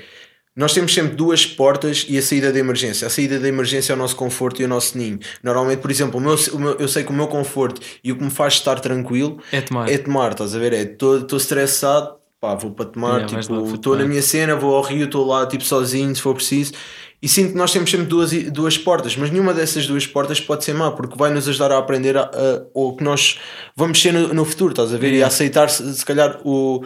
nós 0.58 0.74
temos 0.74 0.94
sempre 0.94 1.18
duas 1.18 1.46
portas 1.46 2.06
e 2.08 2.18
a 2.18 2.22
saída 2.22 2.50
de 2.50 2.58
emergência. 2.60 3.06
A 3.06 3.10
saída 3.10 3.38
de 3.38 3.46
emergência 3.46 3.92
é 3.92 3.96
o 3.96 4.00
nosso 4.00 4.16
conforto 4.16 4.62
e 4.62 4.66
o 4.66 4.70
nosso 4.70 4.98
ninho. 4.98 5.20
Normalmente, 5.44 5.80
por 5.82 5.92
exemplo, 5.92 6.18
o 6.18 6.24
meu, 6.24 6.36
o 6.54 6.58
meu- 6.60 6.76
eu 6.80 6.88
sei 6.88 7.04
que 7.04 7.10
o 7.10 7.14
meu 7.14 7.28
conforto 7.28 7.82
e 8.02 8.14
o 8.14 8.16
que 8.18 8.24
me 8.24 8.30
faz 8.32 8.54
estar 8.54 8.80
tranquilo 8.80 9.38
É 9.52 9.60
tomar. 9.60 9.90
é 9.92 9.98
tomar, 9.98 10.32
estás 10.32 10.56
a 10.56 10.60
ver? 10.60 10.72
Estou 10.72 11.36
estressado, 11.38 12.16
pá, 12.40 12.56
vou 12.56 12.72
para 12.72 12.86
tomar, 12.86 13.20
Yeah, 13.24 13.36
lá 13.36 13.42
tipo, 13.42 13.76
estou 13.76 13.98
na 13.98 14.06
minha 14.06 14.22
cena, 14.22 14.56
vou 14.56 14.74
ao 14.76 14.82
rio, 14.82 15.04
estou 15.08 15.26
lá 15.28 15.46
tipo 15.46 15.64
sozinho 15.66 16.16
se 16.16 16.22
for 16.22 16.34
preciso. 16.34 16.72
E 17.22 17.28
sinto 17.28 17.54
que 17.54 17.58
nós 17.58 17.72
temos 17.72 17.90
sempre 17.90 18.06
duas, 18.08 18.32
duas 18.52 18.78
portas, 18.78 19.16
mas 19.16 19.32
nenhuma 19.32 19.54
dessas 19.54 19.88
duas 19.88 20.06
portas 20.06 20.40
pode 20.40 20.64
ser 20.64 20.74
má, 20.74 20.92
porque 20.92 21.18
vai 21.18 21.32
nos 21.34 21.48
ajudar 21.48 21.72
a 21.72 21.78
aprender 21.78 22.16
a, 22.18 22.24
a- 22.24 22.66
o 22.74 22.96
que 22.96 23.04
nós 23.04 23.40
vamos 23.76 24.00
ser 24.02 24.12
no, 24.14 24.34
no 24.34 24.46
futuro, 24.46 24.72
estás 24.72 24.94
a 24.94 24.98
ver? 24.98 25.08
E 25.08 25.12
a 25.12 25.14
Yeah. 25.16 25.28
aceitar 25.28 25.70
se, 25.70 25.94
se 25.96 26.06
calhar 26.06 26.40
o, 26.46 26.84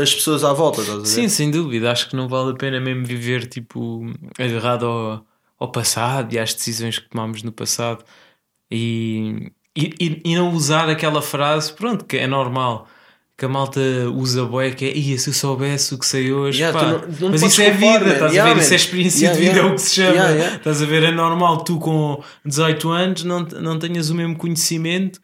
as 0.00 0.14
pessoas 0.14 0.42
à 0.44 0.52
volta, 0.52 0.80
estás 0.80 0.96
a 0.98 1.00
ver? 1.02 1.06
Sim, 1.08 1.28
sem 1.28 1.50
dúvida. 1.50 1.90
Acho 1.92 2.08
que 2.08 2.16
não 2.16 2.28
vale 2.28 2.52
a 2.52 2.54
pena 2.54 2.80
mesmo 2.80 3.04
viver 3.04 3.46
tipo 3.46 4.06
agarrado 4.38 4.86
ao, 4.86 5.26
ao 5.58 5.70
passado 5.72 6.32
e 6.32 6.38
às 6.38 6.54
decisões 6.54 6.98
que 6.98 7.08
tomámos 7.10 7.42
no 7.42 7.52
passado 7.52 8.02
e, 8.70 9.50
e, 9.76 9.94
e- 10.00 10.22
e 10.24 10.36
não 10.36 10.52
usar 10.52 10.88
aquela 10.88 11.20
frase, 11.20 11.72
pronto, 11.72 12.04
que 12.04 12.16
é 12.16 12.26
normal. 12.26 12.86
Que 13.38 13.44
a 13.44 13.48
malta 13.48 13.80
usa 14.16 14.44
bué, 14.44 14.72
que 14.72 14.84
é 14.84 14.96
"Ia, 14.98 15.16
se 15.16 15.30
eu 15.30 15.32
soubesse 15.32 15.94
o 15.94 15.98
que 15.98 16.04
sei 16.04 16.32
hoje, 16.32 16.60
Yeah, 16.60 16.76
pá." 16.78 16.86
não- 16.90 16.98
não 17.20 17.30
mas 17.30 17.40
isso 17.42 17.62
é 17.62 17.70
vida, 17.70 18.00
man. 18.00 18.12
estás 18.12 18.32
Yeah, 18.32 18.50
a 18.50 18.54
ver? 18.54 18.60
Isso 18.60 18.68
man. 18.70 18.74
é 18.74 18.76
experiência 18.76 19.26
Yeah, 19.26 19.40
de 19.40 19.46
vida, 19.48 19.60
é 19.60 19.64
o 19.70 19.74
que 19.76 19.80
se 19.80 19.94
chama. 19.94 20.30
Estás 20.56 20.82
a 20.82 20.86
ver? 20.86 21.02
É 21.04 21.10
normal 21.12 21.58
tu 21.62 21.78
com 21.78 22.20
18 22.44 22.90
anos 22.90 23.22
não, 23.22 23.40
não 23.44 23.78
tenhas 23.78 24.10
o 24.10 24.14
mesmo 24.16 24.36
conhecimento 24.36 25.20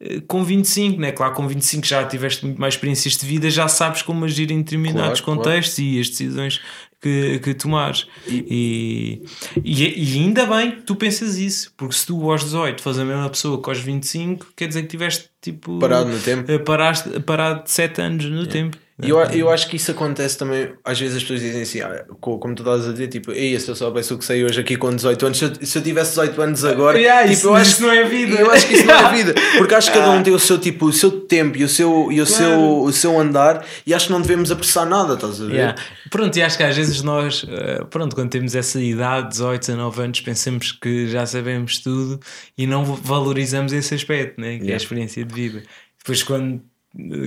eh, 0.00 0.20
com 0.26 0.42
25, 0.42 1.00
né? 1.00 1.12
Claro, 1.12 1.34
com 1.34 1.46
25 1.46 1.86
já 1.86 2.04
tiveste 2.04 2.44
muito 2.44 2.60
mais 2.60 2.74
experiências 2.74 3.16
de 3.16 3.24
vida, 3.24 3.48
já 3.48 3.68
sabes 3.68 4.02
como 4.02 4.24
agir 4.24 4.50
em 4.50 4.58
determinados 4.58 5.20
Claro, 5.20 5.38
claro. 5.40 5.50
contextos 5.50 5.78
e 5.78 6.00
as 6.00 6.08
decisões 6.08 6.60
que, 7.02 7.40
que 7.40 7.52
tomares. 7.52 8.06
E, 8.28 9.22
e, 9.62 10.14
e 10.14 10.18
ainda 10.20 10.46
bem 10.46 10.70
que 10.70 10.82
tu 10.82 10.94
pensas 10.94 11.36
isso, 11.36 11.72
porque 11.76 11.94
se 11.96 12.06
tu 12.06 12.30
aos 12.30 12.44
18 12.44 12.80
fazes 12.80 13.00
a 13.02 13.04
mesma 13.04 13.28
pessoa 13.28 13.60
que 13.60 13.68
aos 13.68 13.80
25, 13.80 14.46
quer 14.56 14.68
dizer 14.68 14.82
que 14.82 14.88
tiveste 14.88 15.28
tipo 15.40 15.78
Parado 15.80 16.08
no 16.08 16.18
tempo. 16.20 16.50
eh, 16.50 16.58
paraste, 16.58 17.20
parado 17.20 17.64
7 17.66 18.00
anos 18.00 18.24
no 18.26 18.46
tempo. 18.46 18.78
E 19.02 19.08
eu, 19.08 19.18
eu 19.18 19.50
acho 19.50 19.68
que 19.68 19.76
isso 19.76 19.90
acontece 19.90 20.36
também, 20.38 20.74
às 20.84 21.00
vezes 21.00 21.16
as 21.16 21.22
pessoas 21.22 21.40
dizem 21.40 21.62
assim, 21.62 21.80
ah, 21.80 22.04
co- 22.20 22.38
como 22.38 22.54
tu 22.54 22.62
estás 22.62 22.86
a 22.86 22.92
dizer, 22.92 23.08
tipo, 23.08 23.32
Ei, 23.32 23.58
se 23.58 23.68
eu 23.68 23.74
soubesse 23.74 24.12
o 24.12 24.18
que 24.18 24.24
sei 24.24 24.44
hoje 24.44 24.60
aqui 24.60 24.76
com 24.76 24.94
18 24.94 25.26
anos, 25.26 25.38
se 25.38 25.44
eu, 25.44 25.52
se 25.60 25.78
eu 25.78 25.82
tivesse 25.82 26.10
18 26.10 26.42
anos 26.42 26.64
agora, 26.64 26.98
Yeah, 27.00 27.22
tipo, 27.22 27.32
isso- 27.32 27.48
eu 27.48 27.54
acho 27.54 27.70
isso 27.70 27.82
não 27.82 27.90
é 27.90 28.04
vida. 28.04 28.36
Eu 28.40 28.50
acho 28.50 28.66
que 28.66 28.74
isso 28.74 28.86
não 28.86 28.94
é 28.94 29.12
vida, 29.14 29.34
porque 29.58 29.74
acho 29.74 29.90
que 29.90 29.98
cada 29.98 30.10
um 30.10 30.22
tem 30.22 30.32
o 30.34 30.38
seu 30.38 30.58
tipo, 30.58 30.86
o 30.86 30.92
seu 30.92 31.10
tempo 31.22 31.56
e 31.56 31.64
o 31.64 31.68
seu, 31.68 32.12
e 32.12 32.20
o 32.20 32.26
Claro. 32.26 32.42
seu, 32.44 32.80
o 32.82 32.92
seu 32.92 33.18
andar, 33.18 33.64
e 33.86 33.94
acho 33.94 34.06
que 34.06 34.12
não 34.12 34.20
devemos 34.20 34.50
apressar 34.50 34.86
nada, 34.86 35.14
estás 35.14 35.40
a 35.40 35.46
ver? 35.46 35.52
Yeah. 35.54 35.82
Pronto, 36.10 36.36
e 36.36 36.42
acho 36.42 36.56
que 36.58 36.62
às 36.62 36.76
vezes 36.76 37.02
nós, 37.02 37.44
eh, 37.48 37.84
pronto, 37.90 38.14
quando 38.14 38.28
temos 38.30 38.54
essa 38.54 38.78
idade, 38.80 39.30
18, 39.30 39.60
19 39.62 40.02
anos, 40.02 40.20
pensamos 40.20 40.70
que 40.72 41.08
já 41.08 41.24
sabemos 41.26 41.78
tudo 41.78 42.20
e 42.56 42.66
não 42.66 42.84
valorizamos 42.84 43.72
esse 43.72 43.94
aspecto, 43.94 44.40
né? 44.40 44.48
que 44.58 44.60
é 44.60 44.60
a 44.60 44.66
Yeah. 44.66 44.76
experiência 44.76 45.24
de 45.24 45.34
vida. 45.34 45.62
Depois, 45.98 46.22
quando 46.22 46.60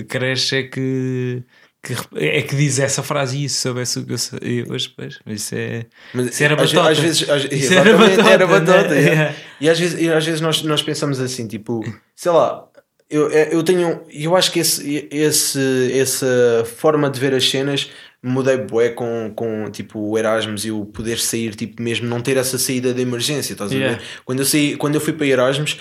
cresce, 0.08 0.56
é 0.56 0.62
que, 0.64 1.42
que 1.82 1.94
é 2.16 2.42
que 2.42 2.54
diz 2.56 2.78
essa 2.78 3.02
frase 3.02 3.38
e 3.38 3.44
isso 3.44 3.60
soubesse 3.60 3.98
o 3.98 4.04
que 4.06 4.12
eu 4.12 4.18
sei 4.18 4.64
hoje, 4.68 4.92
pois, 4.96 5.18
isso 5.26 5.54
é. 5.54 5.86
Mas 6.14 6.26
isso 6.28 6.44
era 6.44 6.56
batota. 6.56 6.90
às 6.90 6.98
vezes, 6.98 7.28
às- 7.28 7.44
Isso 7.50 7.74
era 7.74 7.96
batota, 7.96 8.28
era 8.30 8.46
batota, 8.46 8.88
né? 8.88 9.00
yeah. 9.00 9.12
Yeah. 9.22 9.36
E 9.60 9.68
às 9.70 9.78
vezes, 9.78 10.00
e 10.00 10.08
às 10.12 10.24
vezes 10.24 10.40
nós, 10.40 10.62
nós 10.62 10.82
pensamos 10.82 11.20
assim, 11.20 11.46
tipo, 11.46 11.82
sei 12.14 12.32
lá, 12.32 12.66
eu, 13.08 13.30
é, 13.30 13.54
eu 13.54 13.62
tenho. 13.62 14.02
Eu 14.10 14.34
acho 14.36 14.50
que 14.50 14.58
esse, 14.60 15.08
esse, 15.12 15.92
essa 15.92 16.64
forma 16.76 17.08
de 17.08 17.20
ver 17.20 17.32
as 17.34 17.48
cenas 17.48 17.88
mudei 18.22 18.56
bué 18.56 18.88
com, 18.88 19.32
com 19.36 19.70
tipo 19.70 20.00
o 20.00 20.18
Erasmus 20.18 20.64
e 20.64 20.72
o 20.72 20.84
poder 20.84 21.16
sair, 21.16 21.54
tipo, 21.54 21.80
mesmo 21.80 22.08
não 22.08 22.20
ter 22.20 22.36
essa 22.36 22.58
saída 22.58 22.92
de 22.92 23.00
emergência, 23.02 23.52
estás 23.52 23.70
Yeah. 23.70 23.94
a 23.94 23.98
ver? 23.98 24.04
Quando 24.24 24.40
eu, 24.40 24.44
saí, 24.44 24.76
quando 24.76 24.96
eu 24.96 25.00
fui 25.00 25.12
para 25.12 25.26
Erasmus, 25.26 25.78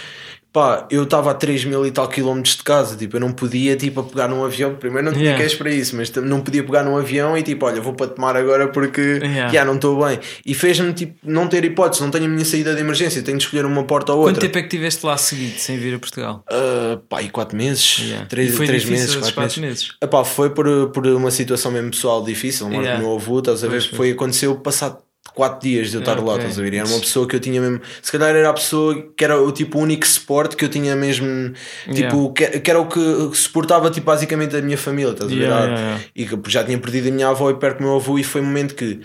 pá, 0.56 0.88
eu 0.90 1.04
estava 1.04 1.32
a 1.32 1.34
3 1.34 1.66
mil 1.66 1.86
e 1.86 1.92
tal 1.92 2.08
quilómetros 2.08 2.56
de 2.56 2.64
casa, 2.64 2.96
tipo, 2.96 3.18
eu 3.18 3.20
não 3.20 3.34
podia, 3.34 3.76
tipo, 3.76 4.00
a 4.00 4.04
pegar 4.04 4.30
num 4.30 4.46
avião, 4.46 4.74
primeiro 4.76 5.06
não 5.08 5.12
tinha 5.12 5.32
Yeah. 5.32 5.58
para 5.58 5.70
isso, 5.70 5.98
mas 5.98 6.10
não 6.14 6.40
podia 6.40 6.64
pegar 6.64 6.82
num 6.82 6.96
avião 6.96 7.38
e 7.38 7.44
tipo, 7.44 7.66
olha, 7.66 7.82
vou 7.82 7.92
para 7.94 8.08
tomar 8.08 8.38
agora 8.38 8.70
porque 8.70 9.02
Yeah. 9.02 9.52
já 9.52 9.66
não 9.66 9.76
estou 9.76 10.06
bem. 10.06 10.18
E 10.46 10.54
fez-me, 10.54 10.94
tipo, 10.94 11.14
não 11.24 11.48
ter 11.50 11.66
hipótese, 11.66 12.02
não 12.02 12.10
tenho 12.10 12.24
a 12.24 12.28
minha 12.30 12.46
saída 12.46 12.74
de 12.74 12.80
emergência, 12.80 13.22
tenho 13.22 13.38
de 13.38 13.44
escolher 13.44 13.66
uma 13.66 13.84
porta 13.84 14.14
ou 14.14 14.20
Quanto 14.24 14.36
outra. 14.36 14.42
tempo 14.44 14.58
é 14.58 14.62
que 14.62 14.70
tiveste 14.70 15.06
lá 15.06 15.18
seguido 15.18 15.60
sem 15.60 15.78
vir 15.78 15.94
a 15.96 16.00
Portugal? 16.00 16.42
Ah, 16.50 17.00
pá, 17.10 17.22
e 17.22 17.30
4 17.30 17.58
meses, 17.58 17.98
Yeah. 18.00 18.26
3 18.28 18.54
E 18.54 18.56
foi 18.56 18.66
três 18.66 18.84
difícil 18.84 19.02
meses, 19.02 19.16
esses 19.16 19.32
4 19.32 19.36
quatro 19.50 19.62
meses. 19.62 19.84
meses? 19.84 19.96
Epá, 20.02 20.24
foi 20.24 20.50
por, 20.52 20.90
por 20.92 21.06
uma 21.06 21.32
situação 21.32 21.70
mesmo 21.70 21.92
pessoal 21.92 22.24
difícil, 22.24 22.70
moro 22.70 22.82
Yeah. 22.82 23.02
com 23.04 23.08
o 23.08 23.10
meu 23.12 23.20
avô, 23.22 23.40
estás 23.40 23.62
a 23.62 23.68
ver? 23.68 23.82
Foi, 23.82 24.12
aconteceu 24.12 24.56
passado 24.56 25.00
4 25.34 25.60
dias 25.62 25.90
de 25.90 25.96
eu 25.98 26.00
estar 26.00 26.18
Ah, 26.18 26.22
lá, 26.22 26.36
estás 26.38 26.58
a 26.60 26.62
ver? 26.62 26.74
E 26.74 26.78
Era 26.78 26.88
uma 26.88 27.00
pessoa 27.00 27.28
que 27.28 27.36
eu 27.36 27.40
tinha 27.40 27.60
mesmo, 27.60 27.82
se 28.02 28.12
calhar 28.12 28.30
era 28.36 28.50
a 28.50 28.54
pessoa 28.54 29.12
que 29.18 29.24
era 29.24 29.42
o 29.42 29.52
tipo 29.52 29.80
único 29.80 30.06
suporte 30.08 30.56
que 30.56 30.64
eu 30.66 30.70
tinha 30.70 30.96
mesmo, 30.96 31.54
tipo, 31.94 32.32
que, 32.34 32.60
que 32.60 32.70
era 32.72 32.80
o 32.80 32.88
que 32.88 33.00
suportava 33.34 33.90
tipo, 33.92 34.06
basicamente 34.06 34.56
a 34.56 34.62
minha 34.62 34.78
família, 34.78 35.12
estás 35.12 35.32
a 35.32 35.36
ver? 35.36 35.42
Yeah, 35.42 35.58
Ah, 35.64 35.66
yeah, 35.68 35.82
yeah. 35.82 36.04
E 36.16 36.26
que 36.26 36.50
já 36.52 36.64
tinha 36.64 36.78
perdido 36.78 37.10
a 37.10 37.12
minha 37.12 37.28
avó 37.30 37.50
e 37.50 37.56
perto 37.56 37.78
do 37.80 37.84
meu 37.84 37.96
avô, 37.96 38.18
e 38.18 38.24
foi 38.24 38.42
um 38.42 38.46
momento 38.46 38.76
que. 38.76 39.02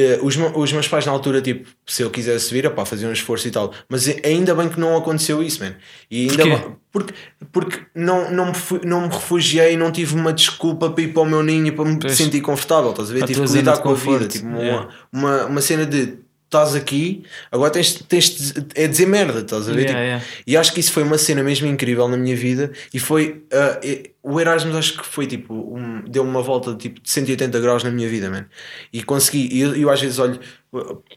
Eh, 0.00 0.18
os, 0.22 0.36
os 0.54 0.72
meus 0.72 0.86
pais 0.86 1.04
na 1.06 1.10
altura, 1.12 1.42
tipo, 1.42 1.68
se 1.86 2.02
eu 2.02 2.10
quisesse 2.10 2.52
vir, 2.54 2.66
opá, 2.66 2.84
faziam 2.84 3.10
um 3.10 3.12
esforço 3.12 3.48
e 3.48 3.50
tal, 3.50 3.72
mas 3.88 4.06
ainda 4.24 4.54
bem 4.54 4.68
que 4.68 4.78
não 4.78 4.96
aconteceu 4.96 5.42
isso, 5.42 5.62
man. 5.64 5.74
E 6.10 6.28
ainda 6.30 6.36
Porquê? 6.36 6.50
ba- 6.50 6.76
porque, 6.92 7.14
porque 7.52 7.78
não, 7.94 8.30
não, 8.30 8.46
me 8.46 8.54
fui- 8.54 8.80
não 8.84 9.02
me 9.02 9.08
refugiei, 9.08 9.76
não 9.76 9.90
tive 9.90 10.14
uma 10.14 10.32
desculpa 10.32 10.88
para 10.90 11.02
ir 11.04 11.08
para 11.12 11.22
o 11.22 11.26
meu 11.26 11.42
ninho 11.42 11.66
e 11.66 11.72
para 11.72 11.84
me 11.84 11.98
Pois. 11.98 12.16
sentir 12.16 12.40
confortável, 12.40 12.90
estás 12.92 13.10
a 13.10 13.14
ver? 13.14 13.24
A 13.24 13.26
Tive 13.26 13.42
que 13.44 13.52
lidar 13.52 13.78
com 13.78 13.90
a 13.90 13.94
vida, 13.94 14.26
tipo, 14.28 14.46
Yeah. 14.48 14.88
uma, 15.12 15.28
uma, 15.38 15.44
uma 15.46 15.60
cena 15.60 15.84
de 15.84 16.14
estás 16.48 16.74
aqui, 16.74 17.24
agora 17.52 17.70
tens, 17.70 17.94
tens 18.08 18.54
é 18.74 18.88
dizer 18.88 19.06
merda, 19.06 19.40
estás 19.40 19.68
a 19.68 19.72
ver? 19.72 19.82
Yeah, 19.86 19.92
Tipo, 19.92 20.00
yeah. 20.00 20.24
E 20.46 20.56
acho 20.56 20.72
que 20.72 20.80
isso 20.80 20.92
foi 20.92 21.02
uma 21.02 21.18
cena 21.18 21.42
mesmo 21.42 21.66
incrível 21.66 22.08
na 22.08 22.16
minha 22.16 22.34
vida 22.34 22.72
e 22.92 22.98
foi 22.98 23.44
e- 23.82 24.10
o 24.22 24.40
Erasmus 24.40 24.74
acho 24.76 24.98
que 24.98 25.06
foi 25.06 25.26
tipo 25.26 25.54
um, 25.54 26.02
deu 26.08 26.22
uma 26.22 26.42
volta 26.42 26.74
tipo, 26.74 27.00
de 27.00 27.10
180 27.10 27.60
graus 27.60 27.84
na 27.84 27.90
minha 27.90 28.08
vida, 28.08 28.28
man. 28.30 28.46
E 28.92 29.02
consegui, 29.02 29.48
e 29.52 29.60
eu, 29.60 29.74
eu 29.76 29.90
às 29.90 30.00
vezes 30.00 30.18
olho 30.18 30.38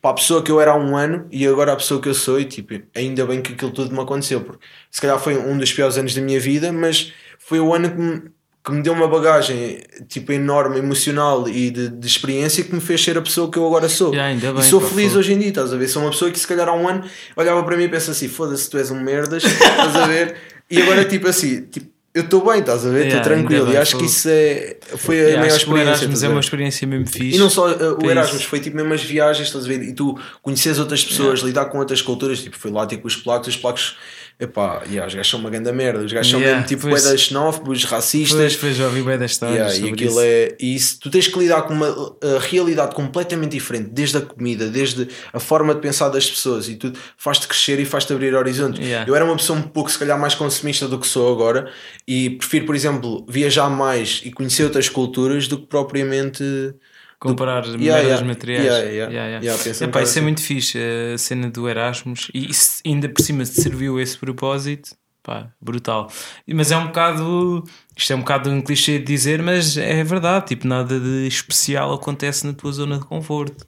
para 0.02 0.12
a 0.12 0.14
pessoa 0.14 0.42
que 0.44 0.52
eu 0.52 0.60
era 0.62 0.72
há 0.72 0.78
um 0.78 0.96
ano 0.96 1.28
e 1.32 1.46
agora 1.48 1.74
a 1.74 1.76
pessoa 1.76 2.02
que 2.02 2.08
eu 2.10 2.14
sou, 2.14 2.40
e 2.40 2.46
tipo, 2.46 2.74
ainda 2.96 3.26
bem 3.26 3.42
que 3.42 3.54
aquilo 3.54 3.72
tudo 3.72 3.94
me 3.94 4.00
aconteceu, 4.02 4.42
porque 4.42 4.66
se 4.90 5.02
calhar 5.02 5.20
foi 5.20 5.38
um 5.38 5.58
dos 5.58 5.72
piores 5.74 5.98
anos 5.98 6.14
da 6.14 6.22
minha 6.22 6.40
vida, 6.40 6.72
mas 6.72 7.12
foi 7.40 7.60
o 7.60 7.74
ano 7.74 7.90
que 7.92 7.98
me, 7.98 8.22
que 8.64 8.72
me 8.72 8.82
deu 8.82 8.94
uma 8.94 9.08
bagagem 9.08 9.80
tipo 10.08 10.32
enorme, 10.32 10.78
emocional 10.78 11.48
e 11.50 11.72
de, 11.72 11.90
de 11.90 12.08
experiência 12.08 12.64
que 12.64 12.74
me 12.74 12.82
fez 12.82 13.04
ser 13.04 13.18
a 13.18 13.22
pessoa 13.22 13.50
que 13.50 13.58
eu 13.58 13.66
agora 13.66 13.90
sou. 13.90 14.10
Yeah, 14.14 14.32
ainda 14.32 14.48
e 14.50 14.54
bem, 14.54 14.64
sou 14.64 14.80
feliz 14.80 15.16
hoje 15.16 15.34
em 15.34 15.40
dia, 15.40 15.50
estás 15.50 15.74
a 15.74 15.78
ver? 15.78 15.88
Sou 15.88 16.02
uma 16.04 16.12
pessoa 16.12 16.30
que 16.30 16.40
se 16.40 16.48
calhar 16.48 16.70
há 16.70 16.74
um 16.74 16.88
ano 16.88 17.04
olhava 17.36 17.64
para 17.64 17.76
mim 17.76 17.86
e 17.86 17.90
pensa 17.90 18.12
assim: 18.12 18.28
foda-se, 18.28 18.70
tu 18.70 18.78
és 18.78 18.92
um 18.92 19.02
merdas, 19.02 19.44
estás 19.46 19.96
a 19.96 20.06
ver? 20.06 20.36
E 20.70 20.82
agora, 20.82 21.04
tipo 21.06 21.28
assim, 21.28 21.64
tipo, 21.64 21.88
eu 22.14 22.24
estou 22.24 22.46
bem, 22.46 22.60
estás 22.60 22.86
a 22.86 22.90
ver? 22.90 23.08
Estou 23.08 23.20
Yeah, 23.20 23.24
tranquilo. 23.24 23.68
E 23.68 23.72
bem, 23.72 23.78
acho 23.78 23.98
que 23.98 24.06
isso 24.06 24.28
é, 24.30 24.78
foi 24.98 25.16
a 25.16 25.24
Yeah, 25.24 25.40
maior 25.40 25.56
acho 25.56 25.66
que 25.66 25.72
o 25.72 25.78
experiência. 25.78 26.04
Erasmus 26.04 26.24
a 26.24 26.26
é 26.26 26.30
uma 26.30 26.40
experiência 26.40 26.88
mesmo 26.88 27.08
fixe. 27.08 27.36
E 27.36 27.40
não 27.40 27.50
só 27.50 27.72
uh, 27.72 28.06
o 28.06 28.10
Erasmus, 28.12 28.42
isso. 28.42 28.50
foi 28.50 28.60
tipo 28.60 28.76
mesmo 28.76 28.94
as 28.94 29.02
viagens, 29.02 29.48
estás 29.48 29.66
a 29.66 29.68
ver? 29.68 29.82
E 29.82 29.94
tu 29.94 30.20
conheces 30.42 30.78
outras 30.78 31.04
pessoas, 31.04 31.40
lidar 31.40 31.66
com 31.66 31.80
outras 31.80 32.02
culturas, 32.02 32.44
tipo, 32.44 32.58
foi 32.58 32.70
lá 32.70 32.86
tipo 32.86 33.08
os 33.08 33.16
polacos, 33.16 33.48
os 33.48 33.56
polacos, 33.56 33.98
epá, 34.40 34.82
yeah, 34.88 35.08
os 35.08 35.14
gajos 35.14 35.30
são 35.30 35.40
uma 35.40 35.50
grande 35.50 35.72
merda, 35.72 36.04
os 36.04 36.12
gajos 36.12 36.32
são 36.32 36.40
Yeah, 36.40 36.60
mesmo 36.62 36.70
tipo 36.70 36.90
pois. 36.90 37.04
poedas 37.04 37.22
xenófobos, 37.22 37.84
racistas. 37.84 38.38
Depois, 38.38 38.54
depois 38.54 38.76
já 38.76 38.86
ouvi 38.86 39.02
bem 39.04 39.18
das 39.18 39.32
histórias. 39.32 39.74
Yeah, 39.74 39.90
e 39.90 39.94
aquilo 39.94 40.12
isso. 40.12 40.20
é. 40.22 40.58
Isso, 40.60 41.00
tu 41.00 41.10
tens 41.10 41.28
que 41.28 41.38
lidar 41.40 41.62
com 41.64 41.74
uma 41.74 42.18
realidade 42.40 42.96
completamente 42.96 43.52
diferente, 43.52 43.90
desde 43.92 44.18
a 44.18 44.22
comida, 44.22 44.68
desde 44.70 45.08
a 45.32 45.40
forma 45.40 45.76
de 45.76 45.82
pensar 45.82 46.10
das 46.10 46.30
pessoas, 46.30 46.68
e 46.68 46.76
tudo 46.76 46.98
faz-te 47.18 47.48
crescer 47.48 47.80
e 47.80 47.86
faz-te 47.86 48.14
abrir 48.14 48.34
horizontes. 48.34 48.80
Yeah. 48.80 49.10
Eu 49.10 49.16
era 49.16 49.26
uma 49.26 49.36
pessoa 49.36 49.58
um 49.60 49.64
pouco, 49.64 49.92
se 49.92 50.00
calhar, 50.00 50.20
mais 50.20 50.36
consumista 50.36 50.88
do 50.88 51.00
que 51.00 51.08
sou 51.08 51.32
agora, 51.32 51.72
e 52.08 52.32
prefiro, 52.32 52.66
por 52.66 52.76
exemplo, 52.76 53.26
viajar 53.30 53.70
mais 53.70 54.22
e 54.24 54.32
conhecer 54.32 54.64
outras 54.64 54.90
culturas 54.90 55.48
do 55.48 55.58
que 55.58 55.68
propriamente. 55.68 56.44
Comparar 57.22 57.64
Yeah, 57.66 57.84
merdas 57.84 58.06
yeah. 58.08 58.26
materiais. 58.26 58.66
Yeah, 58.66 58.84
yeah. 58.84 59.12
Yeah, 59.14 59.30
yeah. 59.44 59.46
Yeah, 59.46 59.86
Epá, 59.86 60.02
isso 60.02 60.14
é 60.14 60.16
assim. 60.18 60.22
muito 60.22 60.42
fixe, 60.42 60.80
a 61.14 61.18
cena 61.20 61.52
do 61.52 61.70
Erasmus. 61.70 62.32
E 62.34 62.50
isso 62.50 62.82
ainda 62.84 63.08
por 63.08 63.22
cima 63.22 63.46
se 63.46 63.62
serviu 63.62 64.00
esse 64.00 64.18
propósito. 64.18 64.96
Pá, 65.22 65.52
brutal. 65.62 66.12
Mas 66.48 66.72
é 66.72 66.78
um 66.78 66.88
bocado. 66.88 67.64
Isto 67.96 68.14
é 68.14 68.16
um 68.16 68.22
bocado 68.22 68.50
um 68.50 68.60
clichê 68.60 68.98
de 68.98 69.06
dizer, 69.06 69.40
mas 69.44 69.78
é 69.78 70.04
verdade. 70.04 70.48
Tipo, 70.48 70.68
nada 70.68 71.00
de 71.00 71.28
especial 71.28 71.94
acontece 71.94 72.48
na 72.48 72.54
tua 72.54 72.72
zona 72.72 72.98
de 72.98 73.06
conforto. 73.06 73.68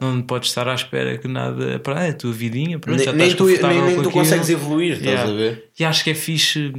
Não 0.00 0.22
podes 0.22 0.48
estar 0.48 0.66
à 0.66 0.74
espera 0.74 1.18
que 1.18 1.28
nada. 1.28 1.78
Pá, 1.80 2.02
é 2.02 2.08
a 2.08 2.14
tua 2.14 2.32
vidinha. 2.32 2.78
Pronto, 2.78 2.96
Nem, 2.96 3.04
já 3.04 3.12
nem 3.12 3.28
estás 3.28 3.36
tu, 3.36 3.44
nem, 3.44 3.56
confortável 3.56 3.86
nem 3.86 3.96
com 3.96 4.02
tu 4.04 4.10
consegues 4.10 4.48
evoluir, 4.48 4.92
estás 4.94 5.20
a 5.28 5.32
ver? 5.34 5.68
E 5.78 5.84
acho 5.84 6.02
que 6.02 6.08
é 6.08 6.14
fixe 6.14 6.72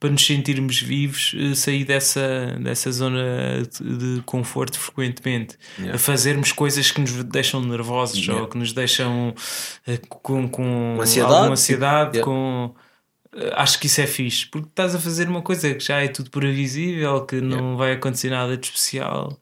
para 0.00 0.10
nos 0.10 0.24
sentirmos 0.24 0.80
vivos 0.80 1.34
eh, 1.36 1.54
sair 1.54 1.84
dessa, 1.84 2.56
dessa 2.62 2.90
zona 2.92 3.62
de 3.80 4.22
conforto 4.24 4.78
frequentemente 4.78 5.56
Yeah. 5.78 5.96
a 5.96 5.98
fazermos 5.98 6.52
coisas 6.52 6.90
que 6.90 7.00
nos 7.00 7.12
deixam 7.24 7.60
nervosos 7.62 8.18
Yeah. 8.18 8.42
ou 8.42 8.48
que 8.48 8.56
nos 8.58 8.72
deixam 8.72 9.34
eh, 9.86 9.98
com, 10.08 10.48
com, 10.48 10.98
ansiedade, 11.00 11.34
alguma 11.34 11.52
ansiedade 11.52 12.18
Yeah. 12.18 12.24
com 12.24 12.74
eh, 13.36 13.52
acho 13.56 13.78
que 13.80 13.86
isso 13.86 14.00
é 14.00 14.06
fixe 14.06 14.46
porque 14.46 14.68
estás 14.68 14.94
a 14.94 14.98
fazer 15.00 15.28
uma 15.28 15.42
coisa 15.42 15.74
que 15.74 15.84
já 15.84 16.00
é 16.02 16.08
tudo 16.08 16.30
previsível 16.30 17.24
que 17.26 17.40
não 17.40 17.76
vai 17.76 17.92
acontecer 17.92 18.30
nada 18.30 18.56
de 18.56 18.66
especial 18.66 19.36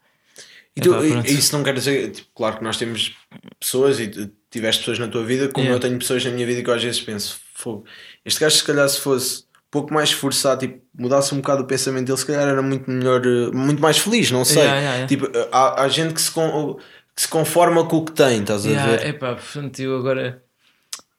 E 0.76 0.80
tu- 0.80 0.94
e 1.04 1.32
isso 1.38 1.56
não 1.56 1.62
quer 1.64 1.72
dizer, 1.74 2.10
tipo, 2.12 2.28
claro 2.34 2.58
que 2.58 2.64
nós 2.64 2.76
temos 2.76 3.14
pessoas 3.58 3.98
e 4.00 4.08
tu 4.08 4.30
tiveste 4.50 4.80
pessoas 4.82 4.98
na 4.98 5.08
tua 5.08 5.24
vida, 5.24 5.48
como 5.48 5.68
eu 5.68 5.80
tenho 5.80 5.98
pessoas 5.98 6.22
na 6.24 6.30
minha 6.30 6.46
vida 6.46 6.62
que 6.62 6.68
eu 6.70 6.74
às 6.74 6.82
vezes 6.82 7.00
penso, 7.00 7.38
fogo, 7.54 7.84
este 8.24 8.40
gajo 8.40 8.56
se 8.56 8.64
calhar 8.64 8.86
se 8.88 9.00
fosse 9.00 9.44
pouco 9.70 9.92
mais 9.92 10.10
esforçado, 10.10 10.60
tipo, 10.60 10.82
mudasse 10.94 11.34
um 11.34 11.38
bocado 11.38 11.62
o 11.62 11.66
pensamento 11.66 12.06
dele, 12.06 12.18
se 12.18 12.26
calhar 12.26 12.48
era 12.48 12.62
muito 12.62 12.90
melhor, 12.90 13.20
eh, 13.26 13.50
muito 13.52 13.80
mais 13.82 13.98
feliz, 13.98 14.30
não 14.30 14.44
sei. 14.44 14.58
Yeah, 14.58 14.78
yeah, 14.80 14.96
yeah. 14.96 15.06
Tipo, 15.08 15.26
eh, 15.36 15.48
há, 15.52 15.82
há 15.82 15.88
gente 15.88 16.14
que 16.14 16.20
se, 16.20 16.30
con- 16.30 16.76
que 17.14 17.22
se 17.22 17.28
conforma 17.28 17.86
com 17.86 17.96
o 17.98 18.04
que 18.04 18.12
tem, 18.12 18.40
estás 18.40 18.64
a 18.66 18.70
ver? 18.70 19.06
epá, 19.06 19.34
portanto, 19.34 19.78
eu 19.80 19.96
agora 19.96 20.42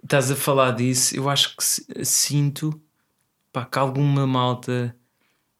estás 0.03 0.31
a 0.31 0.35
falar 0.35 0.71
disso, 0.71 1.15
eu 1.15 1.29
acho 1.29 1.55
que 1.57 2.05
sinto 2.05 2.79
pá, 3.51 3.65
que 3.65 3.77
alguma 3.79 4.25
malta 4.27 4.95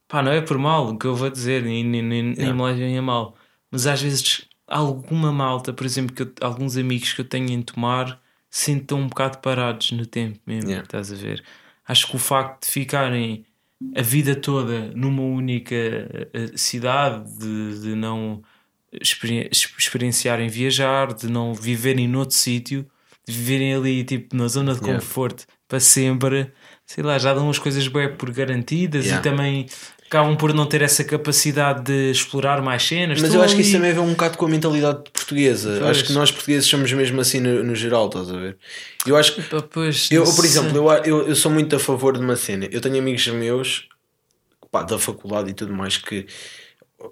pá, 0.08 0.22
não 0.22 0.32
é 0.32 0.42
por 0.42 0.58
mal 0.58 0.88
o 0.90 0.98
que 0.98 1.06
eu 1.06 1.16
vou 1.16 1.30
dizer, 1.30 1.64
nem, 1.64 1.84
nem, 1.84 2.02
nem, 2.02 2.24
nem 2.24 2.54
me 2.54 2.64
levem 2.64 2.98
a 2.98 3.02
mal, 3.02 3.36
mas 3.70 3.86
às 3.88 4.02
vezes 4.02 4.46
alguma 4.66 5.32
malta, 5.32 5.74
por 5.74 5.86
exemplo, 5.86 6.16
que 6.16 6.24
eu- 6.24 6.34
alguns 6.42 6.78
amigos 6.78 7.14
que 7.14 7.22
eu 7.22 7.26
tenho 7.26 7.50
em 7.52 7.62
tomar 7.62 8.22
sinto 8.50 8.96
um 8.96 9.08
bocado 9.08 9.40
parados 9.40 9.92
no 9.92 10.06
tempo 10.06 10.40
mesmo, 10.48 10.70
estás 10.80 11.12
a 11.12 11.16
ver? 11.16 11.44
Acho 11.88 12.08
que 12.08 12.16
o 12.16 12.20
facto 12.20 12.66
de 12.66 12.72
ficarem 12.72 13.46
a 13.96 14.02
vida 14.02 14.36
toda 14.36 14.92
numa 14.96 15.22
única 15.22 15.76
eh, 15.76 16.52
cidade, 16.56 17.24
de, 17.38 17.82
de 17.82 17.96
não 17.96 18.42
experi- 18.92 19.50
experienciarem 19.52 20.50
viajar, 20.50 21.14
de 21.14 21.30
não 21.30 21.54
viverem 21.54 22.08
noutro 22.08 22.36
sítio, 22.36 22.86
de 23.28 23.34
viverem 23.34 23.74
ali 23.74 24.04
tipo 24.04 24.36
na 24.36 24.48
zona 24.48 24.74
de 24.74 24.80
Yeah. 24.82 25.00
conforto 25.00 25.46
para 25.68 25.80
sempre, 25.80 26.52
sei 26.86 27.04
lá, 27.04 27.18
já 27.20 27.34
dão 27.34 27.50
as 27.50 27.60
coisas 27.60 27.88
bem 27.88 28.16
por 28.16 28.32
garantidas 28.32 29.06
Yeah. 29.06 29.20
e 29.20 29.30
também 29.32 29.66
acabam 30.08 30.36
por 30.38 30.54
não 30.54 30.66
ter 30.66 30.82
essa 30.82 31.04
capacidade 31.04 31.84
de 31.84 32.12
explorar 32.12 32.62
mais 32.62 32.84
cenas. 32.84 33.22
Mas 33.22 33.34
eu 33.34 33.42
acho 33.42 33.56
que 33.56 33.62
isso 33.62 33.72
ali- 33.76 33.80
também 33.80 33.94
vem 33.94 34.04
um 34.04 34.12
bocado 34.14 34.38
com 34.38 34.46
a 34.46 34.50
mentalidade 34.50 35.04
portuguesa. 35.12 35.78
Pois. 35.80 35.92
Acho 35.92 36.06
que 36.06 36.14
nós 36.14 36.32
portugueses 36.32 36.68
somos 36.68 36.92
mesmo 36.94 37.20
assim 37.20 37.40
no, 37.40 37.64
no 37.64 37.76
geral, 37.76 38.08
estás 38.08 38.30
a 38.32 38.38
ver? 38.38 38.58
Eu 39.06 39.16
acho 39.18 39.36
que 39.36 39.42
pois, 39.72 40.10
Eu, 40.10 40.24
por 40.24 40.46
exemplo, 40.46 40.76
eu, 40.78 40.90
eu, 41.04 41.28
eu 41.28 41.36
sou 41.36 41.52
muito 41.52 41.76
a 41.76 41.80
favor 41.80 42.18
de 42.18 42.24
uma 42.24 42.36
cena. 42.36 42.68
Eu 42.72 42.80
tenho 42.82 42.98
amigos 42.98 43.28
meus 43.28 43.88
pá, 44.72 44.84
da 44.84 44.98
faculdade 44.98 45.50
e 45.50 45.54
tudo 45.54 45.74
mais 45.74 45.98
que. 45.98 46.26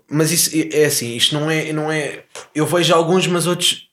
Mas 0.10 0.32
isso 0.32 0.50
é 0.74 0.86
assim, 0.86 1.16
isto 1.16 1.36
não 1.38 1.50
é, 1.52 1.72
não 1.72 1.92
é. 1.92 2.24
Eu 2.56 2.66
vejo 2.66 2.94
alguns, 2.94 3.28
mas 3.28 3.46
outros 3.46 3.85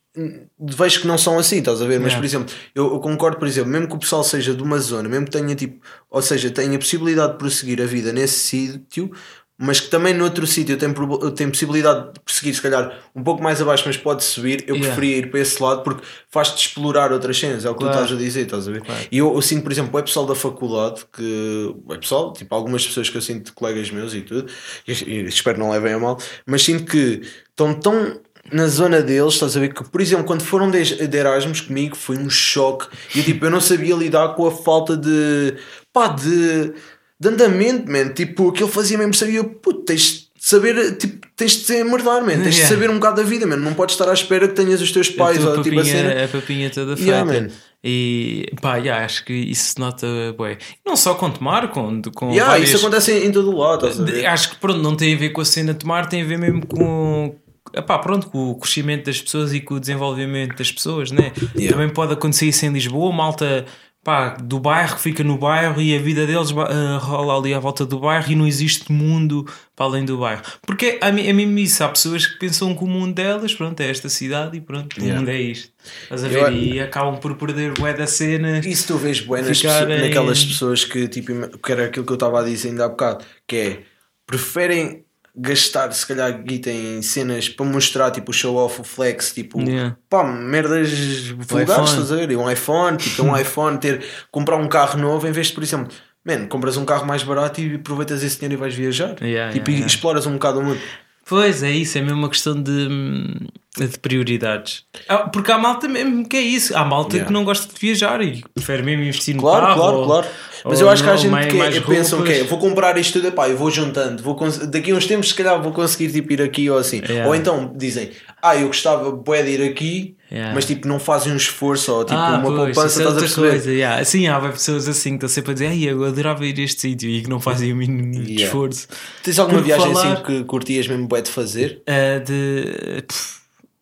vejo 0.61 1.01
que 1.01 1.07
não 1.07 1.17
são 1.17 1.39
assim, 1.39 1.59
estás 1.59 1.81
a 1.81 1.87
ver? 1.87 1.99
Mas, 2.01 2.15
por 2.15 2.25
exemplo, 2.25 2.55
eu, 2.75 2.93
eu 2.93 3.01
concordo, 3.01 3.39
por 3.39 3.49
exemplo, 3.49 3.71
mesmo 3.71 3.89
que 3.89 3.95
o 3.95 3.99
pessoal 3.99 4.23
seja 4.23 4.55
de 4.55 4.63
uma 4.63 4.79
zona, 4.79 5.09
mesmo 5.09 5.25
que 5.27 5.33
tenha 5.33 5.55
tipo, 5.55 5.81
ou 6.11 6.21
seja, 6.21 6.51
tenha 6.51 6.79
possibilidade 6.79 7.33
de 7.33 7.39
prosseguir 7.39 7.81
a 7.81 7.87
vida 7.87 8.13
nesse 8.13 8.39
sítio, 8.41 9.11
mas 9.59 9.79
que 9.79 9.89
também 9.89 10.13
noutro 10.13 10.45
sítio 10.47 10.77
tem 10.77 11.49
possibilidade 11.49 12.15
de 12.15 12.21
prosseguir, 12.21 12.53
se 12.55 12.61
calhar 12.61 12.99
um 13.15 13.23
pouco 13.23 13.41
mais 13.43 13.61
abaixo, 13.63 13.85
mas 13.87 13.97
pode 13.97 14.25
subir, 14.25 14.65
eu 14.67 14.75
Yeah. 14.75 14.89
preferia 14.95 15.19
ir 15.19 15.31
para 15.31 15.39
esse 15.41 15.63
lado 15.63 15.83
porque 15.83 16.03
faz-te 16.29 16.67
explorar 16.67 17.13
outras 17.13 17.39
cenas, 17.39 17.65
é 17.65 17.71
o 17.71 17.75
que 17.75 17.81
Claro. 17.81 17.97
tu 17.97 18.03
estás 18.03 18.19
a 18.19 18.21
dizer, 18.23 18.41
estás 18.43 18.67
a 18.67 18.73
ver? 18.73 18.83
Claro. 18.83 19.01
E 19.11 19.19
eu, 19.19 19.33
eu 19.33 19.41
sinto, 19.43 19.63
por 19.63 19.71
exemplo, 19.71 19.97
é 19.99 20.03
pessoal 20.03 20.27
da 20.27 20.35
faculdade 20.35 21.05
que. 21.13 21.75
É 21.91 21.97
pessoal, 21.97 22.33
tipo, 22.33 22.53
algumas 22.55 22.85
pessoas 22.85 23.09
que 23.09 23.17
eu 23.17 23.23
sinto 23.23 23.55
colegas 23.55 23.89
meus 23.91 24.15
e 24.15 24.23
tudo, 24.23 24.51
e, 24.89 24.93
e 24.93 25.25
espero 25.27 25.59
não 25.59 25.71
levem 25.71 25.93
a 25.93 25.99
mal, 25.99 26.19
mas 26.45 26.63
sinto 26.65 26.85
que 26.91 27.23
estão 27.51 27.73
tão 27.79 28.21
na 28.53 28.67
zona 28.69 29.01
deles, 29.03 29.35
estás 29.35 29.57
a 29.57 29.61
ver? 29.61 29.73
Que, 29.73 29.83
por 29.89 30.01
exemplo, 30.01 30.25
quando 30.25 30.43
foram 30.43 30.71
de, 30.71 31.07
de 31.07 31.17
Erasmus 31.17 31.61
comigo, 31.63 31.97
foi 31.97 32.17
um 32.19 32.29
choque. 32.31 32.87
E 33.15 33.23
tipo, 33.23 33.45
eu 33.47 33.51
não 33.51 33.61
sabia 33.61 33.95
lidar 33.95 34.35
com 34.35 34.47
a 34.47 34.51
falta 34.51 34.97
de. 34.97 35.55
pá, 35.93 36.09
de. 36.09 36.73
de 37.21 37.29
andamento, 37.29 37.91
man. 37.91 38.09
Tipo, 38.11 38.49
aquilo 38.51 38.69
fazia 38.69 38.99
mesmo, 38.99 39.15
sabia, 39.15 39.43
puto, 39.45 39.81
tens 39.85 40.03
de 40.03 40.29
saber, 40.49 40.97
tipo, 40.97 41.27
tens 41.37 41.53
de 41.53 41.65
ser 41.65 41.85
merdar, 41.85 42.21
man. 42.23 42.33
Tens 42.43 42.55
de 42.57 42.61
Yeah. 42.61 42.69
saber 42.69 42.91
um 42.91 42.95
bocado 42.95 43.17
da 43.17 43.23
vida, 43.23 43.47
man. 43.47 43.57
Não 43.57 43.75
podes 43.75 43.95
estar 43.95 44.09
à 44.09 44.13
espera 44.13 44.49
que 44.49 44.55
tenhas 44.55 44.81
os 44.83 44.91
teus 44.93 45.09
A 45.11 45.13
pais 45.17 45.39
tua 45.39 45.57
ou 45.57 45.63
tipo 45.63 45.79
a 45.81 45.85
cena. 45.85 46.25
a 46.25 46.29
papinha 46.29 46.69
toda 46.71 46.97
feita. 46.97 47.25
Man. 47.25 47.49
E 47.85 48.47
pá, 48.61 48.77
yeah, 48.77 49.05
acho 49.05 49.25
que 49.25 49.33
isso 49.33 49.73
se 49.73 49.79
nota 49.81 50.07
bem. 50.39 50.57
Não 50.87 50.95
só 50.97 51.15
com 51.17 51.29
tomar, 51.31 51.69
com, 51.71 52.01
com 52.15 52.31
Yeah, 52.31 52.53
várias- 52.53 52.69
isso 52.69 52.79
acontece 52.79 53.11
em, 53.13 53.27
em 53.27 53.33
todo 53.33 53.51
o 53.51 53.59
lado, 53.59 53.87
a? 53.89 54.33
Acho 54.33 54.51
que 54.51 54.57
pronto, 54.57 54.79
não 54.81 54.95
tem 54.97 55.15
a 55.15 55.19
ver 55.19 55.31
com 55.31 55.41
a 55.41 55.45
cena 55.45 55.73
de 55.73 55.81
tomar, 55.81 56.09
tem 56.09 56.23
a 56.23 56.25
ver 56.25 56.39
mesmo 56.39 56.65
com. 56.67 57.35
Epá, 57.75 57.99
pronto, 57.99 58.29
com 58.29 58.51
o 58.51 58.55
crescimento 58.59 59.07
das 59.07 59.21
pessoas 59.21 59.53
e 59.55 59.61
com 59.61 59.75
o 59.75 59.81
desenvolvimento 59.81 60.57
das 60.57 60.71
pessoas, 60.71 61.11
né? 61.11 61.33
Yeah. 61.57 61.77
Também 61.77 61.89
pode 61.89 62.13
acontecer 62.13 62.47
isso 62.47 62.67
em 62.67 62.73
Lisboa, 62.73 63.13
malta 63.13 63.65
pá, 64.05 64.31
do 64.31 64.59
bairro 64.59 64.99
fica 64.99 65.23
no 65.23 65.39
bairro 65.39 65.81
e 65.81 65.95
a 65.97 65.99
vida 66.01 66.27
deles 66.27 66.53
ah, 66.57 66.99
rola 67.01 67.39
ali 67.39 67.55
à 67.55 67.61
volta 67.61 67.87
do 67.87 68.01
bairro 68.01 68.33
e 68.33 68.35
não 68.35 68.49
existe 68.49 68.91
mundo 68.91 69.47
para 69.77 69.87
além 69.87 70.05
do 70.05 70.19
bairro. 70.19 70.43
Porque 70.67 70.99
é, 71.01 71.09
é 71.09 71.33
mesmo 71.33 71.57
isso, 71.61 71.85
há 71.85 71.89
pessoas 71.89 72.27
que 72.27 72.37
pensam 72.37 72.75
que 72.75 72.83
o 72.83 72.87
mundo 72.89 73.15
delas, 73.15 73.55
pronto, 73.55 73.81
é 73.81 73.89
esta 73.89 74.09
cidade 74.09 74.57
e 74.57 74.61
pronto, 74.61 74.97
o 74.99 75.01
Yeah. 75.01 75.21
mundo 75.21 75.29
é 75.31 75.41
isto. 75.41 75.73
Estás 76.03 76.25
a 76.25 76.29
Eu- 76.29 76.45
ver? 76.47 76.53
E 76.53 76.81
acabam 76.81 77.17
por 77.21 77.37
perder 77.37 77.75
bué 77.75 77.95
da 77.95 78.07
cena. 78.09 78.59
E 78.59 78.75
se 78.75 78.89
tu 78.89 78.97
vês 78.99 79.21
bué 79.21 79.41
nas 79.41 79.57
Ficar 79.57 79.81
pessoas- 79.87 79.99
em- 79.99 80.03
naquelas 80.03 80.45
pessoas 80.45 80.85
que, 80.85 81.07
tipo, 81.07 81.59
que 81.59 81.73
era 81.73 81.85
aquilo 81.85 82.05
que 82.05 82.11
eu 82.13 82.15
estava 82.15 82.41
a 82.41 82.45
dizer 82.45 82.71
ainda 82.71 82.87
há 82.87 82.89
bocado, 82.89 83.25
que 83.47 83.57
é, 83.57 83.83
preferem 84.27 85.02
gastar, 85.35 85.91
se 85.93 86.07
calhar, 86.07 86.43
guita 86.43 86.71
em 86.71 87.01
cenas 87.01 87.49
para 87.49 87.65
mostrar, 87.65 88.11
tipo, 88.11 88.31
o 88.31 88.35
show 88.35 88.55
off, 88.57 88.81
o 88.81 88.85
flex, 88.85 89.33
tipo, 89.33 89.61
Yeah. 89.61 89.97
pá, 90.09 90.25
merdas 90.25 91.29
vulgares, 91.29 91.91
estás 91.91 92.13
a 92.13 92.17
ver? 92.17 92.37
Um 92.37 92.51
iPhone, 92.51 92.97
tipo, 92.99 93.23
um 93.23 93.35
iPhone, 93.39 93.79
ter, 93.79 94.05
comprar 94.31 94.57
um 94.57 94.69
carro 94.69 94.99
novo, 94.99 95.27
em 95.27 95.33
vez 95.33 95.47
de, 95.49 95.55
por 95.55 95.63
exemplo, 95.63 95.89
man, 96.25 96.47
compras 96.49 96.77
um 96.77 96.85
carro 96.85 97.07
mais 97.07 97.23
barato 97.23 97.61
e 97.61 97.77
aproveitas 97.77 98.23
esse 98.23 98.37
dinheiro 98.37 98.55
e 98.55 98.57
vais 98.59 98.75
viajar. 98.75 99.17
Yeah, 99.23 99.53
tipo, 99.53 99.71
yeah, 99.71 99.85
e 99.85 99.87
exploras 99.87 100.27
um 100.27 100.35
bocado 100.35 100.61
o 100.61 100.65
mundo. 100.65 100.81
Pois 101.29 101.63
é 101.63 101.71
isso, 101.71 101.97
é 101.99 102.01
mesmo 102.03 102.19
uma 102.19 102.29
questão 102.29 102.61
de, 102.61 102.71
hum, 102.71 103.35
de 103.79 103.99
prioridades. 104.01 104.85
Ah, 105.09 105.19
Porque 105.19 105.51
há 105.53 105.59
malta 105.59 105.89
mesmo 105.89 106.29
que 106.29 106.37
é 106.37 106.41
isso. 106.43 106.77
Há 106.77 106.85
malta 106.85 107.15
Yeah. 107.17 107.27
que 107.29 107.33
não 107.33 107.45
gosta 107.45 107.73
de 107.73 107.79
viajar 107.81 108.21
e 108.23 108.43
prefere 108.55 108.83
mesmo 108.83 109.03
investir 109.05 109.35
no 109.35 109.41
Claro, 109.43 109.67
carro. 109.67 109.79
claro, 109.81 109.97
ou- 109.99 110.07
claro. 110.07 110.27
Mas 110.65 110.81
eu 110.81 110.89
acho 110.89 111.03
que 111.03 111.11
há 111.11 111.17
gente 111.17 111.31
mais- 111.31 111.47
que 111.47 111.55
mais 111.55 111.77
é, 111.77 111.81
pensam 111.81 112.23
que 112.23 112.31
é, 112.33 112.45
vou 112.45 112.57
comprar 112.59 112.97
isto 112.97 113.15
tudo, 113.15 113.27
epá, 113.29 113.49
eu 113.49 113.57
vou 113.57 113.69
juntando, 113.71 114.23
vou 114.23 114.37
daqui 114.69 114.93
a 114.93 114.95
uns 114.95 115.07
tempos 115.07 115.29
se 115.31 115.35
calhar 115.35 115.61
vou 115.61 115.73
conseguir 115.73 116.13
tipo, 116.13 116.33
ir 116.33 116.41
aqui 116.41 116.71
ou 116.71 116.79
assim. 116.79 117.01
Yeah. 117.05 117.27
Ou 117.29 117.35
então 117.35 117.73
dizem, 117.77 118.11
ah, 118.43 118.57
eu 118.57 118.67
gostava 118.67 119.11
bué 119.13 119.43
de 119.43 119.51
ir 119.53 119.71
aqui, 119.71 120.17
Yeah. 120.33 120.55
mas 120.55 120.65
tipo 120.65 120.89
não 120.89 120.99
fazem 120.99 121.31
um 121.33 121.37
esforço 121.37 121.93
ou 121.93 122.05
tipo 122.07 122.19
Ah, 122.19 122.39
uma 122.39 122.43
pois, 122.43 122.75
poupança, 122.75 122.81
é 122.83 122.87
estás 122.87 123.07
a 123.07 123.09
outra 123.11 123.21
perceber? 123.21 123.51
coisa. 123.51 123.71
Yeah. 123.71 124.03
Sim, 124.05 124.27
há 124.29 124.41
pessoas 124.41 124.89
assim 124.89 125.11
que 125.11 125.15
estão 125.17 125.29
sempre 125.29 125.51
a 125.51 125.55
dizer 125.55 125.67
Ai, 125.67 125.83
eu 125.85 126.03
adorava 126.05 126.47
ir 126.47 126.59
a 126.59 126.63
este 126.63 126.81
sítio 126.81 127.09
e 127.11 127.21
que 127.23 127.29
não 127.29 127.39
fazem 127.39 127.71
o 127.73 127.77
mínimo 127.77 128.15
Yeah. 128.15 128.45
esforço. 128.45 128.89
Tens 129.23 129.39
alguma 129.39 129.59
Por 129.59 129.67
viagem 129.67 129.93
falar- 129.95 130.13
assim 130.15 130.23
que 130.25 130.45
curtias 130.45 130.89
mesmo 130.89 131.07
bué 131.07 131.21
de 131.21 131.31
fazer? 131.31 131.83
Ah, 131.87 132.19
de 132.19 133.03
pff, 133.07 133.41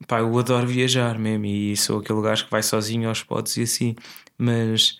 pá, 0.08 0.18
eu 0.18 0.36
adoro 0.38 0.66
viajar 0.66 1.16
mesmo 1.18 1.46
e 1.46 1.76
sou 1.76 2.00
aquele 2.00 2.20
gajo 2.20 2.44
que 2.46 2.50
vai 2.50 2.62
sozinho 2.64 3.08
aos 3.08 3.18
spots 3.18 3.56
e 3.58 3.62
assim, 3.62 3.94
mas 4.36 4.98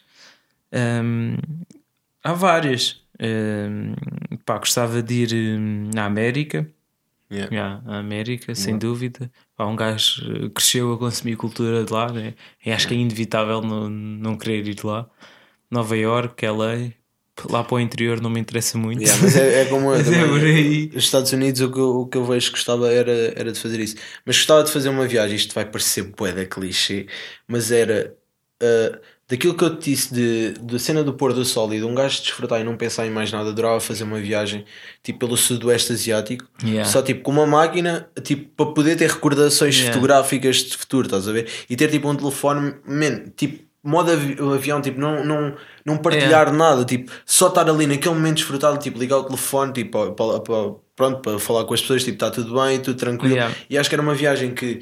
hum, 0.72 1.36
há 2.22 2.32
várias. 2.32 3.00
Hum, 3.20 3.94
pá, 4.46 4.58
gostava 4.58 5.02
de 5.02 5.14
ir 5.14 5.58
hum, 5.58 5.90
à 5.96 6.04
América. 6.04 6.66
Yeah. 7.32 7.54
Yeah, 7.54 7.82
à 7.86 7.98
América, 7.98 8.54
sem 8.56 8.76
dúvida. 8.76 9.30
Pá, 9.56 9.64
um 9.66 9.76
gajo 9.76 10.22
eh, 10.46 10.50
cresceu 10.52 10.92
a 10.92 10.98
consumir 10.98 11.36
cultura 11.36 11.84
de 11.84 11.92
lá, 11.92 12.12
né? 12.12 12.34
e 12.64 12.72
acho 12.72 12.88
que 12.88 12.94
é 12.94 12.96
inevitável 12.96 13.62
não, 13.62 13.88
não 13.88 14.36
querer 14.36 14.66
ir 14.66 14.84
lá. 14.84 15.08
Nova 15.70 15.96
York, 15.96 16.44
LA, 16.44 16.92
lá 17.48 17.62
para 17.62 17.76
o 17.76 17.80
interior 17.80 18.20
não 18.20 18.30
me 18.30 18.40
interessa 18.40 18.76
muito. 18.76 19.02
Yeah, 19.02 19.22
mas 19.22 19.36
é, 19.36 19.62
é 19.62 19.64
como 19.66 19.90
eu 19.92 19.94
é 20.00 20.02
também. 20.02 20.28
por 20.28 20.40
aí. 20.40 20.86
Os 20.88 21.04
Estados 21.04 21.32
Unidos 21.32 21.60
o 21.60 21.70
que, 21.72 21.78
eu, 21.78 22.00
o 22.00 22.06
que 22.08 22.18
eu 22.18 22.24
vejo 22.24 22.46
que 22.46 22.56
gostava 22.56 22.92
era, 22.92 23.12
era 23.36 23.52
de 23.52 23.60
fazer 23.60 23.78
isso. 23.78 23.94
Mas 24.26 24.36
gostava 24.36 24.64
de 24.64 24.72
fazer 24.72 24.88
uma 24.88 25.06
viagem, 25.06 25.36
isto 25.36 25.54
vai 25.54 25.64
parecer 25.64 26.02
bué 26.02 26.32
da 26.32 26.44
clichê, 26.44 27.06
mas 27.46 27.70
era 27.70 28.16
ah, 28.62 29.00
daquilo 29.30 29.54
que 29.54 29.64
eu 29.64 29.76
te 29.76 29.90
disse 29.90 30.12
de, 30.12 30.52
da 30.60 30.78
cena 30.78 31.02
do 31.04 31.14
pôr 31.14 31.32
do 31.32 31.44
sol 31.44 31.72
e 31.72 31.78
de 31.78 31.84
um 31.84 31.94
gajo 31.94 32.20
desfrutar 32.20 32.60
e 32.60 32.64
não 32.64 32.76
pensar 32.76 33.06
em 33.06 33.10
mais 33.10 33.30
nada, 33.32 33.48
adorava 33.50 33.78
fazer 33.80 34.04
uma 34.04 34.18
viagem 34.18 34.64
tipo 35.02 35.20
pelo 35.20 35.36
sudoeste 35.36 35.92
asiático, 35.92 36.44
Yeah. 36.64 36.84
só 36.90 37.00
tipo 37.00 37.22
com 37.22 37.30
uma 37.30 37.46
máquina, 37.46 38.08
tipo 38.22 38.50
para 38.56 38.74
poder 38.74 38.96
ter 38.96 39.08
recordações 39.08 39.74
Yeah. 39.76 39.92
fotográficas 39.94 40.56
de 40.56 40.76
futuro, 40.76 41.06
estás 41.06 41.28
a 41.28 41.32
ver? 41.32 41.48
E 41.70 41.76
ter 41.76 41.88
tipo 41.88 42.08
um 42.10 42.14
telefone, 42.16 42.74
man, 42.84 43.30
tipo 43.36 43.64
modo 43.82 44.10
avi- 44.12 44.36
avião, 44.54 44.82
tipo 44.82 45.00
não, 45.00 45.24
não, 45.24 45.54
não 45.86 45.96
partilhar 45.96 46.52
nada, 46.52 46.84
tipo 46.84 47.10
só 47.24 47.48
estar 47.48 47.66
ali 47.70 47.86
naquele 47.86 48.14
momento 48.14 48.36
desfrutado, 48.36 48.78
tipo 48.78 48.98
ligar 48.98 49.16
o 49.18 49.24
telefone, 49.24 49.72
tipo 49.72 50.12
para, 50.12 50.40
para- 50.40 50.74
pronto, 50.94 51.20
para 51.22 51.38
falar 51.38 51.64
com 51.64 51.72
as 51.72 51.80
pessoas, 51.80 52.04
tipo 52.04 52.16
está 52.16 52.30
tudo 52.30 52.60
bem, 52.60 52.78
tudo 52.80 52.96
tranquilo. 52.98 53.34
Yeah. 53.34 53.54
E 53.70 53.78
acho 53.78 53.88
que 53.88 53.94
era 53.94 54.02
uma 54.02 54.14
viagem 54.14 54.52
que 54.52 54.80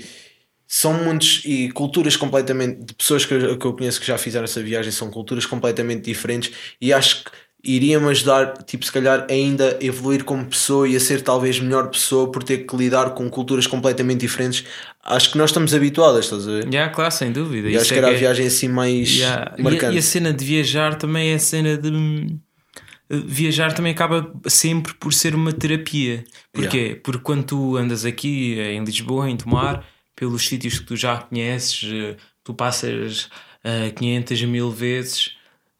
são 0.70 0.92
mundos 0.92 1.40
e 1.46 1.70
culturas 1.70 2.14
completamente 2.14 2.84
de 2.84 2.94
pessoas 2.94 3.24
que 3.24 3.32
eu, 3.32 3.58
que 3.58 3.66
eu 3.66 3.72
conheço 3.72 3.98
que 3.98 4.06
já 4.06 4.18
fizeram 4.18 4.44
essa 4.44 4.62
viagem 4.62 4.92
são 4.92 5.10
culturas 5.10 5.46
completamente 5.46 6.02
diferentes 6.04 6.52
e 6.78 6.92
acho 6.92 7.24
que 7.24 7.30
iria-me 7.64 8.06
ajudar, 8.10 8.62
tipo, 8.64 8.84
se 8.84 8.92
calhar 8.92 9.26
ainda 9.28 9.78
a 9.80 9.84
evoluir 9.84 10.22
como 10.24 10.44
pessoa 10.44 10.86
e 10.88 10.94
a 10.94 11.00
ser 11.00 11.22
talvez 11.22 11.58
melhor 11.58 11.88
pessoa 11.90 12.30
por 12.30 12.42
ter 12.44 12.58
que 12.58 12.76
lidar 12.76 13.10
com 13.14 13.28
culturas 13.28 13.66
completamente 13.66 14.20
diferentes. 14.20 14.64
Acho 15.02 15.32
que 15.32 15.38
nós 15.38 15.50
estamos 15.50 15.74
habituadas, 15.74 16.26
estás 16.26 16.46
a 16.46 16.50
ver? 16.52 16.68
Yeah, 16.72 16.92
claro, 16.92 17.10
sem 17.12 17.32
dúvida. 17.32 17.66
E 17.68 17.72
Isso 17.72 17.80
acho 17.80 17.88
que 17.88 17.94
é 17.94 17.98
era 17.98 18.08
a 18.08 18.12
é- 18.12 18.16
viagem 18.16 18.46
assim 18.46 18.68
mais 18.68 19.10
Yeah. 19.10 19.54
E 19.56 19.60
a- 19.60 19.64
marcante. 19.64 19.96
E, 19.96 19.98
a 19.98 20.02
cena 20.02 20.32
de 20.32 20.44
viajar 20.44 20.94
também 20.96 21.30
é 21.32 21.34
a 21.34 21.38
cena 21.38 21.76
de. 21.76 22.36
Viajar 23.10 23.72
também 23.72 23.92
acaba 23.92 24.30
sempre 24.46 24.92
por 24.94 25.12
ser 25.14 25.34
uma 25.34 25.52
terapia. 25.52 26.24
Porquê? 26.52 27.00
Porque 27.02 27.22
quando 27.22 27.42
tu 27.44 27.76
andas 27.76 28.04
aqui 28.04 28.58
em 28.60 28.84
Lisboa, 28.84 29.28
em 29.30 29.36
Tomar, 29.36 29.82
pelos 30.18 30.48
sítios 30.48 30.78
que 30.78 30.84
tu 30.84 30.96
já 30.96 31.18
conheces, 31.18 31.84
eh, 31.84 32.16
tu 32.42 32.52
passas 32.52 33.28
eh, 33.62 33.90
500 33.90 34.42
mil 34.44 34.70
vezes, 34.70 35.36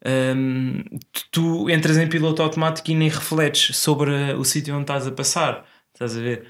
hum, 0.07 0.83
tu, 1.13 1.25
tu 1.31 1.71
entras 1.71 1.97
em 1.99 2.09
piloto 2.09 2.43
automático 2.43 2.91
e 2.91 2.95
nem 2.95 3.09
refletes 3.09 3.77
sobre 3.77 4.33
o 4.35 4.45
sítio 4.45 4.75
onde 4.75 4.85
estás 4.85 5.07
a 5.07 5.13
passar. 5.13 5.67
Estás 5.93 6.17
a 6.17 6.21
ver? 6.21 6.47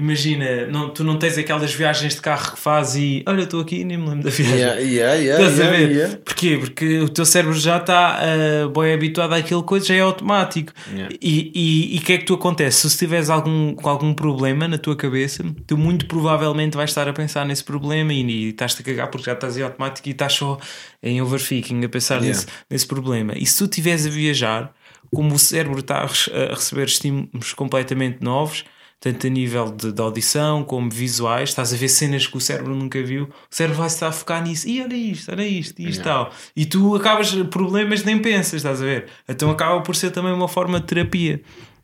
Imagina, 0.00 0.66
não, 0.66 0.88
tu 0.88 1.04
não 1.04 1.18
tens 1.18 1.36
aquelas 1.36 1.74
viagens 1.74 2.14
de 2.14 2.22
carro 2.22 2.52
que 2.54 2.58
fazes 2.58 2.96
e 2.96 3.22
olha, 3.26 3.42
estou 3.42 3.60
aqui 3.60 3.80
e 3.80 3.84
nem 3.84 3.98
me 3.98 4.08
lembro 4.08 4.24
da 4.24 4.30
viagem. 4.30 4.56
Yeah, 4.58 4.80
yeah, 4.80 5.14
yeah, 5.14 5.42
Estás 5.44 5.60
a 5.60 5.64
yeah, 5.64 5.78
ver? 5.78 5.90
yeah. 5.94 6.16
Porquê? 6.24 6.56
Porque 6.58 6.98
o 7.00 7.08
teu 7.10 7.26
cérebro 7.26 7.58
já 7.58 7.76
está 7.76 8.18
uh, 8.64 8.68
bem 8.80 8.94
habituado 8.94 9.34
àquele 9.34 9.62
coisa, 9.62 9.84
já 9.86 9.94
é 9.94 10.00
automático. 10.00 10.72
Yeah. 10.90 11.14
E 11.20 11.50
e- 11.54 11.96
e 11.96 11.98
o 11.98 12.02
que 12.02 12.12
é 12.14 12.18
que 12.18 12.24
tu 12.24 12.32
acontece? 12.34 12.88
Se 12.88 12.96
tiveres 12.96 13.28
algum, 13.28 13.76
algum 13.82 14.14
problema 14.14 14.66
na 14.66 14.78
tua 14.78 14.96
cabeça, 14.96 15.44
tu 15.66 15.76
muito 15.76 16.06
provavelmente 16.06 16.76
vais 16.76 16.88
estar 16.90 17.06
a 17.06 17.12
pensar 17.12 17.44
nesse 17.44 17.62
problema 17.62 18.12
e, 18.14 18.22
e 18.22 18.48
estás-te 18.48 18.80
a 18.80 18.84
cagar 18.84 19.08
porque 19.10 19.26
já 19.26 19.34
estás 19.34 19.58
em 19.58 19.62
automático 19.62 20.08
e 20.08 20.12
estás 20.12 20.32
só 20.32 20.58
em 21.02 21.20
overthinking 21.20 21.84
a 21.84 21.88
pensar 21.90 22.20
nesse, 22.22 22.46
nesse 22.70 22.86
problema. 22.86 23.34
E 23.36 23.44
se 23.44 23.58
tu 23.58 23.64
estiveres 23.64 24.06
a 24.06 24.10
viajar, 24.10 24.72
como 25.14 25.34
o 25.34 25.38
cérebro 25.38 25.80
está 25.80 25.98
a 25.98 26.04
a 26.04 26.54
receber 26.54 26.86
estímulos 26.86 27.52
completamente 27.54 28.18
novos, 28.22 28.64
tanto 29.00 29.26
a 29.26 29.30
nível 29.30 29.70
de, 29.70 29.90
de 29.92 30.00
audição 30.02 30.62
como 30.62 30.90
visuais, 30.90 31.48
estás 31.48 31.72
a 31.72 31.76
ver 31.76 31.88
cenas 31.88 32.26
que 32.26 32.36
o 32.36 32.40
cérebro 32.40 32.74
nunca 32.76 33.02
viu, 33.02 33.24
o 33.24 33.28
cérebro 33.50 33.78
vai 33.78 33.86
estar 33.86 34.08
a 34.08 34.12
focar 34.12 34.42
nisso, 34.44 34.68
e 34.68 34.82
olha 34.82 34.94
isto, 34.94 35.32
olha 35.32 35.46
isto, 35.46 35.80
e 35.80 35.88
isto 35.88 36.04
tal. 36.04 36.30
E 36.54 36.66
tu 36.66 36.94
acabas 36.94 37.32
problemas 37.50 38.04
nem 38.04 38.18
pensas, 38.18 38.54
estás 38.54 38.82
a 38.82 38.84
ver? 38.84 39.06
Então 39.26 39.50
acaba 39.50 39.80
por 39.80 39.96
ser 39.96 40.10
também 40.10 40.32
uma 40.32 40.46
forma 40.48 40.78
de 40.78 40.86
terapia. 40.86 41.40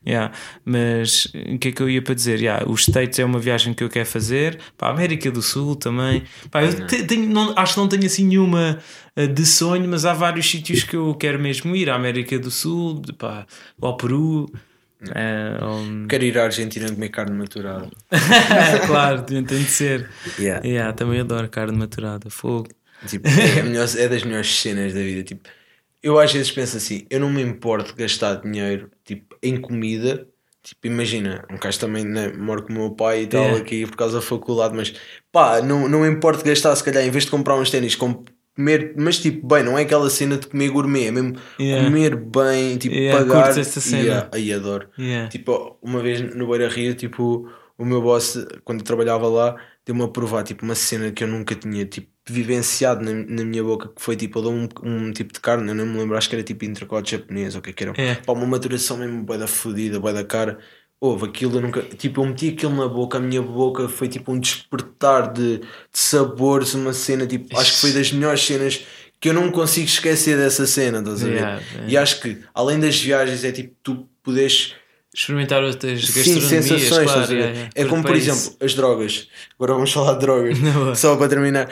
Yeah. 0.06 0.30
Mas 0.64 1.24
o 1.52 1.58
que 1.58 1.68
é 1.68 1.72
que 1.72 1.82
eu 1.82 1.90
ia 1.90 2.00
para 2.00 2.14
dizer? 2.14 2.38
Yeah, 2.38 2.64
os 2.70 2.82
States 2.82 3.18
é 3.18 3.24
uma 3.24 3.40
viagem 3.40 3.74
que 3.74 3.82
eu 3.82 3.88
quero 3.88 4.06
fazer, 4.06 4.56
para 4.78 4.86
a 4.86 4.90
América 4.92 5.32
do 5.32 5.42
Sul 5.42 5.74
também. 5.74 6.22
Pá, 6.48 6.62
eu 6.62 6.86
te- 6.86 7.02
tenho- 7.02 7.28
não- 7.28 7.52
acho 7.56 7.74
que 7.74 7.80
não 7.80 7.88
tenho 7.88 8.06
assim 8.06 8.24
nenhuma 8.24 8.78
eh, 9.16 9.26
de 9.26 9.44
sonho, 9.44 9.88
mas 9.88 10.04
há 10.04 10.12
vários 10.12 10.48
sítios 10.48 10.84
que 10.84 10.94
eu 10.94 11.12
quero 11.16 11.40
mesmo 11.40 11.74
ir: 11.74 11.90
a 11.90 11.96
América 11.96 12.38
do 12.38 12.52
Sul, 12.52 13.02
pá, 13.18 13.46
ao 13.80 13.96
Peru. 13.96 14.48
Eh, 15.14 15.56
ao- 15.60 16.06
Quero 16.08 16.24
ir 16.24 16.38
à 16.38 16.44
Argentina 16.44 16.88
comer 16.92 17.08
carne 17.10 17.36
maturada. 17.36 17.88
claro, 18.86 19.22
tem 19.22 19.42
de 19.42 19.54
ser. 19.64 20.08
Yeah. 20.38 20.66
Yeah, 20.66 20.92
também 20.92 21.20
adoro 21.20 21.48
carne 21.48 21.76
maturada, 21.76 22.28
fogo. 22.30 22.68
Tipo, 23.06 23.28
é, 23.28 23.62
melhor- 23.62 23.88
é 23.98 24.08
das 24.08 24.22
melhores 24.22 24.58
cenas 24.60 24.94
da 24.94 25.00
vida. 25.00 25.22
Tipo, 25.22 25.48
eu 26.02 26.18
às 26.18 26.32
vezes 26.32 26.50
penso 26.50 26.76
assim: 26.76 27.06
eu 27.10 27.20
não 27.20 27.30
me 27.30 27.42
importo 27.42 27.94
gastar 27.94 28.36
dinheiro 28.40 28.90
tipo, 29.04 29.36
em 29.42 29.60
comida. 29.60 30.26
Tipo, 30.62 30.88
imagina, 30.88 31.44
um 31.48 31.56
caso 31.56 31.78
também 31.78 32.04
né, 32.04 32.32
moro 32.32 32.64
com 32.64 32.72
o 32.72 32.76
meu 32.76 32.90
pai 32.90 33.22
e 33.22 33.26
tal 33.28 33.40
Yeah. 33.44 33.60
aqui 33.60 33.86
por 33.86 33.96
causa 33.96 34.16
da 34.16 34.20
faculdade, 34.22 34.74
mas 34.74 34.92
pá, 35.30 35.62
não, 35.62 35.88
não 35.88 36.00
me 36.00 36.08
importo 36.08 36.44
gastar, 36.44 36.74
se 36.74 36.82
calhar, 36.82 37.04
em 37.04 37.10
vez 37.10 37.24
de 37.24 37.30
comprar 37.30 37.54
uns 37.56 37.70
ténis, 37.70 37.94
com- 37.94 38.24
comer, 38.56 38.94
mas 38.96 39.18
tipo, 39.18 39.46
bem, 39.46 39.62
não 39.62 39.78
é 39.78 39.82
aquela 39.82 40.10
cena 40.10 40.36
de 40.38 40.46
comer 40.48 40.70
gourmet, 40.70 41.06
é 41.06 41.10
mesmo 41.12 41.36
Yeah. 41.60 41.84
comer 41.88 42.16
bem, 42.16 42.76
tipo, 42.78 42.94
Yeah, 42.94 43.24
pagar. 43.24 43.58
essa 43.58 43.80
cena. 43.80 44.02
Yeah, 44.02 44.28
aí 44.32 44.52
adoro. 44.52 44.88
Yeah. 44.98 45.28
Tipo, 45.28 45.78
uma 45.82 46.00
vez 46.02 46.20
no 46.34 46.48
Beira 46.48 46.68
Rio, 46.68 46.94
tipo, 46.94 47.48
o 47.78 47.84
meu 47.84 48.00
boss, 48.02 48.38
quando 48.64 48.82
trabalhava 48.82 49.28
lá, 49.28 49.56
deu-me 49.84 50.02
a 50.02 50.08
provar 50.08 50.42
tipo, 50.42 50.64
uma 50.64 50.74
cena 50.74 51.12
que 51.12 51.22
eu 51.22 51.28
nunca 51.28 51.54
tinha 51.54 51.84
tipo, 51.84 52.08
vivenciado 52.28 53.04
na, 53.04 53.12
na 53.12 53.44
minha 53.44 53.62
boca 53.62 53.88
que 53.94 54.02
foi 54.02 54.16
tipo, 54.16 54.40
um, 54.40 54.66
um 54.82 55.12
tipo 55.12 55.32
de 55.32 55.38
carne, 55.40 55.68
eu 55.68 55.74
não 55.76 55.86
me 55.86 55.96
lembro, 55.98 56.16
acho 56.16 56.28
que 56.28 56.34
era 56.34 56.42
tipo 56.42 56.64
intercote 56.64 57.12
japonês 57.12 57.54
ou 57.54 57.60
o 57.60 57.62
que 57.62 57.70
é 57.70 57.72
que 57.72 57.84
era. 57.84 57.92
É. 57.96 58.14
Pá, 58.16 58.32
uma 58.32 58.46
maturação 58.46 58.96
mesmo 58.96 59.22
bué 59.22 59.38
da 59.38 59.46
fodida, 59.46 60.00
bué 60.00 60.12
da 60.12 60.24
cara. 60.24 60.58
Houve 61.00 61.26
aquilo, 61.26 61.58
eu 61.58 61.60
nunca. 61.60 61.82
Tipo, 61.82 62.22
eu 62.22 62.26
meti 62.26 62.48
aquilo 62.48 62.74
na 62.74 62.88
boca, 62.88 63.18
a 63.18 63.20
minha 63.20 63.42
boca 63.42 63.88
foi 63.88 64.08
tipo 64.08 64.32
um 64.32 64.40
despertar 64.40 65.32
de, 65.32 65.58
de 65.58 65.66
sabores, 65.92 66.74
uma 66.74 66.92
cena, 66.92 67.26
tipo, 67.26 67.56
acho 67.58 67.74
que 67.74 67.80
foi 67.80 67.92
das 67.92 68.10
melhores 68.12 68.40
cenas 68.44 68.84
que 69.20 69.28
eu 69.28 69.34
não 69.34 69.50
consigo 69.50 69.86
esquecer 69.86 70.36
dessa 70.36 70.66
cena, 70.66 70.98
estás 70.98 71.22
a 71.22 71.26
ver? 71.26 71.34
Yeah, 71.34 71.62
yeah. 71.72 71.92
E 71.92 71.96
acho 71.96 72.20
que, 72.20 72.38
além 72.54 72.78
das 72.80 72.98
viagens, 72.98 73.44
é 73.44 73.52
tipo, 73.52 73.74
tu 73.82 74.08
podes 74.22 74.74
Experimentar 75.16 75.62
outras 75.62 76.06
Sim, 76.08 76.42
sensações, 76.42 76.88
claro. 76.88 77.04
estás 77.04 77.24
a 77.24 77.26
ver? 77.26 77.34
yeah, 77.36 77.52
yeah. 77.54 77.70
É 77.74 77.84
como, 77.86 78.02
por 78.02 78.14
exemplo, 78.14 78.54
as 78.60 78.74
drogas. 78.74 79.28
Agora 79.54 79.72
vamos 79.72 79.90
falar 79.94 80.12
de 80.12 80.20
drogas, 80.20 80.58
só 81.00 81.16
para 81.16 81.26
terminar. 81.26 81.70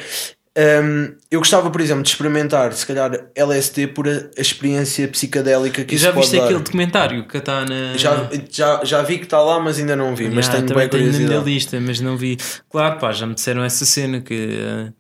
Um, 0.57 1.17
eu 1.33 1.41
gostava, 1.41 1.69
por 1.69 1.81
exemplo, 1.81 2.05
de 2.05 2.11
experimentar, 2.11 2.73
se 2.75 2.87
calhar, 2.87 3.11
LSD 3.35 3.89
por 3.89 4.09
a, 4.09 4.13
a 4.39 4.41
experiência 4.41 5.09
psicadélica 5.09 5.83
que 5.85 5.95
E 5.95 5.97
isso 5.97 6.05
já 6.05 6.13
pode 6.13 6.27
viste 6.27 6.37
dar. 6.39 6.45
aquele 6.45 6.61
documentário 6.61 7.27
que 7.27 7.39
está 7.39 7.65
na. 7.65 7.97
Já, 7.97 8.31
já, 8.51 8.85
já 8.85 9.03
vi 9.03 9.19
que 9.19 9.25
está 9.25 9.41
lá, 9.43 9.59
mas 9.59 9.79
ainda 9.81 9.97
não 9.97 10.15
vi. 10.15 10.29
mas 10.31 10.47
Yeah, 10.47 10.53
tenho 10.55 10.67
também 10.69 10.83
bem 10.83 10.89
tenho 10.91 11.07
na 11.07 11.11
curiosidade. 11.19 11.45
lista, 11.53 11.81
mas 11.81 12.01
não 12.01 12.17
vi. 12.17 12.37
Claro, 12.71 13.01
pá, 13.01 13.11
já 13.11 13.27
me 13.27 13.35
disseram 13.35 13.65
essa 13.65 13.85
cena 13.85 14.21
que. 14.21 14.35
eh, 14.61 14.93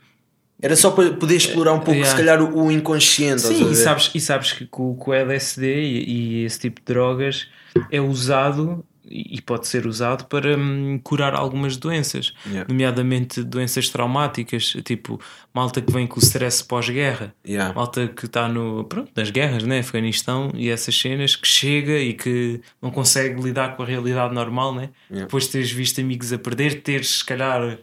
Era 0.60 0.74
só 0.74 0.90
para 0.90 1.12
poder 1.12 1.36
explorar 1.36 1.72
um 1.74 1.78
pouco, 1.78 1.92
Yeah. 1.92 2.10
se 2.10 2.16
calhar, 2.16 2.42
o, 2.42 2.64
o 2.64 2.72
inconsciente. 2.72 3.42
Sim, 3.42 3.70
e 3.70 3.76
sabes, 3.76 4.10
e 4.12 4.20
sabes 4.20 4.52
que 4.52 4.66
com, 4.66 4.96
com 4.96 5.12
o 5.12 5.14
LSD 5.14 5.66
e, 5.82 6.04
e 6.42 6.44
esse 6.46 6.58
tipo 6.58 6.80
de 6.80 6.86
drogas 6.86 7.46
é 7.92 8.00
usado 8.00 8.84
e 9.08 9.40
pode 9.42 9.66
ser 9.66 9.86
usado 9.86 10.24
para 10.26 10.56
hum, 10.56 10.98
curar 11.02 11.34
algumas 11.34 11.76
doenças, 11.76 12.32
Yeah. 12.46 12.66
nomeadamente 12.68 13.42
doenças 13.42 13.88
traumáticas, 13.88 14.76
tipo 14.84 15.20
malta 15.52 15.80
que 15.82 15.92
vem 15.92 16.06
com 16.06 16.18
o 16.18 16.22
stress 16.22 16.64
pós-guerra. 16.64 17.34
Yeah. 17.46 17.74
Malta 17.74 18.08
que 18.08 18.26
está 18.26 18.48
no, 18.48 18.84
pronto, 18.84 19.10
nas 19.14 19.30
guerras, 19.30 19.62
né? 19.64 19.80
Afeganistão 19.80 20.50
e 20.54 20.70
essas 20.70 20.98
cenas 20.98 21.36
que 21.36 21.46
chega 21.46 21.98
e 21.98 22.14
que 22.14 22.60
não 22.80 22.90
consegue 22.90 23.40
lidar 23.42 23.76
com 23.76 23.82
a 23.82 23.86
realidade 23.86 24.34
normal, 24.34 24.74
né? 24.74 24.90
Yeah. 25.10 25.26
Depois 25.26 25.44
de 25.44 25.50
teres 25.52 25.70
visto 25.70 26.00
amigos 26.00 26.32
a 26.32 26.38
perder, 26.38 26.82
teres 26.82 27.18
se 27.18 27.24
calhar 27.24 27.78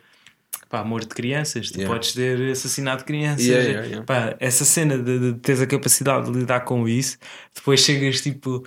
pá, 0.70 0.80
amor 0.80 1.02
de 1.02 1.08
crianças, 1.10 1.70
tu 1.70 1.80
Yeah. 1.80 1.94
podes 1.94 2.14
ter 2.14 2.52
assassinado 2.52 3.04
crianças. 3.04 3.46
Yeah, 3.46 3.64
yeah, 3.70 3.88
yeah. 3.88 4.06
Pá, 4.06 4.36
essa 4.40 4.64
cena 4.66 4.98
de, 4.98 5.20
de 5.20 5.40
teres 5.40 5.62
a 5.62 5.68
capacidade 5.68 6.32
de 6.32 6.40
lidar 6.40 6.62
com 6.62 6.88
isso, 6.88 7.18
depois 7.54 7.82
chegas 7.82 8.22
tipo 8.22 8.66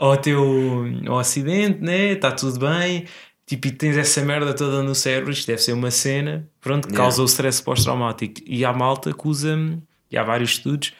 ao 0.00 0.16
teu 0.16 0.86
ao 1.06 1.18
acidente, 1.18 1.80
né? 1.82 2.12
Está 2.12 2.32
tudo 2.32 2.58
bem. 2.58 3.04
Tipo, 3.46 3.66
e 3.66 3.70
tens 3.72 3.96
essa 3.96 4.22
merda 4.24 4.54
toda 4.54 4.82
no 4.82 4.94
cérebro, 4.94 5.32
isto 5.32 5.46
deve 5.46 5.60
ser 5.60 5.72
uma 5.72 5.90
cena, 5.90 6.48
pronto, 6.60 6.86
que 6.86 6.94
Yeah. 6.94 7.04
causa 7.04 7.20
o 7.22 7.24
stress 7.26 7.60
pós-traumático. 7.62 8.34
E 8.46 8.64
há 8.64 8.72
malta 8.72 9.12
que 9.12 9.26
usa, 9.28 9.58
e 10.10 10.16
há 10.16 10.22
vários 10.22 10.50
estudos 10.52 10.92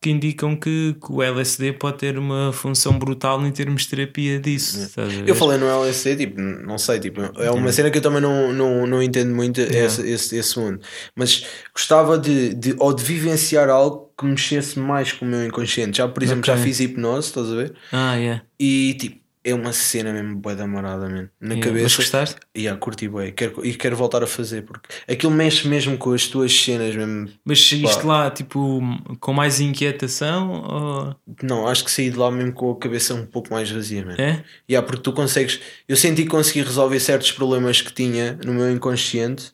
que 0.00 0.10
indicam 0.10 0.54
que, 0.54 0.94
que 1.04 1.12
o 1.12 1.20
LSD 1.20 1.72
pode 1.72 1.98
ter 1.98 2.16
uma 2.16 2.52
função 2.52 2.96
brutal 2.96 3.44
em 3.44 3.50
termos 3.50 3.82
de 3.82 3.88
terapia 3.88 4.38
disso. 4.38 4.88
Eu 5.26 5.34
falei 5.34 5.58
no 5.58 5.66
LSD, 5.66 6.16
tipo, 6.24 6.40
não 6.40 6.78
sei, 6.78 7.00
tipo, 7.00 7.20
é 7.36 7.50
uma 7.50 7.72
cena 7.72 7.90
que 7.90 7.98
eu 7.98 8.02
também 8.02 8.20
não, 8.20 8.52
não, 8.52 8.86
não 8.86 9.02
entendo 9.02 9.34
muito 9.34 9.60
esse, 9.60 10.08
esse, 10.08 10.36
esse 10.36 10.56
mundo. 10.56 10.80
Mas 11.16 11.44
gostava 11.74 12.16
de, 12.16 12.54
de, 12.54 12.76
ou 12.78 12.94
de 12.94 13.02
vivenciar 13.02 13.68
algo 13.68 14.07
que 14.18 14.24
mexesse 14.26 14.78
mais 14.78 15.12
com 15.12 15.24
o 15.24 15.28
meu 15.28 15.44
inconsciente. 15.46 15.98
Já, 15.98 16.08
por 16.08 16.22
exemplo, 16.22 16.44
já 16.44 16.54
Ok. 16.54 16.64
fiz 16.64 16.80
hipnose, 16.80 17.28
estás 17.28 17.50
a 17.52 17.54
ver? 17.54 17.74
Ah, 17.92 18.14
yeah. 18.16 18.42
E 18.58 18.94
tipo, 18.94 19.18
é 19.44 19.54
uma 19.54 19.72
cena 19.72 20.12
mesmo 20.12 20.36
bué 20.36 20.54
da 20.56 20.66
marada, 20.66 21.08
man. 21.08 21.28
Na 21.40 21.54
Yeah. 21.54 21.62
cabeça. 21.66 21.84
Mas 21.84 21.96
gostaste? 21.96 22.36
E 22.54 22.62
yeah, 22.62 22.78
curti 22.78 23.08
bué. 23.08 23.30
Quero, 23.30 23.64
e 23.64 23.72
quero 23.74 23.96
voltar 23.96 24.22
a 24.22 24.26
fazer, 24.26 24.62
porque 24.62 24.88
aquilo 25.08 25.32
mexe 25.32 25.66
mesmo 25.68 25.96
com 25.96 26.12
as 26.12 26.26
tuas 26.26 26.52
cenas 26.52 26.94
mesmo. 26.96 27.28
Mas 27.44 27.66
saíste 27.66 28.04
lá, 28.04 28.30
tipo, 28.30 28.80
com 29.20 29.32
mais 29.32 29.60
inquietação? 29.60 30.50
Ou... 30.50 31.16
Não, 31.42 31.66
acho 31.68 31.84
que 31.84 31.90
saí 31.90 32.10
de 32.10 32.16
lá 32.18 32.30
mesmo 32.30 32.52
com 32.52 32.72
a 32.72 32.76
cabeça 32.76 33.14
um 33.14 33.24
pouco 33.24 33.50
mais 33.52 33.70
vazia, 33.70 34.04
man. 34.04 34.16
É? 34.18 34.42
Yeah, 34.68 34.86
porque 34.86 35.02
tu 35.02 35.12
consegues. 35.12 35.60
Eu 35.88 35.96
senti 35.96 36.24
que 36.24 36.28
consegui 36.28 36.62
resolver 36.62 36.98
certos 37.00 37.32
problemas 37.32 37.80
que 37.80 37.92
tinha 37.92 38.38
no 38.44 38.52
meu 38.52 38.70
inconsciente. 38.70 39.52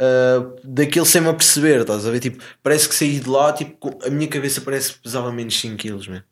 Uh, 0.00 0.56
daquilo 0.64 1.04
sem 1.04 1.20
me 1.20 1.28
aperceber, 1.28 1.80
estás 1.82 2.06
a 2.06 2.10
ver? 2.10 2.20
Tipo, 2.20 2.42
parece 2.62 2.88
que 2.88 2.94
saí 2.94 3.20
de 3.20 3.28
lá, 3.28 3.52
tipo, 3.52 3.98
a 4.02 4.08
minha 4.08 4.28
cabeça 4.28 4.62
parece 4.62 4.94
que 4.94 5.00
pesava 5.00 5.30
menos 5.30 5.58
5 5.60 5.76
kg, 5.76 6.08
man. 6.08 6.22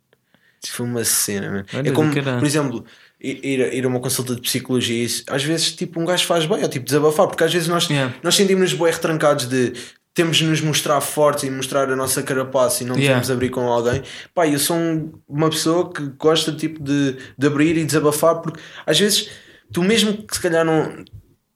Foi 0.66 0.87
uma 0.87 1.05
cena, 1.05 1.51
man. 1.51 1.64
Olha 1.75 1.89
É 1.91 1.93
como, 1.93 2.11
por 2.12 2.47
exemplo, 2.47 2.85
ir, 3.21 3.45
ir- 3.75 3.85
a 3.85 3.89
uma 3.89 4.01
consulta 4.01 4.35
de 4.35 4.41
psicologia, 4.41 5.05
isso, 5.05 5.23
às 5.29 5.45
vezes, 5.45 5.73
tipo, 5.73 6.01
um 6.01 6.07
gajo 6.07 6.25
faz 6.25 6.47
bem, 6.47 6.62
ou 6.62 6.69
tipo, 6.69 6.87
desabafar, 6.87 7.27
porque 7.29 7.45
às 7.45 7.53
vezes 7.53 7.69
nós, 7.69 7.87
Yeah. 7.91 8.14
nós 8.23 8.35
sentimos-nos 8.37 8.73
bem 8.73 8.91
retrancados 8.91 9.47
de 9.47 9.75
temos 10.14 10.39
de 10.39 10.45
nos 10.45 10.61
mostrar 10.62 11.01
fortes 11.01 11.45
e 11.45 11.51
mostrar 11.51 11.89
a 11.91 11.95
nossa 11.95 12.23
carapaça 12.23 12.83
e 12.83 12.87
não 12.87 12.97
Yeah. 12.97 13.21
podemos 13.21 13.31
abrir 13.31 13.51
com 13.51 13.61
alguém. 13.71 14.03
Pá, 14.35 14.49
eu 14.49 14.59
sou 14.59 14.77
um- 14.77 15.12
uma 15.29 15.49
pessoa 15.51 15.93
que 15.93 16.03
gosta 16.19 16.53
tipo, 16.53 16.83
de, 16.83 17.16
de 17.37 17.47
abrir 17.47 17.77
e 17.77 17.85
desabafar, 17.85 18.41
porque 18.41 18.59
às 18.87 18.99
vezes 18.99 19.29
tu 19.73 19.83
mesmo 19.83 20.14
que 20.27 20.35
se 20.35 20.41
calhar 20.41 20.64
não. 20.64 21.05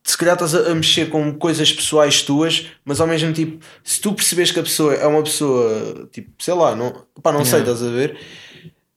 Se 0.04 0.18
calhar 0.18 0.34
estás 0.34 0.54
a, 0.54 0.74
mexer 0.74 1.08
com 1.10 1.32
coisas 1.34 1.72
pessoais 1.72 2.22
tuas, 2.22 2.66
mas 2.84 3.00
ao 3.00 3.06
mesmo 3.06 3.32
tempo, 3.32 3.64
se 3.84 4.00
tu 4.00 4.12
percebes 4.12 4.50
que 4.50 4.58
a 4.58 4.62
pessoa 4.62 4.94
é 4.94 5.06
uma 5.06 5.22
pessoa, 5.22 6.08
tipo, 6.12 6.30
sei 6.42 6.54
lá, 6.54 6.74
não, 6.74 6.92
pá, 7.22 7.30
não 7.32 7.44
sei, 7.44 7.60
Yeah. 7.60 7.72
estás 7.72 7.82
a 7.88 7.94
ver? 7.94 8.16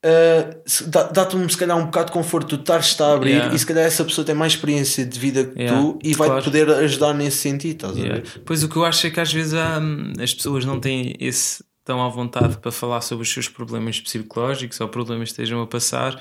Uh, 0.04 1.12
Dá-te 1.14 1.36
um, 1.36 1.50
se 1.50 1.58
calhar 1.58 1.76
um 1.78 1.86
bocado 1.86 2.08
de 2.08 2.12
conforto 2.12 2.58
tu 2.58 2.62
estares 2.62 3.00
a 3.02 3.14
abrir 3.14 3.32
Yeah. 3.32 3.56
e 3.56 3.58
se 3.60 3.66
calhar 3.66 3.84
essa 3.86 4.04
pessoa 4.06 4.24
tem 4.26 4.36
mais 4.36 4.54
experiência 4.54 5.04
de 5.06 5.20
vida 5.20 5.46
que 5.46 5.60
Yeah, 5.60 5.80
tu 5.82 6.00
e 6.04 6.14
vai-te 6.14 6.30
claro. 6.32 6.44
poder 6.44 6.70
ajudar 6.70 7.14
nesse 7.14 7.38
sentido, 7.38 7.74
estás 7.88 7.98
a 7.98 8.02
ver? 8.02 8.24
Pois 8.46 8.64
o 8.64 8.70
que 8.70 8.76
eu 8.76 8.86
acho 8.86 9.08
é 9.08 9.10
que 9.10 9.20
às 9.20 9.34
vezes 9.34 9.54
há, 9.56 9.80
hum, 9.80 10.14
as 10.20 10.34
pessoas 10.34 10.64
não 10.64 10.80
têm 10.80 11.16
esse 11.20 11.64
tão 11.86 12.04
à 12.04 12.10
vontade 12.10 12.58
para 12.58 12.72
falar 12.72 13.00
sobre 13.02 13.22
os 13.22 13.32
seus 13.32 13.48
problemas 13.48 14.00
psicológicos 14.02 14.82
ou 14.82 14.88
problemas 14.88 15.30
que 15.30 15.34
estejam 15.34 15.62
a 15.62 15.68
passar, 15.68 16.20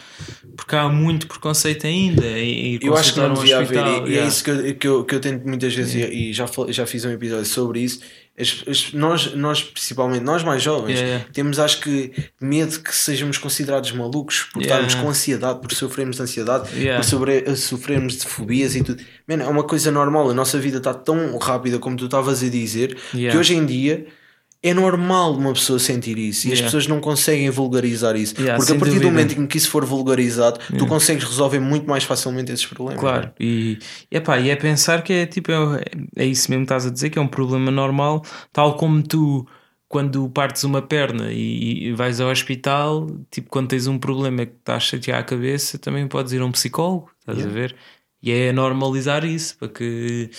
porque 0.54 0.76
há 0.76 0.88
muito 0.90 1.26
preconceito 1.26 1.86
ainda. 1.86 2.26
E, 2.26 2.76
e 2.76 2.78
Eu 2.82 2.94
acho 2.94 3.14
que 3.14 3.20
não 3.20 3.32
devia 3.32 3.56
haver, 3.58 3.78
hospital, 3.78 4.06
e, 4.06 4.10
é 4.10 4.12
yeah. 4.12 4.28
isso 4.28 4.44
que 4.44 4.50
eu, 4.50 4.74
que 4.76 4.86
eu, 4.88 5.04
que 5.04 5.14
eu 5.14 5.20
tento 5.20 5.48
muitas 5.48 5.74
vezes, 5.74 5.94
e, 5.94 6.28
e 6.30 6.32
já, 6.34 6.44
já 6.68 6.86
fiz 6.86 7.04
um 7.06 7.10
episódio 7.10 7.46
sobre 7.46 7.80
isso. 7.80 8.00
As- 8.38 8.64
as- 8.68 8.92
nós, 8.92 9.32
nós, 9.34 9.62
principalmente, 9.62 10.22
nós 10.22 10.42
mais 10.42 10.60
jovens, 10.62 10.94
Yeah, 10.98 11.08
yeah. 11.08 11.28
temos, 11.32 11.58
acho 11.58 11.80
que, 11.80 12.12
medo 12.40 12.80
que 12.80 12.94
sejamos 12.94 13.38
considerados 13.38 13.90
malucos 13.92 14.42
por 14.52 14.60
Yeah. 14.60 14.84
estarmos 14.84 15.02
com 15.02 15.08
ansiedade, 15.08 15.60
por 15.62 15.72
sofrermos 15.72 16.16
de 16.16 16.22
ansiedade, 16.24 16.68
Yeah. 16.76 17.00
por 17.00 17.08
sobre, 17.08 17.38
eh, 17.46 17.54
sofrermos 17.56 18.18
de 18.18 18.26
fobias 18.26 18.74
e 18.76 18.82
tudo. 18.82 19.02
Man, 19.26 19.36
é 19.42 19.46
uma 19.46 19.62
coisa 19.64 19.90
normal, 19.90 20.28
a 20.28 20.34
nossa 20.34 20.58
vida 20.58 20.76
está 20.78 20.92
tão 20.92 21.38
rápida, 21.38 21.78
como 21.78 21.96
tu 21.96 22.04
estavas 22.04 22.42
a 22.42 22.48
dizer, 22.50 22.96
que 23.12 23.18
Yeah. 23.18 23.38
hoje 23.40 23.54
em 23.54 23.64
dia. 23.64 24.04
É 24.64 24.72
normal 24.72 25.34
uma 25.34 25.52
pessoa 25.52 25.78
sentir 25.78 26.16
isso 26.16 26.48
e 26.48 26.52
as 26.52 26.58
Yeah. 26.58 26.64
pessoas 26.64 26.86
não 26.86 26.98
conseguem 26.98 27.50
vulgarizar 27.50 28.16
isso. 28.16 28.34
Yeah, 28.38 28.56
porque 28.56 28.72
a 28.72 28.76
partir 28.76 28.94
do 28.94 29.00
dúvida. 29.02 29.10
momento 29.12 29.38
em 29.38 29.46
que 29.46 29.58
isso 29.58 29.68
for 29.70 29.84
vulgarizado, 29.84 30.58
tu 30.78 30.86
consegues 30.86 31.22
resolver 31.24 31.60
muito 31.60 31.86
mais 31.86 32.02
facilmente 32.04 32.50
esses 32.50 32.64
problemas. 32.64 32.98
Claro, 32.98 33.30
e, 33.38 33.78
epá, 34.10 34.38
e 34.40 34.48
é 34.48 34.56
pensar 34.56 35.02
que 35.02 35.12
é 35.12 35.26
tipo, 35.26 35.52
é, 35.52 35.84
é 36.16 36.24
isso 36.24 36.50
mesmo 36.50 36.64
que 36.64 36.72
estás 36.72 36.86
a 36.86 36.90
dizer, 36.90 37.10
que 37.10 37.18
é 37.18 37.22
um 37.22 37.28
problema 37.28 37.70
normal, 37.70 38.24
tal 38.52 38.76
como 38.76 39.02
tu 39.02 39.46
quando 39.86 40.28
partes 40.30 40.64
uma 40.64 40.82
perna 40.82 41.30
e, 41.30 41.88
e 41.88 41.92
vais 41.92 42.18
ao 42.20 42.30
hospital, 42.30 43.06
tipo 43.30 43.48
quando 43.50 43.68
tens 43.68 43.86
um 43.86 43.98
problema 43.98 44.46
que 44.46 44.54
estás 44.58 44.78
a 44.78 44.80
chatear 44.80 45.20
a 45.20 45.22
cabeça, 45.22 45.78
também 45.78 46.08
podes 46.08 46.32
ir 46.32 46.40
a 46.40 46.44
um 46.44 46.50
psicólogo, 46.50 47.10
estás 47.20 47.46
a 47.46 47.48
ver? 47.48 47.76
E 48.26 48.32
é 48.32 48.52
normalizar 48.52 49.22
isso, 49.22 49.54
porque 49.58 50.30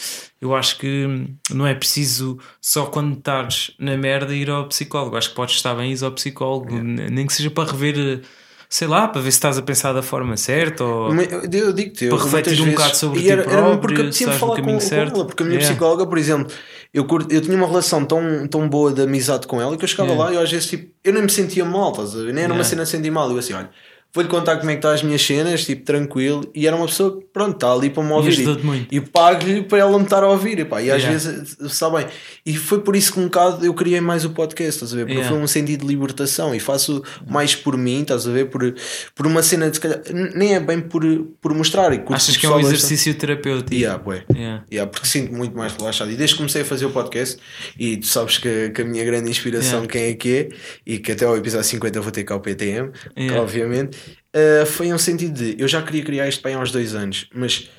eu 0.41 0.55
acho 0.55 0.79
que 0.79 1.05
não 1.53 1.67
é 1.67 1.75
preciso 1.75 2.39
só 2.59 2.87
quando 2.87 3.15
estás 3.15 3.69
na 3.77 3.95
merda 3.95 4.33
ir 4.33 4.49
ao 4.49 4.67
psicólogo. 4.67 5.15
Acho 5.15 5.29
que 5.29 5.35
podes 5.35 5.55
estar 5.55 5.75
bem 5.75 5.93
ir 5.93 6.03
ao 6.03 6.11
psicólogo, 6.11 6.73
nem 6.81 7.27
que 7.27 7.33
seja 7.33 7.51
para 7.51 7.71
rever, 7.71 8.21
sei 8.67 8.87
lá, 8.87 9.07
para 9.07 9.21
ver 9.21 9.29
se 9.31 9.37
estás 9.37 9.59
a 9.59 9.61
pensar 9.61 9.93
da 9.93 10.01
forma 10.01 10.35
certa 10.35 10.83
ou 10.83 11.13
Eu 11.13 11.43
eu 11.43 11.73
digo-te, 11.73 12.05
eu 12.05 12.15
Para 12.15 12.23
refletir 12.25 12.59
um 12.61 12.71
bocado 12.71 12.97
sobre 12.97 13.21
ti 13.21 13.29
era, 13.29 13.43
era 13.43 13.51
próprio, 13.51 13.79
porque 13.79 13.95
se 13.97 14.01
apetecia 14.01 14.25
estás 14.25 14.33
no 14.35 14.39
falar 14.39 14.55
com, 14.55 14.61
caminho 14.61 14.79
com 14.79 14.85
certo. 14.87 15.15
ela, 15.17 15.25
porque 15.25 15.43
a 15.43 15.45
minha 15.45 15.59
Yeah. 15.59 15.75
psicóloga, 15.75 16.07
por 16.07 16.17
exemplo, 16.17 16.51
eu, 16.91 17.05
curto- 17.05 17.31
eu 17.31 17.39
tinha 17.41 17.55
uma 17.55 17.67
relação 17.67 18.03
tão, 18.03 18.47
tão 18.47 18.67
boa 18.67 18.91
de 18.91 19.03
amizade 19.03 19.45
com 19.45 19.61
ela 19.61 19.77
que 19.77 19.83
eu 19.83 19.87
chegava 19.87 20.09
Yeah. 20.09 20.25
lá 20.25 20.33
e 20.33 20.37
eu 20.37 20.41
às 20.41 20.51
vezes 20.51 20.67
tipo, 20.67 20.91
eu 21.03 21.13
nem 21.13 21.21
me 21.21 21.29
sentia 21.29 21.63
mal, 21.63 21.91
estás 21.91 22.15
a 22.15 22.23
ver? 22.23 22.33
Nem 22.33 22.45
era 22.45 22.51
uma 22.53 22.61
Yeah. 22.61 22.69
cena 22.69 22.83
de 22.83 22.89
sentir 22.89 23.11
mal. 23.11 23.29
Eu 23.29 23.37
assim, 23.37 23.53
olha, 23.53 23.69
vou-lhe 24.15 24.29
contar 24.29 24.57
como 24.57 24.69
é 24.71 24.73
que 24.73 24.77
estão 24.79 24.91
as 24.91 25.03
minhas 25.03 25.21
cenas, 25.21 25.63
tipo, 25.65 25.83
tranquilo. 25.83 26.49
E 26.55 26.65
era 26.65 26.75
uma 26.75 26.87
pessoa 26.87 27.19
que, 27.19 27.25
pronto, 27.31 27.53
está 27.55 27.71
ali 27.71 27.89
para 27.91 28.01
me 28.01 28.11
ouvir. 28.13 28.47
muito. 28.63 28.87
E 28.89 28.99
pago-lhe 29.01 29.61
para 29.63 29.77
ela 29.79 29.97
me 29.97 30.05
estar 30.05 30.23
a 30.23 30.27
ouvir. 30.29 30.57
E, 30.59 30.65
pá, 30.65 30.81
e 30.81 30.89
às 30.89 31.03
Yeah. 31.03 31.11
vezes, 31.11 31.57
está 31.61 31.89
bem. 31.89 32.07
E 32.45 32.55
foi 32.55 32.79
por 32.81 32.95
isso 32.95 33.13
que 33.13 33.19
um 33.19 33.25
bocado 33.25 33.65
eu 33.65 33.73
criei 33.73 33.99
mais 34.01 34.23
o 34.25 34.29
podcast, 34.31 34.75
estás 34.75 34.93
a 34.93 34.95
ver? 34.95 35.03
Porque 35.03 35.17
Yeah. 35.19 35.35
foi 35.35 35.43
um 35.43 35.47
sentido 35.47 35.81
de 35.81 35.87
libertação 35.87 36.55
e 36.55 36.59
faço 36.59 37.03
mais 37.29 37.53
por 37.55 37.77
mim, 37.77 38.01
estás 38.01 38.25
a 38.27 38.31
ver? 38.31 38.45
Por, 38.49 38.73
por 39.13 39.27
uma 39.27 39.43
cena 39.43 39.69
de 39.69 39.75
se 39.75 39.81
calhar, 39.81 40.01
nem 40.33 40.55
é 40.55 40.59
bem 40.59 40.79
por, 40.79 41.03
por 41.41 41.53
mostrar. 41.53 41.93
E 41.93 42.01
Achas 42.09 42.37
que 42.37 42.45
é 42.45 42.49
um 42.49 42.53
pessoal 42.53 42.73
exercício 42.73 43.13
terapêutico? 43.15 43.73
Yeah, 43.73 44.01
bué. 44.01 44.23
Yeah. 44.33 44.63
Yeah, 44.71 44.89
porque 44.89 45.07
sinto 45.07 45.33
muito 45.33 45.57
mais 45.57 45.73
relaxado. 45.73 46.09
E 46.11 46.15
desde 46.15 46.35
que 46.35 46.37
comecei 46.37 46.61
a 46.61 46.65
fazer 46.65 46.85
o 46.85 46.91
podcast, 46.91 47.37
e 47.77 47.97
tu 47.97 48.07
sabes 48.07 48.37
que, 48.37 48.69
que 48.69 48.81
a 48.81 48.85
minha 48.85 49.03
grande 49.03 49.29
inspiração 49.29 49.85
quem 49.85 50.03
é 50.03 50.13
que 50.13 50.35
é, 50.35 50.49
e 50.85 50.99
que 50.99 51.11
até 51.11 51.25
ao 51.25 51.35
episódio 51.35 51.65
50 51.67 51.97
eu 51.99 52.03
vou 52.03 52.11
ter 52.11 52.23
cá 52.23 52.35
o 52.35 52.39
PTM, 52.39 52.91
Yeah. 53.17 53.41
obviamente, 53.41 53.97
uh, 54.35 54.65
foi 54.65 54.91
um 54.93 54.97
sentido 54.97 55.33
de 55.33 55.55
eu 55.61 55.67
já 55.67 55.81
queria 55.81 56.03
criar 56.03 56.27
isto 56.27 56.43
bem 56.43 56.53
há 56.55 56.59
uns 56.59 56.71
dois 56.71 56.93
anos, 56.93 57.27
mas 57.33 57.69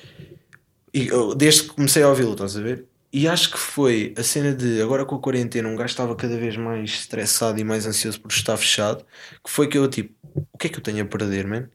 e 0.93 1.07
eu, 1.07 1.35
desde 1.35 1.63
que 1.63 1.69
comecei 1.69 2.03
a 2.03 2.09
ouvi-lo, 2.09 2.33
estás 2.33 2.57
a 2.57 2.61
ver? 2.61 2.85
e 3.13 3.27
acho 3.27 3.51
que 3.51 3.57
foi 3.57 4.13
a 4.17 4.21
cena 4.21 4.53
de 4.53 4.81
agora 4.81 5.05
com 5.05 5.15
a 5.15 5.19
quarentena, 5.19 5.67
um 5.69 5.75
gajo 5.75 5.89
estava 5.91 6.13
cada 6.15 6.37
vez 6.37 6.55
mais 6.57 6.89
estressado 6.91 7.57
e 7.59 7.63
mais 7.63 7.87
ansioso 7.87 8.19
por 8.19 8.29
estar 8.31 8.55
fechado. 8.57 9.03
Que 9.43 9.49
foi 9.49 9.67
que 9.67 9.77
eu, 9.77 9.87
tipo, 9.87 10.13
o 10.51 10.57
que 10.57 10.67
é 10.67 10.69
que 10.69 10.77
eu 10.77 10.83
tenho 10.83 11.01
a 11.01 11.05
perder, 11.07 11.47
man? 11.47 11.67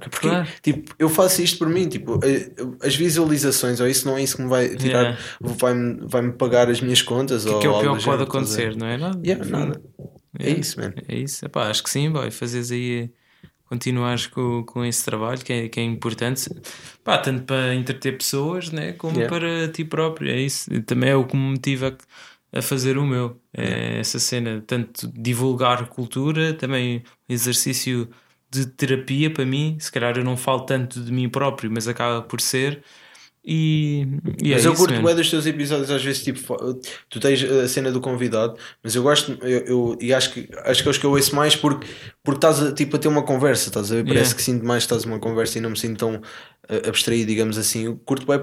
Porque, 0.00 0.28
Claro. 0.28 0.48
tipo, 0.62 0.94
eu 0.98 1.08
faço 1.08 1.42
isto 1.42 1.58
por 1.58 1.68
mim, 1.68 1.88
tipo, 1.88 2.20
eh, 2.24 2.50
as 2.80 2.94
visualizações, 2.94 3.80
ou 3.80 3.88
isso 3.88 4.06
não 4.06 4.16
é 4.16 4.22
isso 4.22 4.36
que 4.36 4.42
me 4.42 4.48
vai 4.48 4.68
tirar, 4.76 5.02
Yeah. 5.02 5.18
vai-me 5.40 5.98
vai-me 6.06 6.32
pagar 6.32 6.70
as 6.70 6.80
minhas 6.80 7.02
contas, 7.02 7.44
Que, 7.44 7.50
ou 7.50 7.58
que 7.58 7.66
é 7.66 7.70
o 7.70 7.80
pior 7.80 7.98
que 7.98 8.04
pode 8.04 8.22
acontecer, 8.22 8.76
não 8.76 8.86
é? 8.86 8.96
Nada. 8.96 9.20
Yeah, 9.26 9.44
nada. 9.44 9.82
É 10.38 10.44
Yeah. 10.44 10.60
isso, 10.60 10.80
man. 10.80 10.92
É 11.08 11.16
isso. 11.16 11.44
Epá, 11.44 11.68
acho 11.68 11.82
que 11.82 11.90
sim, 11.90 12.08
boy. 12.10 12.30
Fazes 12.30 12.70
aí, 12.70 13.10
continuares 13.68 14.26
com, 14.26 14.64
com 14.64 14.84
esse 14.84 15.04
trabalho 15.04 15.44
que 15.44 15.52
é, 15.52 15.68
que 15.68 15.78
é 15.80 15.82
importante, 15.82 16.48
pá, 17.04 17.18
tanto 17.18 17.44
para 17.44 17.74
entreter 17.74 18.16
pessoas, 18.16 18.70
né, 18.70 18.92
como 18.94 19.16
Yeah. 19.18 19.28
para 19.38 19.68
ti 19.72 19.84
próprio. 19.84 20.30
É 20.30 20.40
isso. 20.40 20.70
Também 20.84 21.10
é 21.10 21.16
o 21.16 21.24
que 21.26 21.36
me 21.36 21.42
motiva 21.50 21.96
a, 22.52 22.58
a 22.58 22.62
fazer 22.62 22.96
o 22.98 23.06
meu. 23.06 23.40
É 23.52 23.98
essa 24.00 24.18
cena, 24.18 24.62
tanto 24.66 25.08
divulgar 25.12 25.86
cultura, 25.88 26.54
também 26.54 27.02
exercício 27.28 28.08
de 28.50 28.66
terapia 28.66 29.30
para 29.32 29.44
mim. 29.44 29.76
Se 29.80 29.90
calhar 29.92 30.16
eu 30.16 30.24
não 30.24 30.36
falo 30.36 30.60
tanto 30.62 31.00
de 31.02 31.12
mim 31.12 31.28
próprio, 31.28 31.70
mas 31.70 31.86
acaba 31.88 32.22
por 32.22 32.40
ser. 32.40 32.82
E, 33.50 34.06
e 34.44 34.50
Mas 34.52 34.66
é 34.66 34.68
eu 34.68 34.74
curto 34.74 35.02
bem 35.02 35.14
dos 35.14 35.30
teus 35.30 35.46
episódios, 35.46 35.90
às 35.90 36.04
vezes, 36.04 36.22
tipo, 36.22 36.54
tu 37.08 37.18
tens 37.18 37.42
a 37.42 37.66
cena 37.66 37.90
do 37.90 37.98
convidado, 37.98 38.58
mas 38.84 38.94
eu 38.94 39.02
gosto, 39.02 39.38
eu, 39.40 39.60
eu- 39.60 39.98
e 40.02 40.12
acho 40.12 40.34
que 40.34 40.46
acho 40.66 40.82
que 40.82 40.88
é 40.88 40.90
os 40.90 40.98
que 40.98 41.06
eu 41.06 41.10
ouço 41.12 41.34
mais 41.34 41.56
porque, 41.56 41.86
porque 42.22 42.36
estás 42.36 42.62
a, 42.62 42.72
tipo, 42.72 42.96
a 42.96 42.98
ter 42.98 43.08
uma 43.08 43.22
conversa, 43.22 43.68
estás 43.70 43.90
a 43.90 43.94
ver? 43.94 44.04
Parece 44.04 44.18
Yeah. 44.18 44.36
que 44.36 44.42
sinto 44.42 44.66
mais 44.66 44.84
que 44.84 44.92
estás 44.92 45.04
uma 45.06 45.18
conversa 45.18 45.56
e 45.56 45.60
não 45.62 45.70
me 45.70 45.78
sinto 45.78 45.98
tão 45.98 46.20
eh, 46.68 46.82
abstraído, 46.88 47.26
digamos 47.30 47.56
assim. 47.56 47.86
Eu 47.86 47.96
curto 48.04 48.26
bem, 48.26 48.38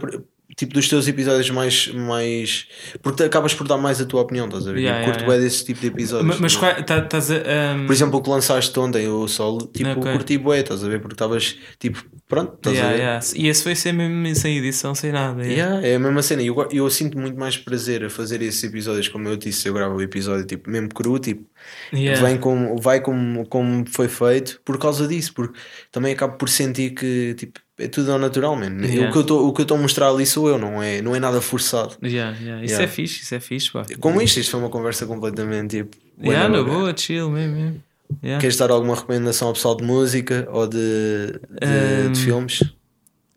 tipo, 0.58 0.74
dos 0.74 0.88
teus 0.90 1.08
episódios 1.08 1.52
mais, 1.52 1.88
mais. 1.90 2.66
porque 3.04 3.24
acabas 3.24 3.54
por 3.54 3.68
dar 3.68 3.78
mais 3.78 4.02
a 4.02 4.06
tua 4.06 4.22
opinião, 4.22 4.48
estás 4.48 4.68
a 4.68 4.72
ver? 4.72 4.80
Yeah, 4.80 5.02
eu 5.02 5.02
yeah, 5.02 5.06
curto 5.06 5.22
yeah. 5.22 5.38
bem 5.38 5.44
desse 5.48 5.64
tipo 5.66 5.82
de 5.82 5.88
episódios. 5.88 6.40
Mas, 6.40 6.56
qual- 6.56 6.84
tá- 6.84 6.98
estás 6.98 7.30
a. 7.30 7.36
um, 7.76 7.86
Por 7.86 7.94
exemplo, 7.94 8.20
o 8.20 8.24
que 8.24 8.30
lançaste 8.32 8.80
ontem, 8.80 9.08
o 9.08 9.28
solo, 9.28 9.68
tipo, 9.68 9.92
Ok. 9.92 10.12
curti 10.14 10.38
bué, 10.40 10.62
estás 10.62 10.84
a 10.84 10.88
ver? 10.88 11.00
Porque 11.00 11.14
estavas, 11.14 11.56
tipo, 11.78 12.04
pronto, 12.36 12.56
estás 12.56 12.76
yeah, 12.76 12.90
a 12.90 12.98
ver? 12.98 13.04
yeah. 13.04 13.26
E 13.36 13.48
esse 13.48 13.64
foi 13.64 13.76
ser 13.76 13.94
mesmo 13.94 14.36
sem 14.36 14.58
edição, 14.58 14.94
sem 14.94 15.12
nada. 15.12 15.44
yeah. 15.44 15.76
Yeah, 15.76 15.88
é 15.88 15.96
a 15.96 16.00
mesma 16.00 16.22
cena. 16.22 16.44
Eu, 16.44 16.68
eu 16.72 16.90
sinto 16.90 17.18
muito 17.18 17.40
mais 17.40 17.58
prazer 17.58 18.04
a 18.04 18.10
fazer 18.10 18.42
esses 18.42 18.64
episódios, 18.64 19.08
como 19.08 19.28
eu 19.28 19.38
disse, 19.38 19.68
eu 19.68 19.74
gravo 19.74 19.96
o 19.96 20.02
episódio 20.02 20.46
tipo, 20.46 20.70
mesmo 20.70 20.90
cru, 20.90 21.18
tipo, 21.18 21.46
vem 21.92 22.38
como, 22.38 22.80
vai 22.80 23.00
como, 23.00 23.46
como 23.48 23.86
foi 23.90 24.08
feito 24.08 24.62
por 24.66 24.78
causa 24.78 25.08
disso, 25.08 25.34
porque 25.34 25.58
também 25.92 26.14
acabo 26.14 26.38
por 26.38 26.50
sentir 26.50 26.92
que 26.92 27.34
tipo, 27.36 27.60
é 27.78 27.88
tudo 27.88 28.12
ao 28.12 28.20
natural, 28.20 28.56
man. 28.56 28.78
O 29.10 29.12
que 29.12 29.62
eu 29.62 29.64
estou 29.64 29.78
a 29.78 29.80
mostrar 29.80 30.10
ali 30.10 30.26
sou 30.26 30.50
eu, 30.50 30.58
não 30.58 30.82
é, 30.82 31.02
não 31.02 31.16
é 31.16 31.20
nada 31.20 31.42
forçado. 31.42 31.98
Isso 32.02 32.82
é 32.82 32.88
fixe, 32.88 33.22
isso 33.22 33.36
é 33.36 33.40
fixe, 33.40 33.72
pá. 33.72 33.86
Como 34.00 34.22
isto, 34.22 34.40
isto 34.40 34.52
foi 34.52 34.60
uma 34.60 34.70
conversa 34.70 35.06
completamente 35.06 35.78
tipo. 35.78 35.98
Yeah, 36.22 36.48
na 36.48 36.64
boa, 36.64 36.96
chill 36.96 37.30
mesmo. 37.30 37.56
mesmo. 37.56 37.84
Yeah. 38.24 38.40
Queres 38.42 38.58
dar 38.58 38.72
alguma 38.72 38.96
recomendação 38.96 39.48
ao 39.50 39.54
pessoal 39.54 39.76
de 39.76 39.84
música 39.84 40.48
ou 40.52 40.68
de, 40.68 40.78
de, 40.78 42.04
de 42.04 42.10
Um, 42.10 42.16
filmes? 42.16 42.64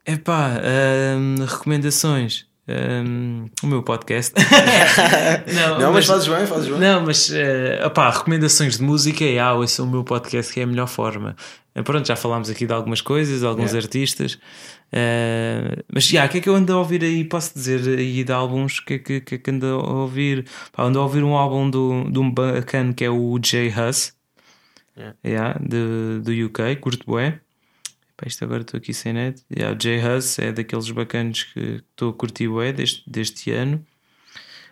Epá, 0.07 0.61
hum, 1.19 1.37
recomendações. 1.47 2.47
Hum, 2.71 3.47
o 3.62 3.66
meu 3.66 3.83
podcast. 3.83 4.35
Não, 5.81 5.93
mas, 5.93 6.05
fazes 6.07 6.29
bem, 6.29 6.47
fazes 6.47 6.69
bem. 6.69 6.79
Não, 6.79 7.01
mas 7.05 7.31
eh, 7.33 7.83
opá, 7.85 8.11
recomendações 8.11 8.77
de 8.77 8.83
música 8.83 9.25
é 9.25 9.39
ah, 9.39 9.59
esse 9.64 9.81
é 9.81 9.85
o 9.85 9.87
meu 9.87 10.05
podcast 10.05 10.53
que 10.53 10.61
é 10.61 10.64
a 10.64 10.66
melhor 10.66 10.87
forma. 10.87 11.35
Eh, 11.75 11.83
Pronto, 11.83 12.07
já 12.07 12.14
falámos 12.16 12.51
aqui 12.51 12.66
de 12.66 12.73
algumas 12.73 13.01
coisas, 13.01 13.41
de 13.41 13.47
alguns 13.47 13.71
Yeah. 13.71 13.87
artistas. 13.87 14.39
Eh, 14.93 15.83
mas 15.93 16.05
já, 16.05 16.27
o 16.27 16.29
que 16.29 16.39
é 16.39 16.41
que 16.43 16.49
eu 16.49 16.55
ando 16.55 16.73
a 16.75 16.79
ouvir 16.79 17.03
aí? 17.03 17.25
Posso 17.25 17.55
dizer 17.55 17.81
aí 17.99 18.23
de 18.23 18.33
álbuns? 18.33 18.79
O 18.81 18.85
que 18.85 18.95
é 18.95 18.99
que, 18.99 19.21
que, 19.23 19.35
é 19.37 19.39
que 19.39 19.51
ando 19.51 19.66
a 19.66 19.93
ouvir? 20.03 20.45
Pá, 20.73 20.85
ando 20.85 20.99
a 20.99 21.03
ouvir 21.03 21.23
um 21.23 21.35
álbum 21.35 21.71
do, 21.71 22.05
de 22.11 22.19
um 22.19 22.31
bacana 22.31 22.93
que 22.93 23.05
é 23.05 23.11
o 23.11 23.39
Jay 23.43 23.69
Huss, 23.73 24.12
Yeah. 24.99 25.16
yeah, 25.24 25.59
de, 25.61 26.20
do 26.20 26.46
UK, 26.46 26.76
curto 26.80 27.07
bué. 27.07 27.40
Pá, 28.16 28.26
isto 28.26 28.44
agora 28.44 28.62
estou 28.62 28.78
aqui 28.78 28.92
sem 28.92 29.12
net. 29.12 29.42
Yeah, 29.57 29.76
o 29.76 29.80
Jay 29.80 30.01
Huss 30.05 30.38
é 30.40 30.51
daqueles 30.51 30.90
bacanos 30.90 31.44
que 31.44 31.82
estou 31.90 32.11
a 32.11 32.12
curtir 32.12 32.49
bué 32.49 32.72
deste, 32.72 33.09
deste 33.09 33.53
ano. 33.53 33.84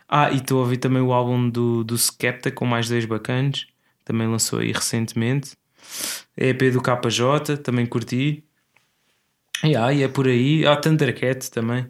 Ah, 0.08 0.30
e 0.32 0.36
estou 0.36 0.58
a 0.58 0.62
ouvir 0.62 0.78
também 0.78 1.00
o 1.02 1.12
álbum 1.12 1.48
do, 1.48 1.84
do 1.84 1.96
Skepta 1.96 2.50
com 2.50 2.66
mais 2.66 2.88
dois 2.88 3.04
bacanos. 3.04 3.68
Também 4.04 4.26
lançou 4.26 4.58
aí 4.58 4.72
recentemente. 4.72 5.56
É 6.36 6.48
EP 6.48 6.72
do 6.72 6.82
KJ, 6.82 7.58
também 7.62 7.86
curti. 7.86 8.42
E 9.62 9.76
ah, 9.76 9.92
e 9.92 10.02
é 10.02 10.08
por 10.08 10.26
aí. 10.26 10.66
Ah, 10.66 10.76
Thundercat 10.76 11.50
também. 11.50 11.86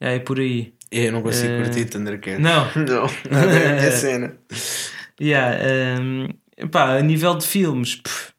Ah, 0.00 0.10
é 0.10 0.18
por 0.18 0.40
aí. 0.40 0.74
Eu 0.90 1.12
não 1.12 1.22
consigo 1.22 1.52
Eh, 1.52 1.62
curtir 1.62 1.84
Thundercat. 1.86 2.38
Não. 2.40 2.64
não, 2.76 3.06
nada 3.30 3.58
é 3.58 3.88
a 3.88 3.92
cena. 3.92 4.36
Yeah, 5.20 6.00
um, 6.00 6.26
pá, 6.70 6.96
a 6.96 7.02
nível 7.02 7.34
de 7.36 7.46
filmes, 7.46 7.96
pff, 7.96 8.32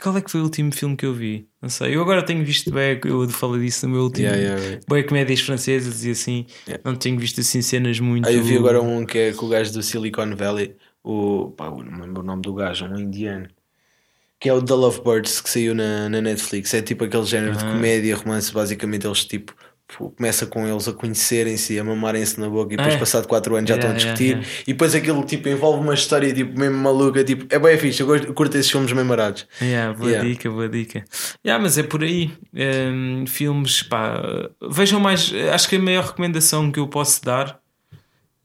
qual 0.00 0.16
é 0.16 0.20
que 0.20 0.30
foi 0.30 0.40
o 0.40 0.44
último 0.44 0.70
filme 0.72 0.96
que 0.96 1.04
eu 1.06 1.12
vi? 1.12 1.48
Não 1.60 1.68
sei. 1.68 1.96
Eu 1.96 2.02
agora 2.02 2.22
tenho 2.22 2.44
visto 2.44 2.70
bem, 2.70 3.00
eu 3.04 3.28
falei 3.30 3.62
disso 3.62 3.86
no 3.86 3.94
meu 3.94 4.02
último. 4.04 4.26
Yeah, 4.26 4.40
yeah, 4.42 4.62
yeah. 4.64 4.80
Bem, 4.88 5.04
comédias 5.04 5.40
francesas 5.40 6.04
e 6.04 6.10
assim. 6.10 6.46
Não 6.84 6.94
tenho 6.94 7.18
visto 7.18 7.40
assim 7.40 7.60
cenas 7.62 7.98
muito. 7.98 8.28
Ah, 8.28 8.32
eu 8.32 8.42
vi 8.42 8.56
agora 8.56 8.80
um 8.80 9.04
que 9.04 9.18
é 9.18 9.32
com 9.32 9.46
o 9.46 9.48
gajo 9.48 9.72
do 9.72 9.82
Silicon 9.82 10.36
Valley, 10.36 10.76
o, 11.02 11.50
pá, 11.56 11.68
não 11.70 11.78
me 11.82 12.00
lembro 12.02 12.22
o 12.22 12.24
nome 12.24 12.42
do 12.42 12.54
gajo, 12.54 12.84
um 12.86 12.96
indiano, 12.98 13.48
que 14.38 14.48
é 14.48 14.52
o 14.54 14.62
The 14.62 14.74
Lovebirds 14.74 15.40
que 15.40 15.50
saiu 15.50 15.74
na, 15.74 16.08
na 16.08 16.20
Netflix. 16.20 16.72
É 16.74 16.80
tipo 16.82 17.02
aquele 17.04 17.24
género 17.24 17.56
de 17.56 17.64
Ah. 17.64 17.72
comédia, 17.72 18.14
romance. 18.16 18.52
Basicamente, 18.52 19.04
eles 19.04 19.24
tipo 19.24 19.52
começa 19.96 20.46
com 20.46 20.66
eles 20.68 20.86
a 20.86 20.92
conhecerem-se, 20.92 21.78
a 21.78 21.84
mamarem-se 21.84 22.38
na 22.38 22.48
boca 22.48 22.74
e 22.74 22.76
depois, 22.76 22.94
Ah. 22.94 22.98
passado 22.98 23.26
4 23.26 23.56
anos, 23.56 23.68
já 23.68 23.76
Yeah, 23.76 23.94
estão 23.94 24.10
a 24.10 24.14
yeah, 24.14 24.36
discutir. 24.40 24.62
E 24.68 24.72
depois 24.72 24.94
aquilo 24.94 25.24
tipo 25.24 25.48
envolve 25.48 25.80
uma 25.82 25.94
história 25.94 26.32
tipo 26.32 26.58
mesmo 26.58 26.76
maluca. 26.78 27.24
Tipo, 27.24 27.46
é 27.54 27.58
bem 27.58 27.78
fixe. 27.78 28.00
Eu 28.02 28.06
gosto, 28.06 28.32
curto 28.34 28.56
esses 28.58 28.70
filmes 28.70 28.92
memorados. 28.92 29.46
Yeah, 29.62 29.94
boa 29.96 30.10
Yeah. 30.10 30.28
dica, 30.28 30.50
boa 30.50 30.68
dica. 30.68 31.04
Yeah, 31.44 31.62
mas 31.62 31.78
é 31.78 31.82
por 31.82 32.02
aí. 32.02 32.30
Um, 32.54 33.24
filmes, 33.26 33.82
pá, 33.82 34.20
vejam 34.70 35.00
mais. 35.00 35.32
Acho 35.52 35.68
que 35.68 35.76
a 35.76 35.78
maior 35.80 36.04
recomendação 36.04 36.70
que 36.70 36.78
eu 36.80 36.86
posso 36.88 37.24
dar 37.24 37.58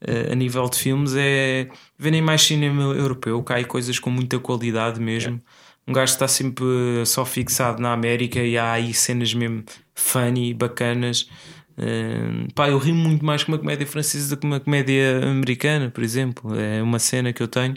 eh, 0.06 0.28
a 0.32 0.34
nível 0.34 0.68
de 0.68 0.78
filmes 0.78 1.14
é 1.16 1.68
verem 1.98 2.20
mais 2.22 2.42
cinema 2.42 2.82
europeu. 2.94 3.42
Cai 3.42 3.64
coisas 3.64 3.98
com 3.98 4.10
muita 4.10 4.38
qualidade 4.38 5.00
mesmo. 5.00 5.40
Um 5.86 5.92
gajo 5.92 6.12
está 6.12 6.26
sempre 6.26 6.64
só 7.06 7.24
fixado 7.24 7.80
na 7.82 7.92
América 7.92 8.40
e 8.40 8.56
há 8.56 8.72
aí 8.72 8.94
cenas 8.94 9.34
mesmo 9.34 9.64
funny, 9.94 10.54
bacanas. 10.54 11.28
Um, 11.76 12.46
pá, 12.54 12.68
eu 12.68 12.78
rio 12.78 12.94
muito 12.94 13.24
mais 13.24 13.42
com 13.44 13.52
uma 13.52 13.58
comédia 13.58 13.86
francesa 13.86 14.34
do 14.34 14.40
que 14.40 14.46
uma 14.46 14.60
comédia 14.60 15.20
americana, 15.24 15.90
por 15.90 16.02
exemplo. 16.02 16.54
É 16.58 16.82
uma 16.82 16.98
cena 16.98 17.32
que 17.32 17.42
eu 17.42 17.48
tenho. 17.48 17.76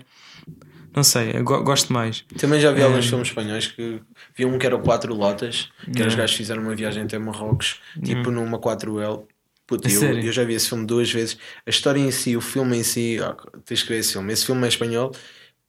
Não 0.96 1.04
sei, 1.04 1.34
gosto 1.44 1.94
mais. 1.94 2.24
Também 2.40 2.60
já 2.60 2.72
vi 2.72 2.82
alguns 2.82 3.06
É. 3.06 3.10
filmes 3.10 3.28
espanhóis 3.28 3.68
que 3.68 4.02
vi 4.36 4.46
um 4.46 4.58
que 4.58 4.66
era 4.66 4.76
o 4.76 4.80
Quatro 4.80 5.14
Lotas, 5.14 5.70
que 5.94 6.00
era 6.00 6.08
os 6.08 6.16
gajos 6.16 6.32
que 6.32 6.38
fizeram 6.38 6.64
uma 6.64 6.74
viagem 6.76 7.04
até 7.04 7.20
Marrocos, 7.20 7.80
tipo 8.04 8.32
numa 8.32 8.58
4L. 8.58 9.26
Puta, 9.68 9.90
eu, 9.92 10.20
eu 10.20 10.32
já 10.32 10.44
vi 10.46 10.54
esse 10.54 10.70
filme 10.70 10.86
duas 10.88 11.12
vezes. 11.12 11.38
A 11.66 11.70
história 11.70 12.00
em 12.00 12.10
si, 12.10 12.38
o 12.38 12.42
filme 12.42 12.78
em 12.78 12.84
si, 12.84 13.20
ah, 13.22 13.36
tens 13.66 13.84
que 13.84 13.90
ver 13.90 14.00
esse 14.00 14.14
filme. 14.14 14.32
Esse 14.34 14.46
filme 14.46 14.64
é 14.64 14.70
espanhol, 14.70 15.12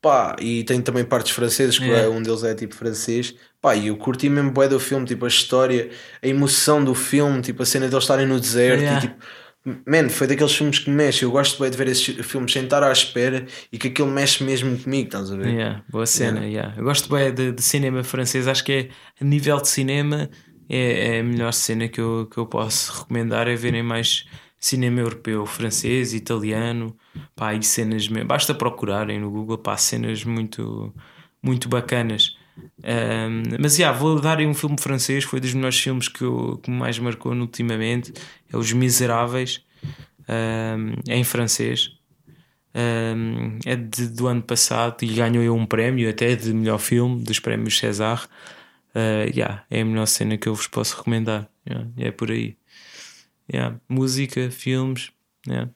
pá, 0.00 0.36
e 0.40 0.64
tem 0.64 0.80
também 0.80 1.04
partes 1.04 1.32
francesas, 1.32 1.78
que 1.78 1.84
Yeah. 1.84 2.06
é, 2.06 2.08
um 2.08 2.22
deles 2.22 2.44
é 2.44 2.54
tipo 2.54 2.74
francês. 2.74 3.34
Pá, 3.60 3.74
e 3.74 3.88
eu 3.88 3.96
curti 3.96 4.28
mesmo 4.28 4.50
bué 4.52 4.68
do 4.68 4.78
filme, 4.78 5.04
tipo 5.06 5.24
a 5.24 5.28
história, 5.28 5.90
a 6.22 6.26
emoção 6.26 6.82
do 6.84 6.94
filme, 6.94 7.42
tipo 7.42 7.62
a 7.62 7.66
cena 7.66 7.88
deles 7.88 8.04
estarem 8.04 8.26
no 8.26 8.38
deserto 8.40 8.80
Yeah. 8.82 8.98
e 8.98 9.08
tipo. 9.08 9.24
Man, 9.86 10.08
foi 10.08 10.26
daqueles 10.26 10.54
filmes 10.54 10.78
que 10.78 10.88
mexe. 10.88 11.24
Eu 11.24 11.30
gosto 11.30 11.60
bem 11.60 11.70
de 11.70 11.76
ver 11.76 11.88
esses 11.88 12.24
filmes 12.26 12.52
sem 12.52 12.64
estar 12.64 12.82
à 12.82 12.90
espera 12.90 13.44
e 13.70 13.76
que 13.76 13.88
aquilo 13.88 14.08
mexe 14.08 14.42
mesmo 14.42 14.78
comigo, 14.78 15.08
estás 15.08 15.30
a 15.30 15.36
ver? 15.36 15.48
Yeah, 15.48 15.84
boa 15.90 16.06
cena, 16.06 16.46
yeah. 16.46 16.72
Eu 16.74 16.84
gosto 16.84 17.10
bem 17.14 17.34
de, 17.34 17.52
de 17.52 17.60
cinema 17.60 18.02
francês, 18.02 18.48
acho 18.48 18.64
que 18.64 18.72
é 18.72 18.88
a 19.20 19.24
nível 19.24 19.60
de 19.60 19.68
cinema 19.68 20.30
é, 20.70 21.16
é 21.16 21.20
a 21.20 21.22
melhor 21.24 21.52
cena 21.52 21.88
que 21.88 22.00
eu, 22.00 22.28
que 22.32 22.38
eu 22.38 22.46
posso 22.46 23.00
recomendar 23.00 23.48
é 23.48 23.56
verem 23.56 23.82
mais 23.82 24.24
cinema 24.58 25.00
europeu, 25.00 25.46
francês, 25.46 26.14
italiano, 26.14 26.96
pá, 27.34 27.54
e 27.54 27.62
cenas. 27.62 28.06
Basta 28.26 28.54
procurarem 28.54 29.20
no 29.20 29.30
Google, 29.30 29.58
pá, 29.58 29.76
cenas 29.76 30.24
muito, 30.24 30.94
muito 31.42 31.68
bacanas. 31.68 32.36
Um, 32.78 33.42
mas 33.60 33.76
já, 33.76 33.92
vou 33.92 34.20
dar 34.20 34.40
um 34.40 34.54
filme 34.54 34.76
francês, 34.80 35.24
foi 35.24 35.40
dos 35.40 35.54
melhores 35.54 35.78
filmes 35.78 36.08
que, 36.08 36.22
eu, 36.24 36.58
que 36.62 36.70
mais 36.70 36.98
marcou 36.98 37.32
ultimamente. 37.32 38.12
É 38.52 38.56
Os 38.56 38.72
Miseráveis, 38.72 39.62
um, 40.28 40.94
é 41.08 41.16
em 41.16 41.24
francês. 41.24 41.90
Um, 42.74 43.58
é 43.64 43.74
de- 43.76 44.08
do 44.08 44.26
ano 44.26 44.42
passado 44.42 45.02
e 45.02 45.06
ganhou 45.08 45.56
um 45.56 45.66
prémio 45.66 46.08
até 46.08 46.36
de 46.36 46.52
melhor 46.52 46.78
filme 46.78 47.22
dos 47.22 47.38
prémios 47.40 47.78
César. 47.78 48.28
Uh, 48.94 49.30
yeah, 49.34 49.64
é 49.70 49.80
a 49.80 49.84
melhor 49.84 50.06
cena 50.06 50.36
que 50.36 50.48
eu 50.48 50.54
vos 50.54 50.66
posso 50.66 50.96
recomendar. 50.96 51.48
Yeah, 51.68 51.88
é 51.96 52.10
por 52.10 52.30
aí. 52.30 52.56
Yeah, 53.52 53.80
Música, 53.88 54.50
filmes. 54.50 55.10
Yeah. 55.46 55.70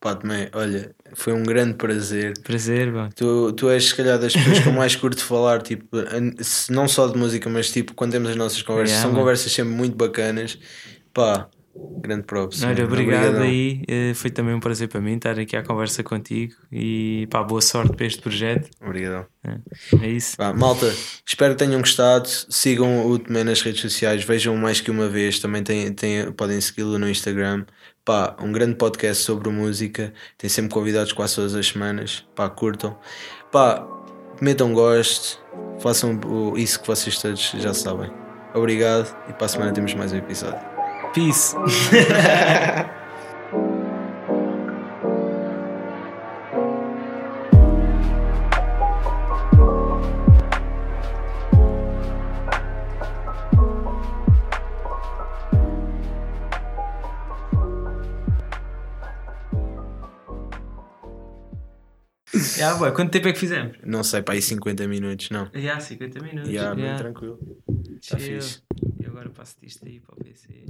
Pá, 0.00 0.14
também, 0.14 0.48
olha, 0.52 0.94
foi 1.14 1.32
um 1.32 1.42
grande 1.42 1.74
prazer. 1.74 2.34
Prazer, 2.42 2.92
bom. 2.92 3.08
Tu, 3.08 3.52
tu 3.54 3.70
és, 3.70 3.86
se 3.86 3.94
calhar, 3.94 4.18
das 4.18 4.34
pessoas 4.34 4.60
que 4.60 4.68
eu 4.68 4.72
mais 4.72 4.94
curto 4.94 5.24
falar, 5.24 5.62
tipo, 5.62 5.96
não 6.70 6.86
só 6.86 7.08
de 7.08 7.18
música, 7.18 7.48
mas 7.48 7.70
tipo, 7.70 7.94
quando 7.94 8.12
temos 8.12 8.30
as 8.30 8.36
nossas 8.36 8.62
conversas, 8.62 8.96
Yeah, 8.96 9.08
são 9.08 9.18
conversas 9.18 9.50
sempre 9.50 9.72
muito 9.72 9.96
bacanas. 9.96 10.58
Pá, 11.14 11.48
Grande 11.98 12.22
props. 12.24 12.62
Olha, 12.62 12.84
obrigado 12.84 13.38
aí. 13.38 13.82
eh, 13.88 14.12
Foi 14.14 14.30
também 14.30 14.54
um 14.54 14.60
prazer 14.60 14.86
para 14.88 15.00
mim 15.00 15.16
estar 15.16 15.38
aqui 15.38 15.56
à 15.56 15.62
conversa 15.62 16.02
contigo 16.02 16.54
e 16.70 17.26
pá, 17.30 17.42
boa 17.42 17.60
sorte 17.60 17.96
para 17.96 18.06
este 18.06 18.20
projeto. 18.22 18.70
Obrigadão. 18.80 19.26
É 20.00 20.08
isso. 20.08 20.36
Vá, 20.38 20.52
malta, 20.52 20.86
espero 21.26 21.54
que 21.54 21.64
tenham 21.64 21.80
gostado. 21.80 22.28
Sigam 22.28 23.06
o 23.06 23.18
Tomé 23.18 23.42
nas 23.42 23.60
redes 23.62 23.80
sociais, 23.80 24.22
vejam 24.24 24.56
mais 24.56 24.80
que 24.80 24.90
uma 24.90 25.08
vez. 25.08 25.40
Também 25.40 25.62
tem, 25.64 25.92
tem, 25.92 26.30
podem 26.32 26.60
segui-lo 26.60 26.98
no 26.98 27.08
Instagram. 27.08 27.64
Pá, 28.04 28.36
um 28.40 28.52
grande 28.52 28.76
podcast 28.76 29.24
sobre 29.24 29.48
música. 29.50 30.12
Tem 30.38 30.48
sempre 30.48 30.72
convidados 30.72 31.12
quase 31.12 31.34
todas 31.34 31.54
as 31.56 31.66
semanas. 31.66 32.24
Pá, 32.36 32.48
curtam. 32.48 32.96
Pá, 33.50 33.84
metam 34.40 34.72
gosto. 34.72 35.40
Façam 35.80 36.20
isso 36.56 36.80
que 36.80 36.86
vocês 36.86 37.20
todos 37.20 37.52
já 37.58 37.74
sabem. 37.74 38.10
Obrigado 38.54 39.14
e 39.28 39.32
para 39.32 39.46
a 39.46 39.48
semana 39.48 39.72
temos 39.72 39.92
mais 39.94 40.12
um 40.12 40.16
episódio. 40.18 40.75
Peace. 41.16 41.56
Já, 62.58 62.74
boy, 62.74 62.92
quanto 62.92 63.10
tempo 63.10 63.28
é 63.28 63.32
que 63.32 63.38
fizemos? 63.38 63.78
Não 63.82 64.04
sei, 64.04 64.20
para 64.20 64.34
aí 64.34 64.42
50 64.42 64.86
minutos, 64.86 65.30
não. 65.30 65.48
Já, 65.54 65.80
50 65.80 66.22
minutos. 66.22 66.50
Já, 66.50 66.74
bem 66.74 66.84
Já. 66.84 66.96
tranquilo. 66.96 67.38
Tá 68.06 68.18
Chill. 68.18 68.42
fixe. 68.42 68.62
E 69.00 69.06
agora 69.06 69.30
passo 69.30 69.56
isto 69.62 69.86
aí 69.86 69.98
para 69.98 70.14
o 70.14 70.22
PC. 70.22 70.66